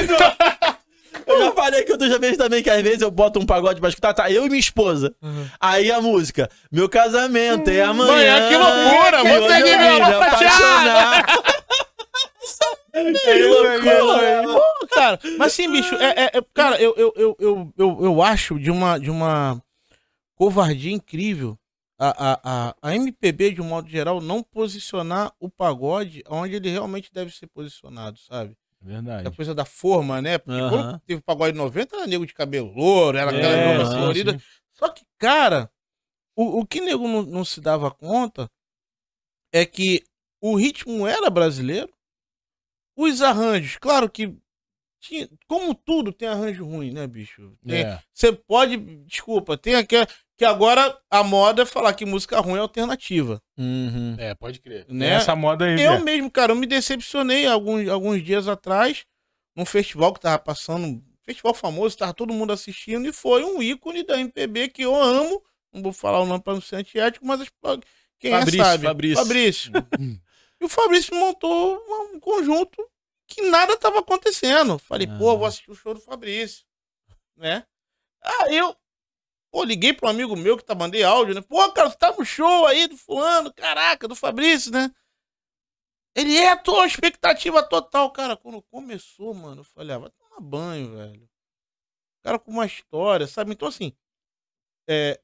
[1.26, 3.89] Eu já falei que outra vez também que às vezes eu boto um pagode pra
[3.89, 4.30] escutar, tá?
[4.32, 5.13] Eu e minha esposa.
[5.59, 8.11] Aí a música, meu casamento é amanhã.
[8.13, 10.51] Manhã, que loucura, E bota hoje aí, eu meu, papatear.
[10.51, 11.26] apaixonar.
[12.93, 14.63] É Que isso loucura.
[14.93, 18.59] Cara, mas sim, bicho, é, é- é- cara, eu, eu, eu, eu, eu, eu acho
[18.59, 19.59] de uma, de uma
[20.36, 21.57] covardia incrível
[22.10, 27.12] a, a, a, MPB, de um modo geral, não posicionar o pagode onde ele realmente
[27.14, 28.58] deve ser posicionado, sabe?
[28.82, 29.28] É Verdade.
[29.28, 30.38] A coisa da forma, né?
[30.38, 30.70] Porque Aham.
[30.70, 34.41] quando teve o pagode 90, era nego de cabelo louro, era aquela É, roupa colorida.
[34.74, 35.72] Só que, cara,
[36.36, 38.49] o, o que nego não, não se dava conta
[39.54, 40.04] é que
[40.41, 41.93] o ritmo era brasileiro,
[42.97, 44.36] os arranjos, claro que
[44.99, 47.58] tinha, como tudo tem arranjo ruim, né, bicho?
[47.68, 47.99] É.
[48.14, 52.61] Você pode, desculpa, tem aquela que agora a moda é falar que música ruim é
[52.61, 54.15] alternativa, Uhum.
[54.17, 54.86] É, pode crer.
[54.89, 55.07] Né?
[55.09, 59.05] Tem Essa moda aí, Eu mesmo, cara, eu me decepcionei alguns, alguns dias atrás
[59.55, 63.61] num festival que tava passando, um festival famoso, tava todo mundo assistindo e foi um
[63.61, 67.25] ícone da MPB que eu amo, não vou falar o nome pra não ser antiético,
[67.25, 67.49] mas as-
[68.19, 68.84] Quem Fabrício, é sabe?
[68.88, 69.17] Fabrício.
[69.17, 69.71] Fabrício.
[70.59, 71.79] e o Fabrício montou
[72.11, 72.84] um conjunto
[73.27, 74.79] que nada tava acontecendo.
[74.79, 75.17] Falei, Ah.
[75.17, 76.63] pô, vou assistir o show do Fabrício,
[77.38, 77.63] né?
[78.21, 78.75] Aí eu,
[79.54, 81.41] pô, liguei pro amigo meu que tá mandei áudio, né?
[81.41, 84.91] Pô, cara, você tá no show aí do fulano, caraca, do Fabrício, né?
[86.16, 88.12] Ele é, tô, expectativa total.
[88.12, 91.30] Cara, quando começou, mano, eu falei, ah, vai tomar banho, velho.
[92.24, 93.51] Cara com uma história, sabe?
[93.51, 93.93] Então, assim,
[94.89, 95.20] é,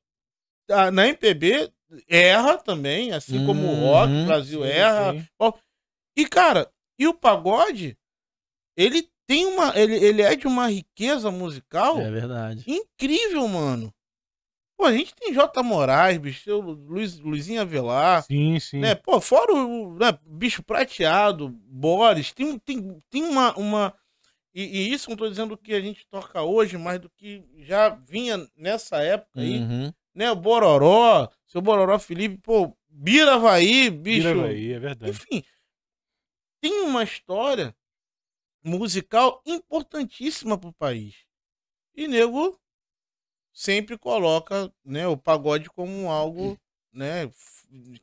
[0.69, 1.73] a- na MPB
[2.07, 5.13] erra também, assim como o rock, Uhum, o Brasil Sim, erra.
[5.13, 5.27] sim.
[6.15, 7.97] E, cara, e o pagode,
[8.77, 9.75] ele tem uma.
[9.79, 12.63] Ele, ele é de uma riqueza musical É verdade.
[12.67, 13.93] incrível, mano.
[14.79, 15.61] Pô, a gente tem J.
[15.61, 18.79] Moraes, bicho, Luiz, Luizinho Avelar, Sim, sim.
[18.79, 18.95] né?
[18.95, 23.53] Pô, fora o né, Bicho Prateado, Boris, tem, tem, tem uma.
[23.59, 23.93] uma
[24.53, 27.89] e, e isso não tô dizendo que a gente toca hoje, mas do que já
[27.89, 29.91] vinha nessa época aí, Uhum.
[30.15, 30.31] né?
[30.31, 34.29] O Bororó, seu Bororó Felipe, pô, Bira Havaí, bicho.
[34.33, 35.11] Vira aí, é verdade.
[35.11, 35.43] Enfim,
[36.61, 37.75] tem uma história
[38.63, 41.15] musical importantíssima pro país.
[41.93, 42.57] E nego
[43.59, 46.57] sempre coloca, né, o pagode como algo,
[46.93, 47.29] né,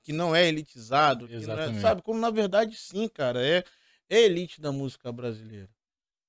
[0.02, 2.02] que não é elitizado, não é- sabe?
[2.02, 3.64] Como na verdade sim, cara, é
[4.08, 5.68] é elite da música brasileira.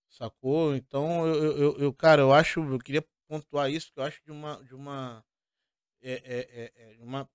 [0.09, 0.75] Sacou?
[0.75, 4.21] Então, eu, eu, eu- eu, cara, eu acho, eu queria pontuar isso, que eu acho
[4.25, 5.23] de uma de uma
[6.01, 7.29] é, é, é, é, uma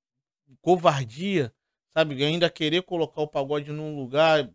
[0.62, 1.55] covardia,
[1.95, 2.24] sabe?
[2.24, 4.51] Ainda querer colocar o pagode num lugar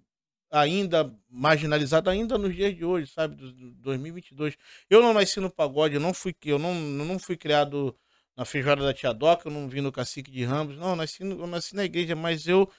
[0.49, 3.35] ainda marginalizado, ainda nos dias de hoje, sabe?
[3.35, 4.55] Do, do 2022.
[4.89, 7.95] Eu não nasci no pagode, eu não fui, eu não, não fui criado
[8.35, 11.23] na feijoada da Tia Doca, eu não vim no Cacique de Ramos, não, eu nasci,
[11.23, 12.69] no- eu nasci na igreja, mas eu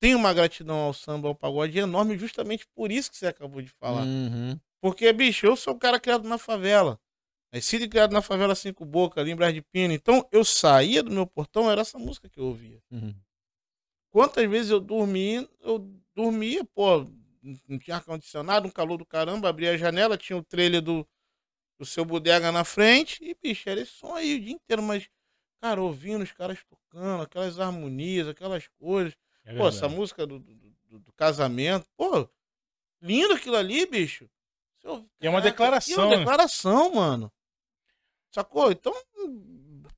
[0.00, 3.70] tenho uma gratidão ao samba, ao pagode enorme, justamente por isso que você acabou de
[3.70, 4.04] falar.
[4.04, 4.58] Uhum.
[4.80, 6.98] Porque, bicho, eu sou um cara criado na favela.
[7.52, 9.94] Nascido e criado na favela Cinco Boca, ali em Brás de Pina.
[9.94, 12.82] Então, eu saía do meu portão, era essa música que eu ouvia.
[12.90, 13.14] Uhum.
[14.10, 15.78] Quantas vezes eu dormi, eu
[16.16, 17.06] dormia, pô,
[17.68, 21.06] não tinha ar-condicionado, um calor do caramba, abria a janela, tinha o trailer do,
[21.78, 25.08] do seu bodega na frente, e, bicho, era esse som aí o dia inteiro, mas,
[25.60, 29.16] cara, ouvindo os caras tocando, aquelas harmonias, aquelas coisas.
[29.44, 32.28] É Pô, essa música do, do, do- casamento, pô,
[33.00, 34.28] lindo aquilo ali, bicho.
[35.20, 36.16] E é uma declaração, é uma né?
[36.18, 37.32] declaração, mano.
[38.32, 38.70] Sacou?
[38.70, 38.92] Então,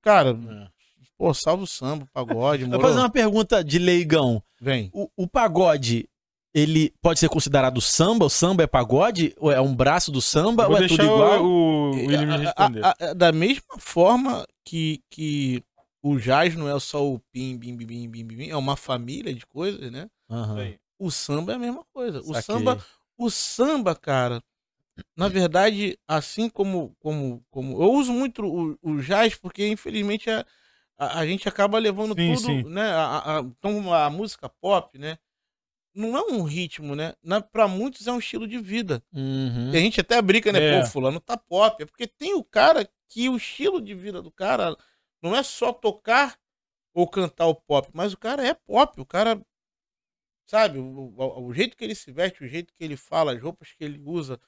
[0.00, 0.77] cara, É.
[1.18, 4.42] pô, salve o samba, o pagode, Eu vou fazer uma pergunta de leigão.
[4.60, 4.88] Vem.
[4.94, 6.08] O, o pagode,
[6.54, 8.24] ele pode ser considerado samba?
[8.24, 9.34] O samba é pagode?
[9.38, 10.62] Ou é um braço do samba?
[10.64, 11.44] Eu Ou é tudo deixar igual?
[11.44, 12.84] o, o William me A- a- responder.
[12.84, 15.62] a- a- da mesma forma que, que
[16.02, 19.34] o jazz não é só o pim, bim, bim, bim, bim, bim, é uma família
[19.34, 20.08] de coisas, né?
[20.56, 20.78] Aí.
[20.98, 22.20] O samba é a mesma coisa.
[22.20, 22.42] O Saquei.
[22.42, 22.84] samba,
[23.16, 24.42] o samba, cara,
[25.16, 30.44] na verdade, assim como como como eu uso muito o, o jazz porque infelizmente a,
[30.98, 32.62] a, a gente acaba levando Sim, tudo, sim.
[32.64, 32.90] né?
[32.90, 35.16] A, a, então a música pop, né?
[35.94, 37.14] Não é um ritmo, né?
[37.22, 39.02] Na, pra muitos é um estilo de vida.
[39.12, 39.72] Uhum.
[39.72, 40.60] E a gente até brinca, né?
[40.62, 40.80] É.
[40.80, 41.82] Pô, fulano tá pop.
[41.82, 44.76] É porque tem o cara que o estilo de vida do cara
[45.22, 46.38] não é só tocar
[46.94, 49.00] ou cantar o pop, mas o cara é pop.
[49.00, 49.40] O cara,
[50.46, 53.40] sabe, o, o- o jeito que ele se veste, o jeito que ele fala, as
[53.42, 54.40] roupas que ele usa.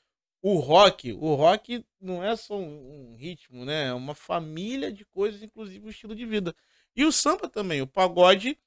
[0.42, 3.88] O rock, o rock não é só um, um ritmo, né?
[3.88, 6.54] É uma família de coisas, inclusive o estilo de vida.
[6.96, 8.58] E o samba também, o pagode,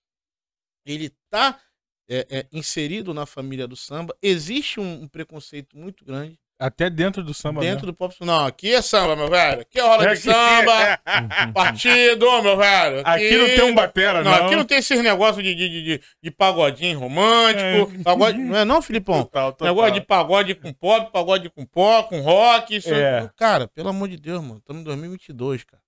[0.85, 1.61] ele tá
[2.09, 4.17] é, é, inserido na família do samba.
[4.21, 8.15] Existe um- um preconceito muito grande Até dentro do samba dentro do pop.
[8.21, 9.61] Não, aqui é samba, meu velho.
[9.61, 10.99] Aqui é rola de samba,
[11.53, 13.01] partido, meu velho.
[13.03, 14.45] Aqui não tem um batera, Não, não.
[14.45, 17.91] aqui não tem esses negócios de, de, de, de- de pagodinho romântico.
[17.99, 18.03] É.
[18.03, 19.23] Pagode, não é não, Filipão?
[19.23, 19.67] Total, total.
[19.67, 22.75] Negócio de pagode com pop, pagode com pó, com rock.
[22.77, 22.93] Isso...
[22.93, 23.29] É.
[23.35, 24.59] Cara, pelo amor de Deus, mano.
[24.59, 25.81] Estamos em 2022, cara.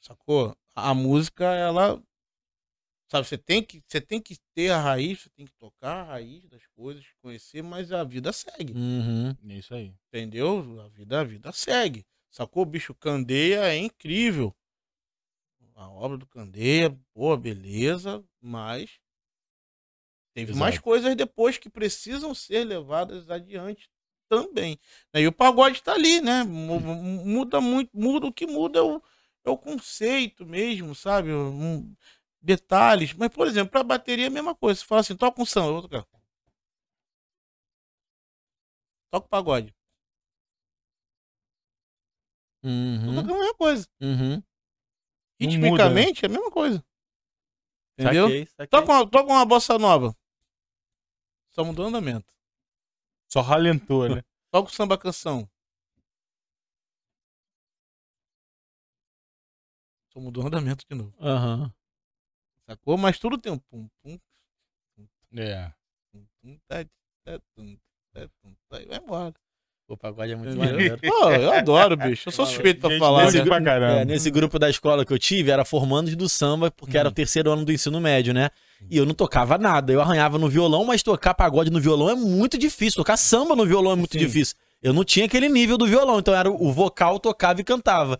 [0.00, 0.56] Sacou?
[0.74, 2.00] A música, ela.
[3.08, 6.02] Sabe, você tem, que, você tem que ter a raiz, você tem que tocar a
[6.04, 8.72] raiz das coisas, conhecer, mas a vida segue.
[8.72, 9.30] Uhum.
[9.48, 9.94] É Isso aí.
[10.08, 10.80] Entendeu?
[10.80, 12.04] A vida, a vida segue.
[12.30, 12.64] Sacou?
[12.64, 14.54] O bicho Candeia é incrível.
[15.76, 18.98] A obra do Candeia, pô, beleza, mas
[20.34, 20.58] teve Exato.
[20.58, 23.88] mais coisas depois que precisam ser levadas adiante
[24.28, 24.78] também.
[25.14, 26.42] E o pagode tá ali, né?
[26.44, 29.02] Mu- Muda muito, muda o que muda é o,
[29.44, 31.28] é o conceito mesmo, sabe?
[32.46, 33.12] Detalhes.
[33.12, 34.78] Mas, por exemplo, pra bateria é a mesma coisa.
[34.78, 36.06] Você fala assim, toca um samba, eu vou tocar.
[39.10, 39.74] Toca o pagode.
[42.62, 43.14] Tô Uhum.
[43.16, 43.88] tocando a mesma coisa.
[44.00, 44.34] Uhum.
[44.36, 44.42] Não
[45.40, 46.84] Ritmicamente é a mesma coisa.
[47.98, 48.26] Entendeu?
[48.28, 48.66] Saquei, saquei.
[48.68, 50.16] Toca uma, toca uma bossa nova.
[51.50, 52.32] Só mudou o andamento.
[53.28, 54.22] Só ralentou, né?
[54.52, 55.50] Toca o samba canção.
[60.12, 61.12] Só mudou o andamento de novo.
[61.20, 61.72] Aham.
[62.68, 62.96] Sacou?
[62.98, 64.18] Mas tudo tem um pum, pum,
[65.36, 65.70] É.
[66.12, 66.84] pum, pum, tá,
[67.24, 67.76] tá, tum,
[68.12, 69.34] tá, tum, tá, e vai embora.
[69.88, 70.72] O pagode é muito Entendeu?
[70.72, 70.98] maneiro.
[71.06, 72.28] Pô, eu adoro, bicho.
[72.28, 73.44] Eu sou suspeito pra Gente falar, boa né?
[73.44, 74.00] pra caramba.
[74.00, 77.12] É, nesse grupo da escola que eu tive, era formandos do samba, porque era o
[77.12, 78.50] terceiro ano do ensino médio, né?
[78.90, 79.92] E eu não tocava nada.
[79.92, 82.96] Eu arranhava no violão, mas tocar pagode no violão é muito difícil.
[82.96, 84.18] Tocar samba no violão é muito Sim.
[84.18, 84.56] difícil.
[84.82, 88.18] Eu não tinha aquele nível do violão, então era o vocal, tocava e cantava.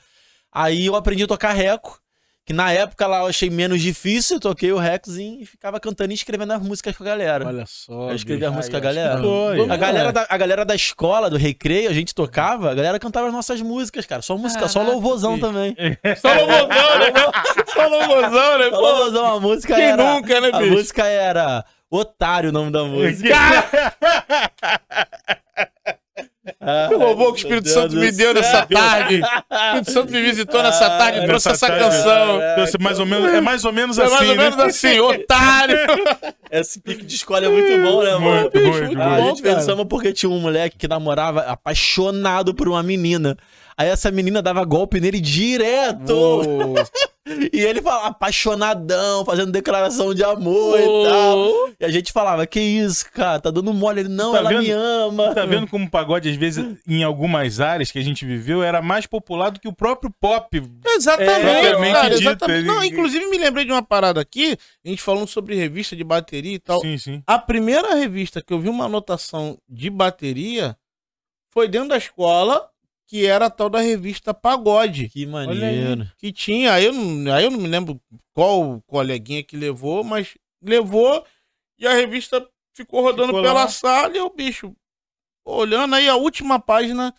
[0.53, 2.01] Aí eu aprendi a tocar reco,
[2.47, 6.13] que na época lá eu achei menos difícil, eu toquei o recozinho e ficava cantando
[6.13, 7.45] e escrevendo as músicas com a galera.
[7.45, 8.11] Olha só.
[8.11, 8.53] eu escrevi bicho.
[8.53, 9.21] a música com a galera.
[9.21, 9.69] Foi.
[9.69, 13.27] A galera, da, a galera da escola, do recreio, a gente tocava, a galera cantava
[13.27, 14.23] as nossas músicas, cara.
[14.23, 15.45] Só música, só Caraca, louvorzão bicho.
[15.47, 15.77] também.
[16.23, 16.69] Só louvozão,
[17.01, 17.13] né?
[17.67, 18.71] Só louvozão, né?
[18.71, 20.15] Só louvorzão, a música quem era...
[20.15, 20.71] nunca, né, A bicho?
[20.73, 23.35] música era Otário, o nome da música.
[26.69, 29.21] Ah, Que louvor que o Espírito Santo me deu nessa tarde.
[29.23, 32.41] O Espírito Santo me visitou nessa tarde, Ah, trouxe nessa essa canção.
[32.59, 34.43] Então, mais ou menos, é mais ou menos É assim, mais ou né?
[34.51, 35.79] menos assim, otário.
[36.51, 38.41] Esse pique de escola é muito bom, né, mano?
[38.43, 39.15] Muito, muito, muito Ah, muito.
[39.15, 39.65] a bom, gente fez cara.
[39.67, 43.37] samba porque tinha um moleque que namorava apaixonado por uma menina.
[43.79, 46.75] Aí essa menina dava golpe nele direto.
[47.53, 51.71] E ele falava apaixonadão, fazendo declaração de amor e tal.
[51.81, 54.01] E a gente falava, que isso, cara, tá dando mole.
[54.01, 54.63] Ele, não, Tá ela vendo?
[54.63, 55.35] me ama.
[55.35, 58.81] Tá vendo como o pagode, às vezes, em algumas áreas que a gente viveu, era
[58.81, 60.63] mais popular do que o próprio pop.
[60.87, 62.67] Exatamente, É, cara, dito, exatamente.
[62.67, 66.55] Não, inclusive me lembrei de uma parada aqui, a gente falando sobre revista de bateria
[66.55, 66.81] e tal.
[66.81, 67.23] Sim, sim.
[67.27, 70.77] A primeira revista que eu vi uma anotação de bateria
[71.53, 72.69] foi dentro da escola,
[73.07, 75.09] que era a tal da revista Pagode.
[75.09, 76.11] Que maneiro.
[76.19, 78.01] Que tinha, aí eu, não, aí eu não me lembro
[78.35, 81.25] qual coleguinha que levou, mas levou
[81.79, 83.69] e a revista ficou rodando Ficou pela lá.
[83.69, 84.75] sala e eu, bicho,
[85.45, 87.15] olhando aí a última página,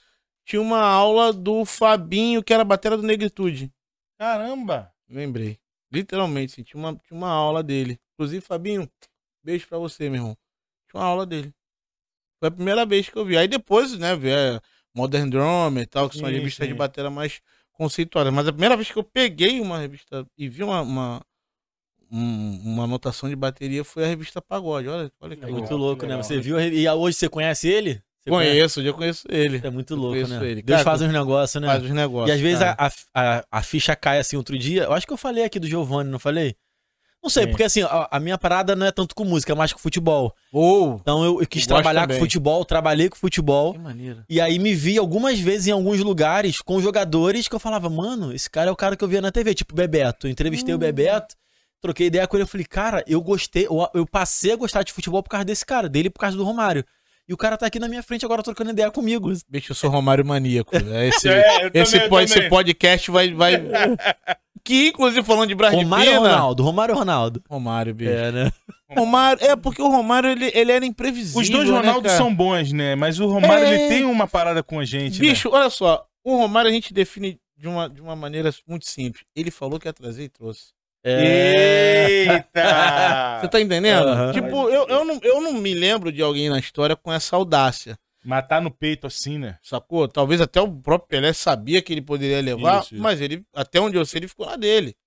[0.46, 3.72] tinha uma aula do Fabinho, que era a bateria do Negritude.
[4.18, 4.94] Caramba!
[5.10, 5.58] Lembrei.
[5.92, 7.98] Literalmente, tinha, uma, tinha uma aula dele.
[8.14, 8.90] Inclusive, Fabinho,
[9.44, 10.38] beijo pra você, meu irmão.
[10.90, 11.54] Tinha uma aula dele.
[12.40, 13.38] Foi a primeira vez que eu vi.
[13.38, 14.62] Aí depois, né, a
[14.98, 16.74] Modern Drummer e tal, que são Sim, revistas sim.
[16.74, 17.40] de bateria mais
[17.72, 18.34] conceituadas.
[18.34, 21.22] Mas a primeira vez que eu peguei uma revista e vi uma, uma,
[22.12, 24.88] um- uma anotação de bateria foi a revista Pagode.
[24.88, 25.60] Olha, olha que É legal.
[25.62, 26.10] muito louco, né?
[26.16, 26.24] legal.
[26.24, 26.60] Você viu?
[26.60, 28.02] E hoje você conhece ele?
[28.20, 28.52] Você conhece?
[28.56, 29.62] Conheço, já conheço ele.
[29.64, 30.50] É muito Eu louco, conheço né?
[30.52, 30.62] ele.
[30.62, 31.68] Deus Cara, faz uns negócios, né?
[31.68, 32.30] Faz os negócios.
[32.30, 34.84] E às vezes a, a, a ficha cai assim outro dia.
[34.84, 36.56] Eu acho que eu falei aqui do Giovanni, não falei?
[37.28, 37.50] Não sei, Sim.
[37.50, 40.34] porque assim, a, a minha parada não é tanto com música, é mais com futebol.
[40.50, 40.96] Ou.
[41.02, 42.18] Então eu, eu quis Eu trabalhar também.
[42.18, 43.74] com futebol, trabalhei com futebol.
[43.74, 44.24] Que maneiro.
[44.30, 48.34] E aí me vi algumas vezes em alguns lugares com jogadores que eu falava, mano,
[48.34, 50.26] esse cara é o cara que eu via na TV, tipo o Bebeto.
[50.28, 50.78] Eu entrevistei Hum.
[50.78, 51.36] o Bebeto,
[51.82, 54.94] troquei ideia com ele, eu falei, cara, eu gostei, eu, eu passei a gostar de
[54.94, 56.86] futebol por causa desse cara, dele por causa do Romário.
[57.30, 59.30] E o cara tá aqui na minha frente agora trocando ideia comigo.
[59.50, 60.72] Bicho, eu sou Romário Maníaco.
[60.78, 63.56] É Esse, É, eu esse, também, esse podcast vai, vai.
[64.68, 65.84] Que, inclusive, falando de Brasília.
[65.84, 66.64] Romário ou Ronaldo?
[66.64, 67.44] Romário ou Ronaldo?
[67.50, 68.12] Romário, bicho.
[68.12, 68.52] É, né?
[68.96, 71.42] Romário, é porque o Romário ele, ele era imprevisível.
[71.42, 72.18] Os dois né, Ronaldos cara?
[72.18, 72.96] são bons, né?
[72.96, 73.74] Mas o Romário, É.
[73.74, 75.30] ele tem uma parada com a gente, né?
[75.30, 76.06] Bicho, olha só.
[76.24, 79.24] O Romário a gente define de uma, de uma maneira muito simples.
[79.36, 80.72] Ele falou que ia trazer e trouxe.
[81.06, 83.40] Eita!
[83.42, 84.08] Você tá entendendo?
[84.08, 84.32] Aham.
[84.34, 87.98] Tipo, eu, eu, não, eu não me lembro de alguém na história com essa audácia.
[88.28, 89.58] Matar no peito assim, né?
[89.64, 90.06] Sacou?
[90.06, 93.02] Talvez até o próprio Pelé sabia que ele poderia levar, Isso, isso.
[93.02, 94.98] mas ele, até onde eu sei, ele ficou na dele.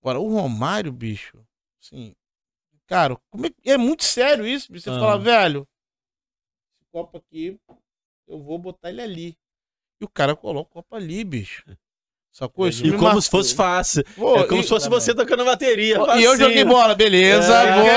[0.00, 1.46] Agora, o Romário, bicho,
[1.80, 2.16] assim,
[2.88, 3.16] cara,
[3.64, 4.82] é, é muito sério isso, bicho.
[4.82, 4.98] Você Aham.
[4.98, 5.68] fala, velho,
[6.80, 7.56] esse copo aqui,
[8.26, 9.38] eu vou botar ele ali.
[10.00, 11.62] E o cara coloca o copo ali, bicho.
[12.32, 12.66] Sacou?
[12.66, 13.20] Isso E como marcou.
[13.20, 14.02] se fosse fácil.
[14.16, 15.98] Pô, é como e- se fosse você tocando bateria.
[16.18, 17.52] E eu joguei bola, beleza.
[17.54, 17.72] É.
[17.74, 17.92] boa.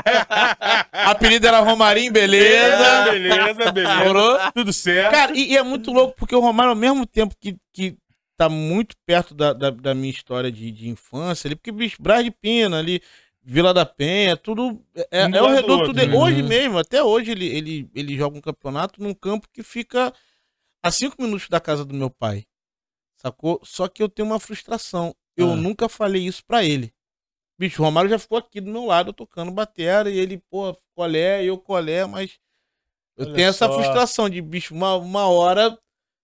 [1.10, 3.04] Apelido era Romarinho, beleza.
[3.10, 3.72] beleza, beleza.
[3.98, 4.38] Demorou?
[4.54, 5.10] Tudo certo.
[5.10, 7.96] Cara, e, e é muito louco, porque o Romário, ao mesmo tempo que, que
[8.36, 12.24] tá muito perto da, da, da minha história de, de infância ali, porque, bicho, Brás
[12.24, 13.02] de Pina ali,
[13.42, 14.80] Vila da Penha, tudo.
[15.10, 16.12] É, Um é do o reduto dele.
[16.12, 16.18] né?
[16.18, 16.48] Hoje Uhum.
[16.48, 20.12] mesmo, até hoje, ele, ele, ele joga um campeonato num campo que fica
[20.82, 22.44] a cinco minutos da casa do meu pai.
[23.20, 23.60] Sacou?
[23.62, 25.14] Só que eu tenho uma frustração.
[25.36, 25.56] Eu Ah.
[25.56, 26.92] nunca falei isso pra ele.
[27.58, 31.44] Bicho, o Romário já ficou aqui do meu lado tocando batera e ele, pô, colé,
[31.44, 32.38] eu colé, mas
[33.18, 33.74] eu Olha tenho essa só.
[33.74, 35.78] frustração de, bicho, uma, uma hora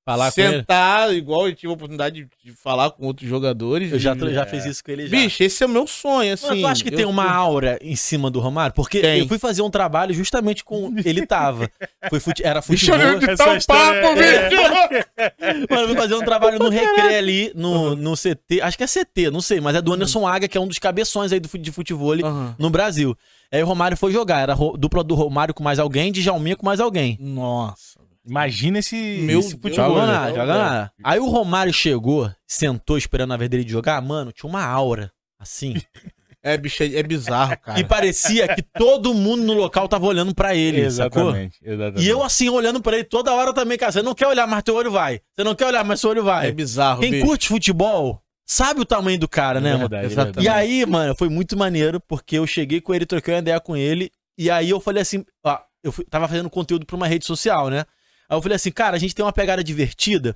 [0.06, 3.90] Falar sentar, igual eu tive a oportunidade de, de falar com outros jogadores.
[3.90, 5.16] Eu já, e- já fiz isso com ele já.
[5.16, 6.46] Bicho, esse é o meu sonho, assim.
[6.46, 8.72] Mano, tu acha que eu tem uma aura em cima do Romário?
[8.72, 9.18] Porque Tem.
[9.18, 10.94] eu fui fazer um trabalho justamente com.
[11.04, 11.68] Ele tava.
[12.08, 12.44] Foi fute...
[12.46, 13.00] Era Deixa futebol.
[13.10, 15.66] eu editar Essa um história papo, é- bicho!
[15.68, 18.60] Mano, eu fui fazer um trabalho no Recre ali, no, no CT.
[18.62, 20.78] Acho que é CT, não sei, mas é do Anderson Águia, que é um dos
[20.78, 22.54] cabeções aí do, de futebol Aham.
[22.58, 23.16] no Brasil.
[23.50, 24.40] Aí o Romário foi jogar.
[24.40, 27.16] Era dupla do Romário com mais alguém, de Jalminha com mais alguém.
[27.20, 27.95] Nossa.
[28.26, 29.62] Imagina esse, Meu esse Deus.
[29.62, 29.74] futebol.
[29.90, 30.34] Joga Olha, nada, olha.
[30.34, 30.92] joga nada.
[31.04, 34.00] Aí o Romário chegou, sentou esperando a vez dele de jogar.
[34.02, 35.74] Mano, tinha uma aura, assim.
[36.42, 37.80] É, bicho, é, é bizarro, cara.
[37.80, 41.22] E parecia que todo mundo no local tava olhando pra ele, sacou?
[41.22, 42.04] Exatamente, exatamente.
[42.04, 43.90] E eu assim, olhando pra ele toda hora também, cara.
[43.90, 45.20] Você não quer olhar, mas teu olho vai.
[45.34, 46.46] Você não quer olhar, mas seu olho vai.
[46.46, 47.26] É bizarro, Quem bicho.
[47.26, 49.72] curte futebol sabe o tamanho do cara, né?
[49.72, 49.88] mano?
[49.88, 50.44] Verdade, Exatamente.
[50.44, 53.76] E aí, mano, foi muito maneiro, porque eu cheguei com ele, troquei uma ideia com
[53.76, 54.08] ele,
[54.38, 57.68] e aí eu falei assim, ó, eu fui- tava fazendo conteúdo pra uma rede social,
[57.70, 57.84] né?
[58.28, 60.30] Aí eu falei assim, cara, a gente tem uma pegada divertida,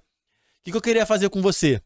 [0.61, 1.81] o que, que eu queria fazer com você?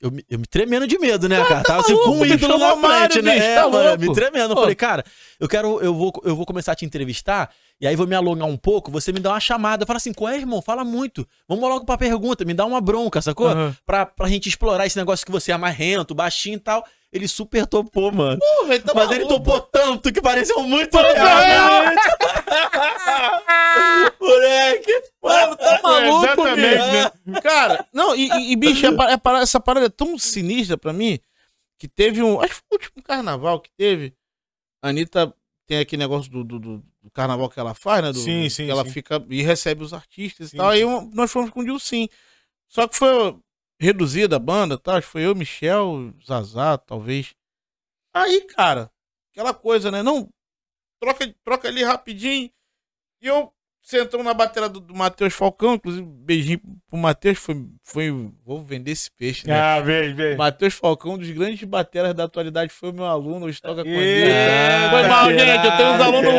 [0.00, 1.62] Eu, me- eu me tremendo de medo, né, cara?
[1.62, 3.34] Tava assim, com um ídolo bicho, na é frente, né?
[3.34, 4.00] bicho, É, tá mano, louco.
[4.00, 4.52] me tremendo.
[4.52, 5.04] Eu falei, cara,
[5.38, 7.50] eu quero, eu vou, eu vou começar a te entrevistar,
[7.80, 9.86] e aí vou me alongar um pouco, você me dá uma chamada.
[9.86, 10.60] Fala assim, qual é, irmão?
[10.60, 11.24] Fala muito.
[11.46, 13.46] Vamos logo pra pergunta, me dá uma bronca, sacou?
[13.48, 13.76] Aham.
[13.86, 16.84] Pra, pra gente explorar esse negócio que você é marrento, baixinho e tal.
[17.12, 18.38] Ele super topou, mano.
[18.40, 21.12] Pô, velho, tá Mas ele topou tanto que pareceu muito é.
[21.12, 21.82] real.
[24.20, 27.12] Moleque, mano, tá maluco, exatamente, bicho.
[27.26, 27.40] né?
[27.42, 31.18] Cara, não, e, e- bicho, é é essa parada é tão sinistra pra mim
[31.78, 32.40] que teve um.
[32.40, 34.14] Acho que foi o último carnaval que teve.
[34.82, 35.34] A Anitta
[35.66, 38.12] tem aquele negócio do, do, do- do carnaval que ela faz, né?
[38.12, 38.90] Do, Sim, sim, Que ela sim.
[38.90, 40.68] fica e recebe os artistas Sim, e tal.
[40.70, 40.84] Aí sim.
[40.86, 42.08] um- nós fomos com o Dilcim.
[42.68, 43.36] Só que foi
[43.82, 44.96] reduzida a banda, tá?
[44.96, 47.34] Acho que foi eu, Michel, Zazá, talvez.
[48.14, 48.90] Aí, cara,
[49.32, 50.02] aquela coisa, né?
[50.02, 50.28] Não,
[51.00, 52.50] troca, troca ali rapidinho.
[53.20, 53.52] E eu
[53.84, 58.10] sentamos na bateria do, do Matheus Falcão, inclusive, beijinho pro Matheus, foi, foi.
[58.44, 59.58] Vou vender esse peixe, né?
[59.58, 60.36] Ah, vem, vem.
[60.36, 63.90] Matheus Falcão, um dos grandes bateras da atualidade, foi o meu aluno, hoje toca com
[63.90, 66.32] Eita, Foi mal, gente, eu tenho uns alunos.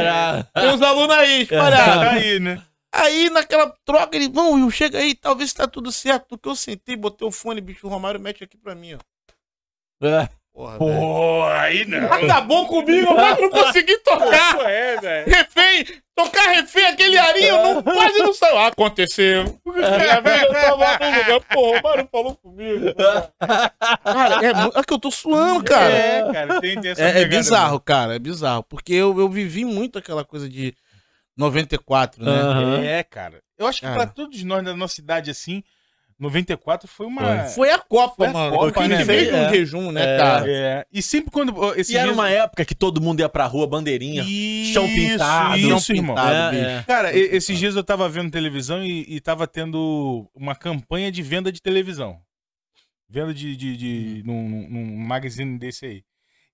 [0.54, 2.14] Tem uns alunos aí, Tá espalhados.
[2.24, 2.64] aí, né?
[2.94, 6.30] Aí, naquela troca, ele, não, Will, chega aí, talvez tá tudo certo.
[6.30, 10.08] Do que eu sentei, botei o fone, bicho, o Romário mete aqui pra mim, ó.
[10.08, 10.30] É.
[10.54, 10.78] Porra.
[10.78, 12.14] Pô, aí não.
[12.14, 14.60] Acabou comigo, eu não consegui tocar.
[14.70, 15.26] É, velho.
[15.28, 18.60] refém, tocar refém, aquele arinho, não, quase não saiu.
[18.60, 19.60] Ah, aconteceu.
[19.66, 22.94] É, velho, eu tava no lugar, pô, o Romário falou comigo.
[24.04, 25.92] Cara, é, é que eu tô suando, cara.
[25.92, 28.62] É, cara, tem, tem essa É, é bizarro, cara, é bizarro.
[28.62, 30.76] Porque eu, eu vivi muito aquela coisa de
[31.38, 32.32] 94, né?
[32.32, 32.86] Mesmo.
[32.86, 33.42] É, cara.
[33.58, 33.98] Eu acho que Cara.
[33.98, 35.64] pra todos nós da nossa idade, assim,
[36.20, 37.46] 94 foi uma...
[37.46, 38.52] Foi a Copa, Foi a mano.
[38.58, 39.36] Copa, Porque né, fez velho?
[39.38, 39.50] um É.
[39.50, 40.18] jejum, né, É.
[40.18, 40.52] cara?
[40.52, 41.74] É, e sempre quando...
[41.76, 44.24] Esse E era uma época que todo mundo ia pra rua, bandeirinha.
[44.28, 45.58] Isso, chão pintado.
[45.58, 46.16] Isso, Chão irmão.
[46.16, 46.70] pintado, É, bicho.
[46.70, 46.84] é.
[46.84, 51.22] Cara, e- esses dias eu tava vendo televisão e, e tava tendo uma campanha de
[51.22, 52.20] venda de televisão.
[53.10, 56.04] Venda de, de, de num, num- num magazine desse aí.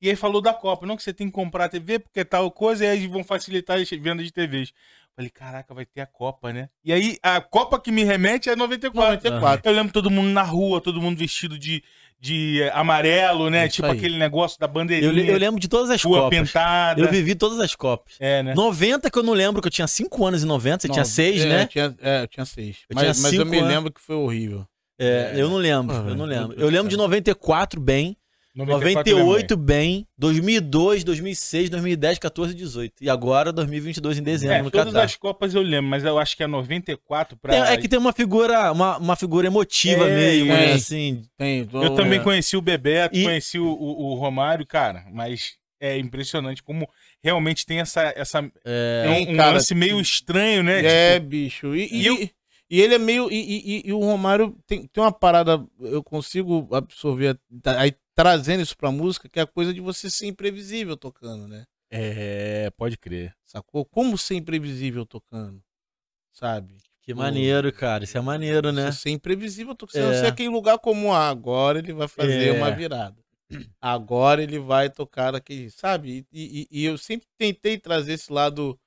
[0.02, 2.50] E aí falou da Copa, não que você tem que comprar a TV porque tal
[2.52, 4.72] coisa, e aí vão facilitar a venda de TVs.
[5.16, 6.70] Falei, caraca, vai ter a Copa, né?
[6.86, 9.16] E aí a Copa que me remete é 94.
[9.30, 9.70] 94.
[9.70, 11.84] Eu lembro todo mundo na rua, todo mundo vestido de,
[12.18, 13.66] de eh, amarelo, né?
[13.66, 13.98] Isso tipo aí.
[13.98, 15.12] aquele negócio da Eu, bandeirinha.
[15.12, 16.40] le- eu lembro de todas as rua Copas.
[16.40, 17.02] pintada.
[17.02, 18.16] Eu vivi todas as Copas.
[18.18, 18.54] É, né?
[18.56, 21.42] 90 que eu não lembro, que eu tinha 5 anos em 90, você tinha 6,
[21.42, 21.62] é, né?
[21.64, 22.78] Eu tinha, é, eu tinha seis.
[22.90, 23.70] Eu mas tinha mas eu me anos.
[23.70, 24.66] lembro que foi horrível.
[24.98, 26.58] É, eu não lembro, Ah, eu não lembro.
[26.58, 28.16] Eu lembro de 94 bem,
[28.56, 32.94] 94 eu lembro, 98 bem, 2002, 2006, 2010, 14, 18.
[33.04, 35.06] E agora 2022 em dezembro É, no todas Catar.
[35.06, 37.54] as Copas eu lembro, mas eu acho que é 94 pra.
[37.54, 40.68] Tem- é que tem uma figura, uma, uma figura emotiva É, mesmo, é.
[40.68, 40.74] né?
[40.74, 42.24] Assim, Tem, tô- Eu também é.
[42.24, 46.88] conheci o Bebeto, E- conheci o, o- o Romário, cara, mas é impressionante como
[47.24, 48.14] realmente tem essa.
[48.16, 50.84] essa é, é um, um cara, lance meio estranho, né?
[50.84, 51.76] É, Tipo, bicho.
[51.76, 52.30] E, e e, eu-
[52.72, 53.32] e ele é meio.
[53.32, 57.94] E, e- e- o Romário tem, tem uma parada, eu consigo absorver, aí
[58.24, 61.64] trazendo isso pra música, que é a coisa de você ser imprevisível tocando, né?
[61.92, 63.34] é, pode crer.
[63.46, 63.84] Sacou?
[63.86, 65.62] Como ser imprevisível tocando?
[66.32, 66.76] Sabe?
[67.02, 68.04] que maneiro, cara.
[68.04, 68.92] Isso é maneiro, né?
[68.92, 70.12] Você ser imprevisível tocando.
[70.12, 70.20] É.
[70.20, 72.52] Você é aquele lugar como ah, agora ele vai fazer É.
[72.52, 73.16] uma virada.
[73.82, 76.24] Agora ele vai tocar aquele, sabe?
[76.32, 78.78] E, e- e eu sempre tentei trazer esse lado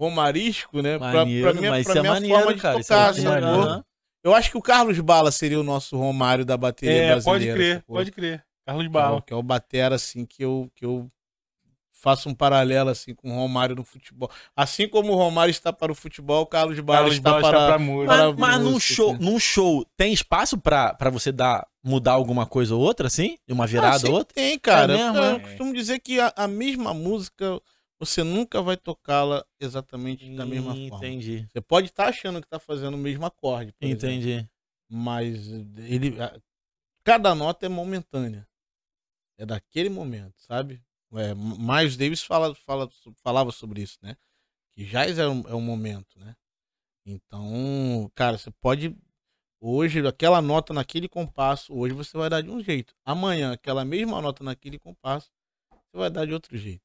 [0.00, 0.98] romarístico, né?
[0.98, 2.80] Pra, Maneiro, pra minha, mas pra isso é minha maneiro, forma de cara.
[2.80, 3.46] Isso é tocar, maneiro.
[3.62, 3.84] Aham.
[4.24, 7.54] Eu acho que o Carlos Bala seria o nosso Romário da bateria É, pode brasileira.
[7.54, 7.96] crer, sacou?
[7.96, 8.44] pode crer.
[8.70, 9.22] Carlos é Bala.
[9.22, 11.10] Que é o batera, assim, que eu, que eu
[11.92, 14.30] faço um paralelo, assim, com o Romário no futebol.
[14.56, 17.58] Assim como o Romário está para o futebol, o Carlos Bala Carlos está Bala para...
[17.58, 18.06] está pra música.
[18.16, 19.18] Mas, Para mas num show, né?
[19.20, 23.36] num show, tem espaço pra, pra você dar, mudar alguma coisa ou outra, assim?
[23.48, 24.34] Uma Ah, virada sempre ou outra?
[24.34, 24.92] Tem, cara.
[24.92, 25.40] É mesmo, eu é?
[25.40, 27.60] costumo dizer que a, a mesma música,
[27.98, 30.96] você nunca vai tocá-la exatamente da mesma forma.
[30.96, 34.48] Entendi, Você pode estar achando que está fazendo o mesmo acorde, por exemplo, entendi.
[34.88, 35.48] mas
[35.86, 36.16] ele,
[37.04, 38.46] cada nota é momentânea.
[39.40, 40.84] É daquele momento, sabe?
[41.14, 42.90] É, Miles Davis fala, fala,
[43.22, 44.14] falava sobre isso, né?
[44.74, 46.36] Que jazz é um, é um momento, né?
[47.06, 48.94] Então, cara, você pode.
[49.58, 52.94] Hoje, aquela nota naquele compasso, hoje você vai dar de um jeito.
[53.02, 55.30] Amanhã, aquela mesma nota naquele compasso,
[55.70, 56.84] você vai dar de outro jeito.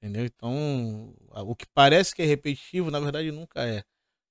[0.00, 0.24] Entendeu?
[0.24, 3.84] Então, o que parece que é repetitivo, na verdade nunca é.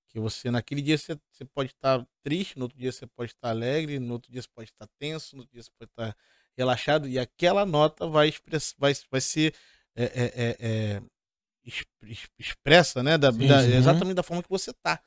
[0.10, 3.50] Que você, naquele dia, você, você pode estar triste, no outro dia você pode estar
[3.50, 6.18] alegre, no outro dia você pode estar tenso, no outro dia você pode estar
[6.58, 9.54] relaxado e aquela nota vai, express, vai, vai ser
[9.96, 11.02] é, é, é, é
[11.66, 13.18] exp- expressa, né?
[13.18, 13.74] Da, Sim, da- sim.
[13.76, 15.00] exatamente da forma que você tá.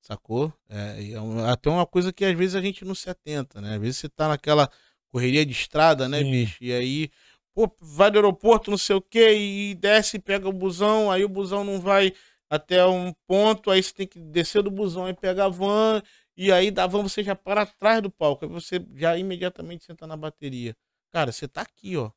[0.00, 0.52] Sacou?
[0.68, 3.74] É, é um- até uma coisa que às vezes a gente não se atenta, né?
[3.74, 4.70] Às vezes você tá naquela
[5.10, 6.30] correria de estrada, né, Sim.
[6.30, 6.56] bicho?
[6.62, 7.10] E aí,
[7.54, 11.28] pô, vai do aeroporto, não sei o quê, e desce pega o busão, aí o
[11.28, 12.12] busão não vai
[12.48, 16.02] até um ponto, aí você tem que descer do busão e pegar a van,
[16.38, 20.06] e aí da van você já para atrás do palco, aí você já imediatamente senta
[20.06, 20.76] na bateria.
[21.10, 22.12] Cara, você tá aqui, ó.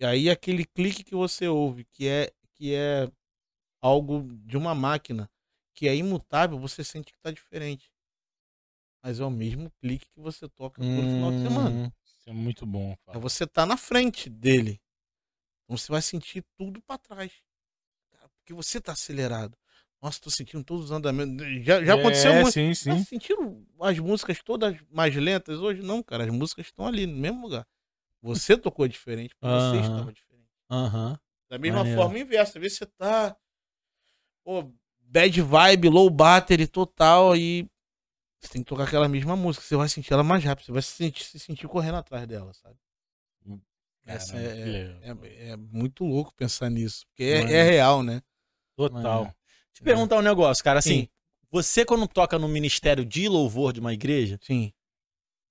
[0.00, 3.10] E aí aquele clique que você ouve, que é que é
[3.82, 5.30] algo de uma máquina,
[5.74, 7.90] que é imutável, você sente que tá diferente.
[9.02, 11.70] Mas é o mesmo clique que você toca todo final de semana.
[11.70, 12.92] Hum, Isso é muito bom.
[12.92, 13.20] É Fábio.
[13.20, 14.80] você tá na frente dele.
[15.64, 17.32] Então você vai sentir tudo pra trás.
[18.12, 19.56] Cara, porque você tá acelerado.
[20.06, 21.44] Nossa, tô sentindo todos os andamentos.
[21.64, 22.52] Já, já aconteceu é, muito.
[22.52, 23.02] Sim, sim.
[23.02, 25.82] sentiram as músicas todas mais lentas hoje?
[25.82, 26.22] Não, cara.
[26.22, 27.66] As músicas estão ali no mesmo lugar.
[28.22, 29.80] Você tocou diferente, porque você Aham.
[29.80, 30.48] estava diferente.
[30.70, 31.18] Aham.
[31.50, 32.00] Da mesma Maneiro.
[32.00, 32.56] forma inversa.
[32.56, 33.36] Às vezes você tá.
[34.44, 37.36] Pô, bad vibe, low battery total.
[37.36, 37.68] E
[38.40, 39.66] você tem que tocar aquela mesma música.
[39.66, 40.66] Você vai sentir ela mais rápido.
[40.66, 42.76] Você vai se sentir, se sentir correndo atrás dela, sabe?
[44.04, 45.24] Essa é, legal.
[45.24, 47.04] é, é muito louco pensar nisso.
[47.08, 48.22] Porque é, é real, né?
[48.76, 49.34] Total.
[49.76, 51.08] Te perguntar um negócio, cara, assim, Sim.
[51.50, 54.72] você quando toca no ministério de louvor de uma igreja, Sim.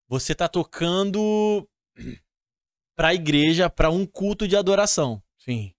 [0.08, 1.70] você tá tocando
[2.96, 5.22] pra igreja, pra um culto de adoração.
[5.38, 5.72] Sim.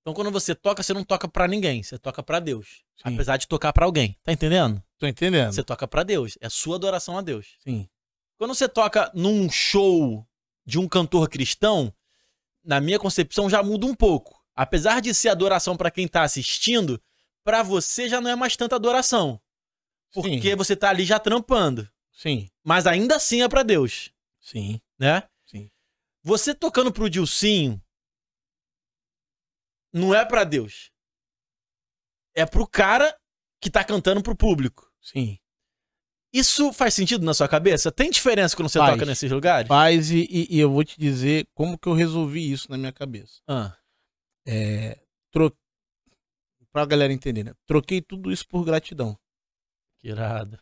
[0.00, 2.82] Então quando você toca, você não toca pra ninguém, você toca pra Deus.
[2.96, 3.14] Sim.
[3.14, 4.82] Apesar de tocar pra alguém, tá entendendo?
[4.98, 5.52] Tô entendendo.
[5.52, 7.54] Você toca pra Deus, é sua adoração a Deus.
[7.60, 7.88] Sim.
[8.36, 10.26] Quando você toca num show
[10.66, 11.94] de um cantor cristão,
[12.64, 14.35] na minha concepção já muda um pouco.
[14.56, 17.00] Apesar de ser adoração pra quem tá assistindo,
[17.44, 19.38] pra você já não é mais tanta adoração,
[20.12, 20.56] porque Sim.
[20.56, 21.88] você tá ali já trampando.
[22.10, 22.48] Sim.
[22.64, 24.10] Mas ainda assim é pra Deus,
[24.40, 24.80] Sim.
[24.98, 25.22] né?
[25.44, 25.70] Sim.
[26.22, 27.80] Você tocando pro Dilcinho
[29.92, 30.90] não é pra Deus.
[32.34, 33.16] É pro cara
[33.60, 34.90] que tá cantando pro público.
[35.00, 35.38] Sim.
[36.32, 37.90] Isso faz sentido na sua cabeça?
[37.90, 38.92] Tem diferença quando você Faz.
[38.92, 39.68] toca nesses lugares?
[39.68, 42.92] Faz e, e- e eu vou te dizer como que eu resolvi isso na minha
[42.92, 43.40] cabeça.
[43.48, 43.74] Ah,
[44.46, 44.98] É,
[45.30, 45.56] tro...
[46.72, 47.54] Pra galera entender, né?
[47.66, 49.18] Troquei tudo isso por gratidão.
[49.98, 50.58] que irado.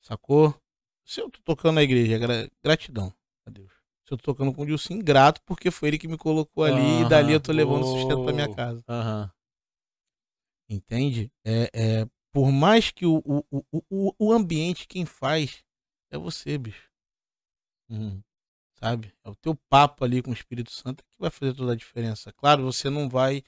[0.00, 0.54] Sacou?
[1.04, 3.12] Se eu tô tocando na igreja, gra- gratidão
[3.46, 3.70] a Deus.
[4.06, 7.00] Se eu tô tocando com o Dilson, grato porque foi ele que me colocou ali
[7.04, 8.84] e dali eu tô levando sustento pra minha casa.
[8.88, 9.30] Aham.
[10.68, 11.30] Entende?
[11.44, 11.70] É,
[12.02, 15.64] é, por mais que o, o, o, o, o ambiente, quem faz,
[16.10, 16.90] é você, bicho.
[17.90, 18.22] Uhum.
[18.82, 19.14] Sabe?
[19.24, 22.32] É o teu papo ali com o Espírito Santo que vai fazer toda a diferença.
[22.32, 23.44] Claro, você não vai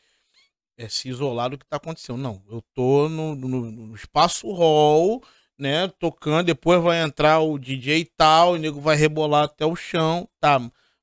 [0.77, 2.19] é, se isolar do que tá acontecendo.
[2.19, 5.20] Não, eu tô no, no, no espaço hall,
[5.59, 5.89] né?
[5.89, 10.28] Tocando, depois vai entrar o DJ e tal, o nego vai rebolar até o chão.
[10.39, 10.61] Tá,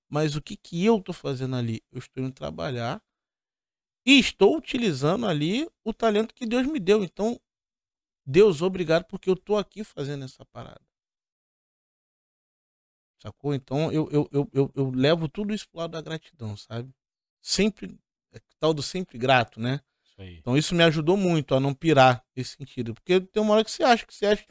[0.09, 1.83] mas o que que eu tô fazendo ali?
[1.91, 3.01] Eu estou indo trabalhar
[4.05, 7.03] e estou utilizando ali o talento que Deus me deu.
[7.03, 7.37] Então,
[8.25, 10.90] Deus, obrigado porque eu tô aqui fazendo essa parada.
[13.21, 13.53] Sacou?
[13.53, 16.91] Então eu, eu, eu, eu, eu levo tudo isso pro lado da gratidão, sabe?
[17.39, 17.95] Sempre,
[18.33, 19.79] é tal do sempre grato, né?
[20.03, 20.37] Isso aí.
[20.37, 22.95] Então isso me ajudou muito a não pirar nesse sentido.
[22.95, 24.45] Porque tem uma hora que você acha que você acha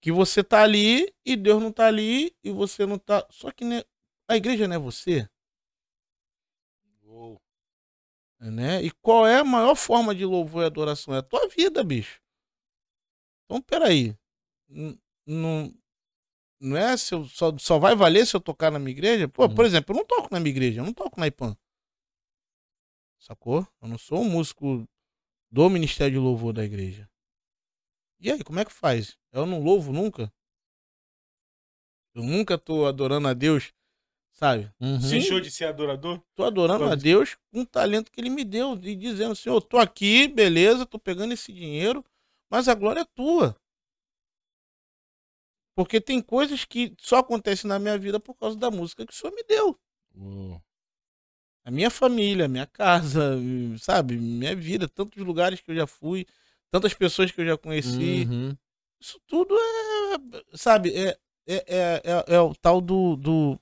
[0.00, 3.26] que você tá ali e Deus não tá ali e você não tá.
[3.28, 3.82] Só que né,
[4.28, 5.28] a igreja não é você,
[7.02, 7.42] Uou.
[8.38, 8.80] né?
[8.84, 11.12] E qual é a maior forma de louvor e adoração?
[11.12, 12.20] É a tua vida, bicho.
[13.44, 14.16] Então, peraí.
[15.26, 15.74] Não,
[16.60, 19.26] não é se eu, só, só vai valer se eu tocar na minha igreja?
[19.28, 19.54] Pô, Hum.
[19.54, 21.56] por exemplo, eu não toco na minha igreja, eu não toco na IPAM.
[23.18, 23.66] Sacou?
[23.82, 24.86] Eu não sou um músico
[25.50, 27.08] do Ministério de Louvor da igreja.
[28.18, 29.16] E aí, como é que faz?
[29.32, 30.32] Eu não louvo nunca?
[32.14, 33.72] Eu nunca tô adorando a Deus,
[34.32, 34.70] sabe?
[34.80, 35.00] Uhum.
[35.00, 35.10] Sim.
[35.18, 36.20] Deixou de ser adorador?
[36.34, 37.02] Tô adorando a Pode.
[37.02, 40.84] Deus com o talento que ele me deu e dizendo, Senhor, eu tô aqui, beleza,
[40.86, 42.04] tô pegando esse dinheiro,
[42.50, 43.56] mas a glória é tua.
[45.80, 49.16] Porque tem coisas que só acontecem na minha vida por causa da música que o
[49.16, 49.80] Senhor me deu.
[50.14, 50.60] Uou.
[51.64, 53.38] A minha família, a minha casa,
[53.78, 54.18] sabe?
[54.18, 56.26] Minha vida, tantos lugares que eu já fui,
[56.70, 58.26] tantas pessoas que eu já conheci.
[58.28, 58.54] Uhum.
[59.00, 63.58] Isso tudo é, sabe, é, é, é, é, é o tal do, do,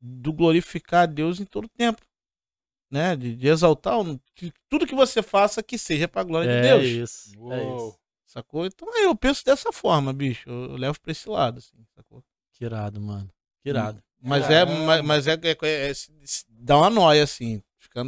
[0.00, 2.00] do glorificar a Deus em todo tempo.
[2.90, 3.14] Né?
[3.14, 6.62] De, de exaltar o- que tudo que você faça que seja pra glória É de
[6.62, 7.10] Deus.
[7.10, 7.52] isso.
[7.52, 7.98] É isso.
[8.26, 8.66] Sacou?
[8.66, 10.48] Então aí eu penso dessa forma, bicho.
[10.50, 12.22] Eu, eu levo pra esse lado, assim, sacou?
[12.52, 13.30] Que irado, mano.
[13.62, 14.02] Que irado.
[14.20, 15.94] Mas é, mas, mas é, é, é- é-
[16.48, 17.62] dá uma noia, assim.
[17.78, 18.02] Fica,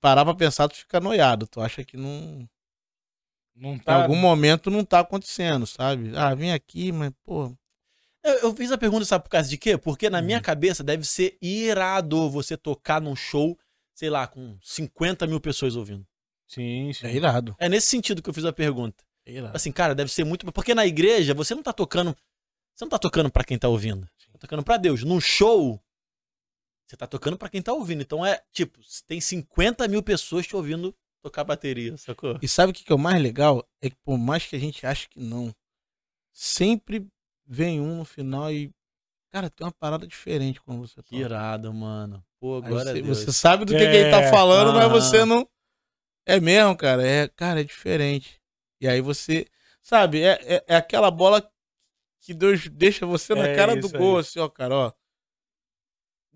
[0.00, 1.46] parar pra pensar, tu fica noiado.
[1.46, 2.48] Tu acha que não.
[3.54, 4.02] Não Em tá.
[4.02, 6.12] algum momento não tá acontecendo, sabe?
[6.14, 7.52] Ah, vem aqui, mas, pô.
[8.22, 9.78] Eu, eu fiz a pergunta, sabe por causa de quê?
[9.78, 10.22] Porque na Hum.
[10.22, 13.58] minha cabeça deve ser irado você tocar num show,
[13.94, 16.06] sei lá, com 50 mil pessoas ouvindo.
[16.46, 17.06] Sim, sim.
[17.06, 17.54] É irado.
[17.58, 19.04] É nesse sentido que eu fiz a pergunta.
[19.24, 19.56] É irado.
[19.56, 20.50] Assim, cara, deve ser muito.
[20.52, 22.16] Porque na igreja você não tá tocando.
[22.74, 24.08] Você não tá tocando pra quem tá ouvindo.
[24.18, 25.02] Você tá tocando pra Deus.
[25.02, 25.80] Num show,
[26.86, 28.02] você tá tocando pra quem tá ouvindo.
[28.02, 32.38] Então é, tipo, tem 50 mil pessoas te ouvindo tocar bateria, sacou?
[32.40, 33.66] E sabe o que, que é o mais legal?
[33.80, 35.52] É que por mais que a gente ache que não,
[36.32, 37.06] sempre
[37.46, 38.70] vem um no final e.
[39.32, 41.16] Cara, tem uma parada diferente quando você Que toca.
[41.16, 42.24] irado, mano.
[42.40, 45.00] Pô, Aí glória você, você sabe do que, que ele tá É, falando, mas aham.
[45.00, 45.46] você não.
[46.26, 47.06] É mesmo, cara.
[47.06, 48.40] É, cara, é diferente.
[48.80, 49.46] E aí você.
[49.82, 51.48] Sabe, é, é, é aquela bola
[52.20, 54.20] que Deus deixa você na É cara do gol, aí.
[54.20, 54.92] assim, ó, cara, ó.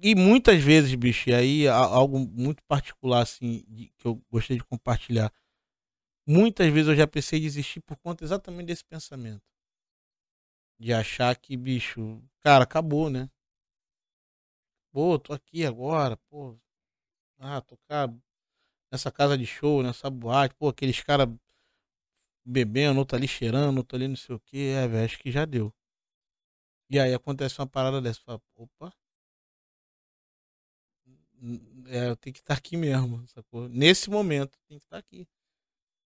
[0.02, 4.64] E muitas vezes, bicho, e aí algo muito particular, assim, de- que eu gostei de
[4.64, 5.32] compartilhar.
[6.26, 9.42] Muitas vezes eu já pensei em desistir por conta exatamente desse pensamento.
[10.80, 13.30] De achar que, bicho, cara, acabou, né?
[14.92, 16.56] Pô, tô aqui agora, pô.
[17.38, 18.08] Ah, tocar
[18.90, 21.28] nessa casa de show, nessa boate, pô, aqueles caras
[22.44, 25.44] bebendo, outro ali cheirando, outro ali não sei o que, é, velho, acho que já
[25.44, 25.72] deu.
[26.90, 28.92] E aí acontece uma parada dessa, fala, opa.
[31.86, 33.68] É, eu tenho que estar aqui mesmo, sacou?
[33.68, 35.26] Nesse momento, tem que estar aqui.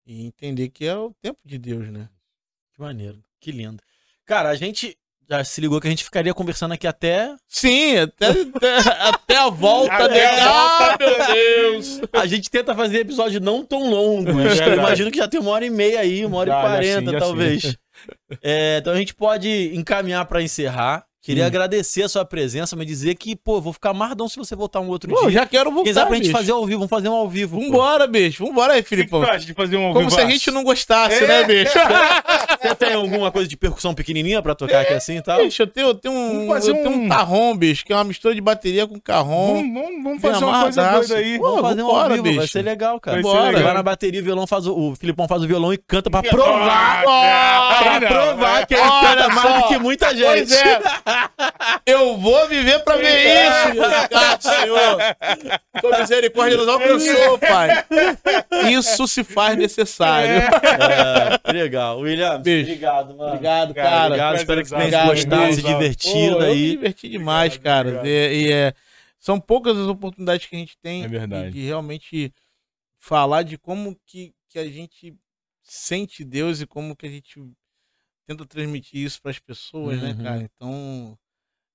[0.07, 2.09] E entender que é o tempo de Deus, né?
[2.73, 3.23] Que maneiro.
[3.39, 3.83] Que lindo.
[4.25, 4.99] Cara, a gente
[5.31, 7.35] já se ligou que a gente ficaria conversando aqui até.
[7.47, 8.79] Sim, até, até,
[9.09, 10.41] até a volta Até dele.
[10.43, 12.01] Ah, meu Deus!
[12.13, 14.35] A gente tenta fazer episódios não tão longos.
[14.45, 16.59] É então, eu imagino que já tem uma hora e meia aí, uma hora Já,
[16.59, 17.77] e quarenta, sim, já talvez.
[18.43, 21.05] É, então a gente pode encaminhar pra encerrar.
[21.23, 21.47] Queria Sim.
[21.49, 24.89] agradecer a sua presença, mas dizer que, pô, vou ficar mardão se você voltar um
[24.89, 25.31] outro Pô, dia.
[25.33, 27.59] já quero voltar, Quem sabe pra gente fazer ao vivo, vamos fazer um ao vivo.
[27.59, 27.65] pô.
[27.67, 28.43] Vambora, bicho.
[28.47, 29.21] Vambora aí, O que que Filipão.
[29.39, 31.27] de fazer um ao Como se a gente não gostasse, É.
[31.29, 31.73] né, bicho?
[32.63, 35.43] Você tem alguma coisa de percussão pequenininha pra tocar aqui assim e tal?
[35.45, 37.93] Bicho, eu tenho, eu tenho um, Vamos fazer eu tenho um um- tarrom, bicho, que
[37.93, 39.57] é uma mistura de bateria com carrom.
[39.57, 41.39] Vamos, vamos, vamos fazer uma coisa doida aí.
[41.39, 42.49] Pô, Vamos fazer um ao vivo, vai bicho.
[42.49, 43.17] ser legal, cara.
[43.17, 43.43] Vai Bora.
[43.43, 43.75] Vai legal.
[43.75, 47.05] na bateria, o violão faz o, o Filipão faz o violão e canta pra provar.
[47.07, 50.25] Ah, Pra provar que ele canta mais do que muita gente.
[50.25, 50.81] Pois é.
[51.87, 54.99] Eu vou viver pra ver isso, Deus, Senhor.
[55.81, 57.85] Tua misericórdia nos alcançou, Pai.
[58.71, 60.31] Isso se faz necessário.
[61.47, 61.99] É, legal.
[62.01, 63.31] William, obrigado, mano.
[63.35, 64.07] Obrigado, Cara.
[64.07, 65.79] Obrigado, espero que você tenha Obrigado, gostado, se obrigado.
[65.81, 66.71] divertido Pô, Eu me aí.
[66.71, 67.99] diverti demais, Obrigado, cara.
[67.99, 68.33] obrigado.
[68.33, 68.75] E, e é,
[69.19, 72.33] são poucas as oportunidades que a gente tem É de, de realmente
[72.99, 75.15] falar de como que, que a gente
[75.63, 77.41] sente Deus e como que a gente
[78.31, 80.23] tenta transmitir isso para as pessoas, né, Uhum.
[80.23, 80.43] cara?
[80.43, 81.19] Então,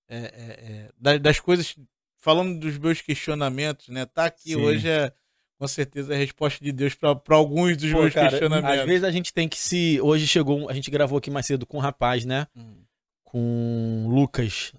[0.08, 1.76] é, é, é, das, das coisas,
[2.18, 4.06] falando dos meus questionamentos, né?
[4.06, 4.56] Tá aqui Sim.
[4.56, 5.12] hoje é
[5.58, 8.80] com certeza a resposta de Deus para alguns dos Pô, meus cara, questionamentos.
[8.80, 10.00] às vezes a gente tem que se.
[10.02, 10.70] Hoje chegou.
[10.70, 12.46] A gente gravou aqui mais cedo com um rapaz, né?
[12.56, 12.84] Hum.
[13.24, 14.74] Com Lucas.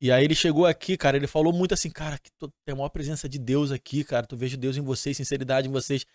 [0.00, 1.16] E aí ele chegou aqui, cara.
[1.16, 4.26] Ele falou muito assim, cara, que tu- tem a maior presença de Deus aqui, cara.
[4.26, 6.06] Tu vejo Deus em vocês, sinceridade em vocês.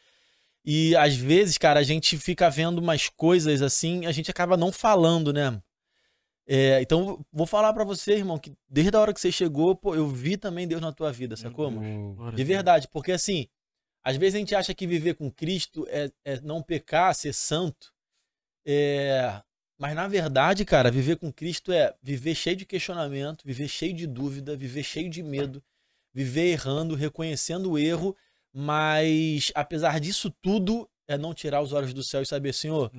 [0.65, 4.72] E às vezes, cara, a gente fica vendo umas coisas assim, a gente acaba não
[4.72, 5.61] falando, né?
[6.45, 9.95] É, então, vou falar pra você, irmão, que desde a hora que você chegou, pô,
[9.95, 12.31] eu vi também Deus na tua vida, sacou, mano?
[12.31, 13.48] De verdade, porque assim,
[14.03, 17.94] às vezes a gente acha que viver com Cristo é, é não pecar, ser santo.
[18.65, 19.41] É...
[19.77, 24.06] Mas na verdade, cara, viver com Cristo é viver cheio de questionamento, viver cheio de
[24.06, 25.64] dúvida, viver cheio de medo,
[26.14, 28.15] viver errando, reconhecendo o erro,
[28.54, 32.92] mas apesar disso tudo, é não tirar os olhos do céu e saber, Senhor,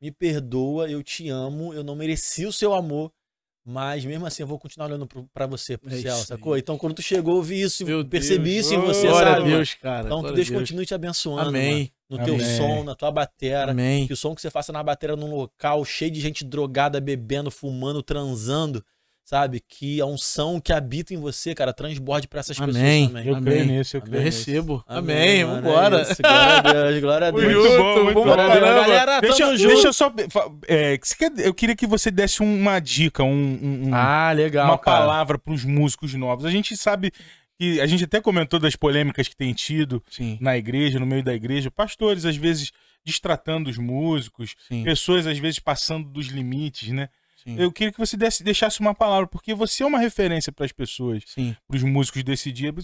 [0.00, 3.12] me perdoa, eu te amo, eu não mereci o seu amor,
[3.64, 6.56] mas mesmo assim eu vou continuar olhando pra você, pro É céu, isso sacou?
[6.56, 8.66] Então quando tu chegou, eu vi isso, Meu percebi Deus.
[8.66, 9.52] isso em você, Glória sabe?
[9.52, 9.56] a?
[9.56, 10.06] Deus, cara.
[10.06, 10.60] Então que Deus Deus.
[10.60, 11.92] continue te abençoando, Amém.
[12.10, 12.56] mano, no teu Amém.
[12.56, 13.70] som, na tua batera.
[13.72, 14.06] Amém.
[14.06, 17.50] Que o som que você faça na batera num local cheio de gente drogada, bebendo,
[17.50, 18.84] fumando, transando,
[19.32, 19.62] sabe?
[19.66, 22.74] Que a unção que habita em você, cara, transborde pra essas Amém.
[22.74, 23.26] pessoas também.
[23.26, 23.44] Eu Amém.
[23.54, 24.00] creio nisso, eu.
[24.00, 24.38] Eu creio nisso.
[24.50, 24.84] recebo.
[24.86, 25.44] Amém, Amém.
[25.46, 26.02] mano, Vambora.
[26.02, 26.60] é glória a
[26.90, 27.44] Deus, glória a Deus.
[27.44, 28.36] Muito bom, muito Vamos bom.
[28.36, 30.12] Galera, Deixa, tamo deixa eu só.
[30.68, 30.98] é,
[31.38, 34.98] eu queria que você desse uma dica, um, um- Ah, legal, uma cara.
[34.98, 36.44] palavra para os músicos novos.
[36.44, 37.10] A gente sabe
[37.58, 41.22] que a gente até comentou das polêmicas que tem tido Sim, na igreja, no meio
[41.24, 42.70] da igreja, pastores às vezes
[43.02, 47.08] destratando os músicos, sim, pessoas às vezes passando dos limites, né?
[47.42, 47.56] Sim.
[47.58, 50.72] Eu queria que você desse, deixasse uma palavra, porque você é uma referência para as
[50.72, 51.24] pessoas,
[51.66, 52.74] para os músicos desse dia,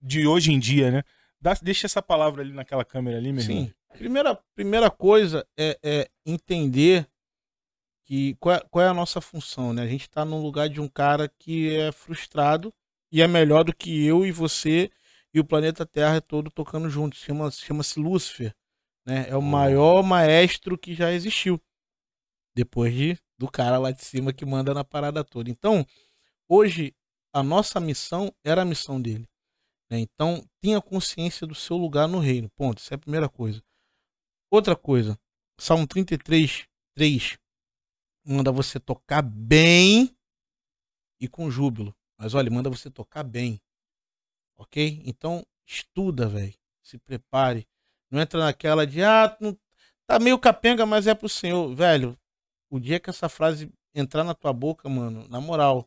[0.00, 1.02] de hoje em dia, né?
[1.40, 3.64] Dá- deixa essa palavra ali naquela câmera ali, meu irmão.
[3.66, 3.72] Sim.
[3.98, 7.06] Primeira, primeira coisa é, é entender
[8.04, 9.82] que qual é, qual é a nossa função, né?
[9.82, 12.72] A gente tá num lugar de um cara que é frustrado
[13.10, 14.90] e é melhor do que eu e você
[15.32, 17.20] e o planeta Terra todo tocando juntos.
[17.20, 18.54] Chama, chama-se Lúcifer,
[19.06, 19.26] né?
[19.28, 21.60] É o maior maestro que já existiu.
[22.54, 25.50] Depois de, do cara lá de cima que manda na parada toda.
[25.50, 25.86] Então,
[26.48, 26.94] hoje,
[27.32, 29.28] a nossa missão era a missão dele.
[29.90, 29.98] né?
[29.98, 32.50] Então, tenha consciência do seu lugar no reino.
[32.50, 32.80] Ponto.
[32.80, 33.62] Essa é a primeira coisa.
[34.50, 35.18] Outra coisa,
[35.58, 37.38] Salmo 33, 3
[38.24, 40.14] manda você tocar bem
[41.20, 41.94] e com júbilo.
[42.18, 43.60] Mas olha, manda você tocar bem.
[44.56, 45.02] Ok?
[45.04, 46.54] Então, estuda, velho.
[46.82, 47.66] Se prepare.
[48.10, 49.36] Não entra naquela de, ah,
[50.06, 51.74] tá meio capenga, mas é pro Senhor.
[51.74, 52.16] Velho,
[52.72, 55.86] o dia que essa frase entrar na tua boca, mano, na moral,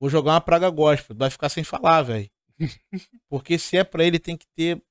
[0.00, 1.14] vou jogar uma praga gospel.
[1.16, 2.28] Vai ficar sem falar, velho.
[3.30, 4.82] Porque se é pra ele, tem que ter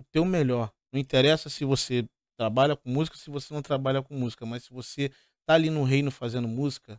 [0.00, 0.72] o teu melhor.
[0.90, 2.08] Não interessa se você
[2.38, 5.10] trabalha com música, se você não trabalha com música, mas se você
[5.44, 6.98] tá ali no reino fazendo música,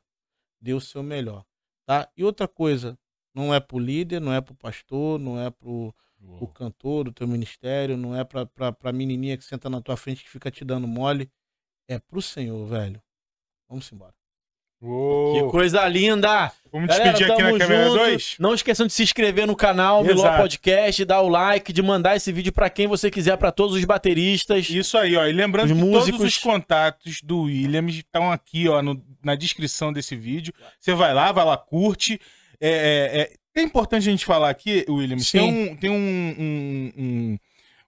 [0.62, 1.44] dê o seu melhor,
[1.86, 2.08] tá?
[2.16, 2.98] E outra coisa,
[3.34, 7.28] não é pro líder, não é pro pastor, não é pro o cantor do teu
[7.28, 10.66] ministério, não é pra, pra, pra menininha que senta na tua frente que fica te
[10.66, 11.32] dando mole,
[11.88, 13.02] é pro Senhor, velho.
[13.70, 14.14] Vamos embora.
[14.80, 15.34] Uou.
[15.46, 16.52] Que coisa linda!
[16.72, 17.98] Vamos Galera, despedir aqui na câmera junto.
[17.98, 18.36] 2?
[18.40, 20.38] Não esqueçam de se inscrever no canal Miló.
[20.38, 23.84] Podcast, dar o like, de mandar esse vídeo pra quem você quiser, pra todos os
[23.86, 24.70] bateristas.
[24.70, 25.26] Isso aí, ó.
[25.26, 29.92] E lembrando que músicos- todos os contatos do Williams estão aqui, ó, no- na descrição
[29.92, 30.54] desse vídeo.
[30.80, 32.22] Você vai lá, vai lá, curte.
[32.62, 35.40] É, é, é- é importante a gente falar aqui, Williams, Sim.
[35.40, 35.96] tem, um, tem um,
[36.38, 37.38] um, um-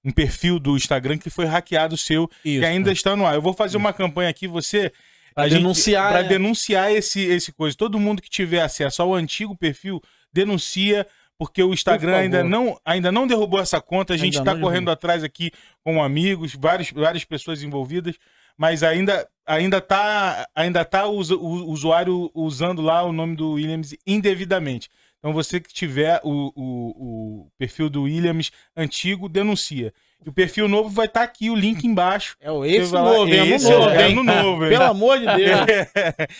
[0.06, 2.61] um perfil do Instagram que foi hackeado seu, Isso.
[2.61, 3.35] que ainda está no ar.
[3.35, 4.91] Eu vou fazer uma campanha aqui, você...
[5.35, 6.30] A denunciar, pra né?
[6.30, 7.76] denunciar esse, esse coisa.
[7.76, 10.01] Todo mundo que tiver acesso ao antigo perfil,
[10.31, 11.06] denuncia,
[11.38, 12.23] porque o Instagram favor.
[12.23, 14.14] ainda não, ainda não derrubou essa conta.
[14.14, 15.51] A gente está correndo atrás aqui
[15.84, 18.15] com amigos, vários, várias pessoas envolvidas,
[18.57, 23.95] mas ainda ainda tá, ainda tá o, o usuário usando lá o nome do Williams
[24.06, 24.89] indevidamente.
[25.18, 29.93] Então você que tiver o, o, o perfil do Williams antigo, denuncia.
[30.26, 32.36] E o perfil novo vai estar aqui, o link embaixo.
[32.41, 33.52] É o esse vai lá, novo, hein?
[33.54, 34.68] esse novo, é ano novo?
[34.68, 35.62] Pelo amor de Deus.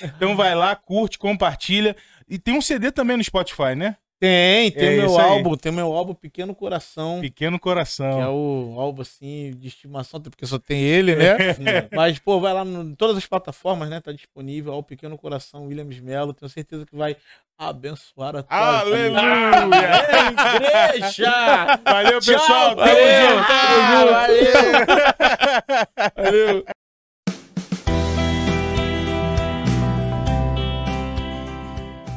[0.16, 1.96] então vai lá, curte, compartilha.
[2.28, 3.96] E tem um CD também no Spotify, né?
[4.20, 8.36] Tem, tem É meu álbum, tem meu álbum Pequeno Coração, Pequeno que é Coração.
[8.36, 11.38] o álbum assim de estimação, porque só tem ele, né?
[11.96, 14.02] Mas, pô, vai lá em todas as plataformas, né?
[14.02, 17.16] Tá disponível, ó, o Pequeno Coração, Williams Melo, tenho certeza que vai
[17.58, 18.80] abençoar a tua.
[18.80, 19.20] Aleluia!
[20.96, 21.80] Igreja!
[21.86, 22.76] Valeu, pessoal.
[22.76, 23.48] Tchau, valeu, junto.
[23.48, 24.94] tamo junto.
[26.16, 26.66] Valeu.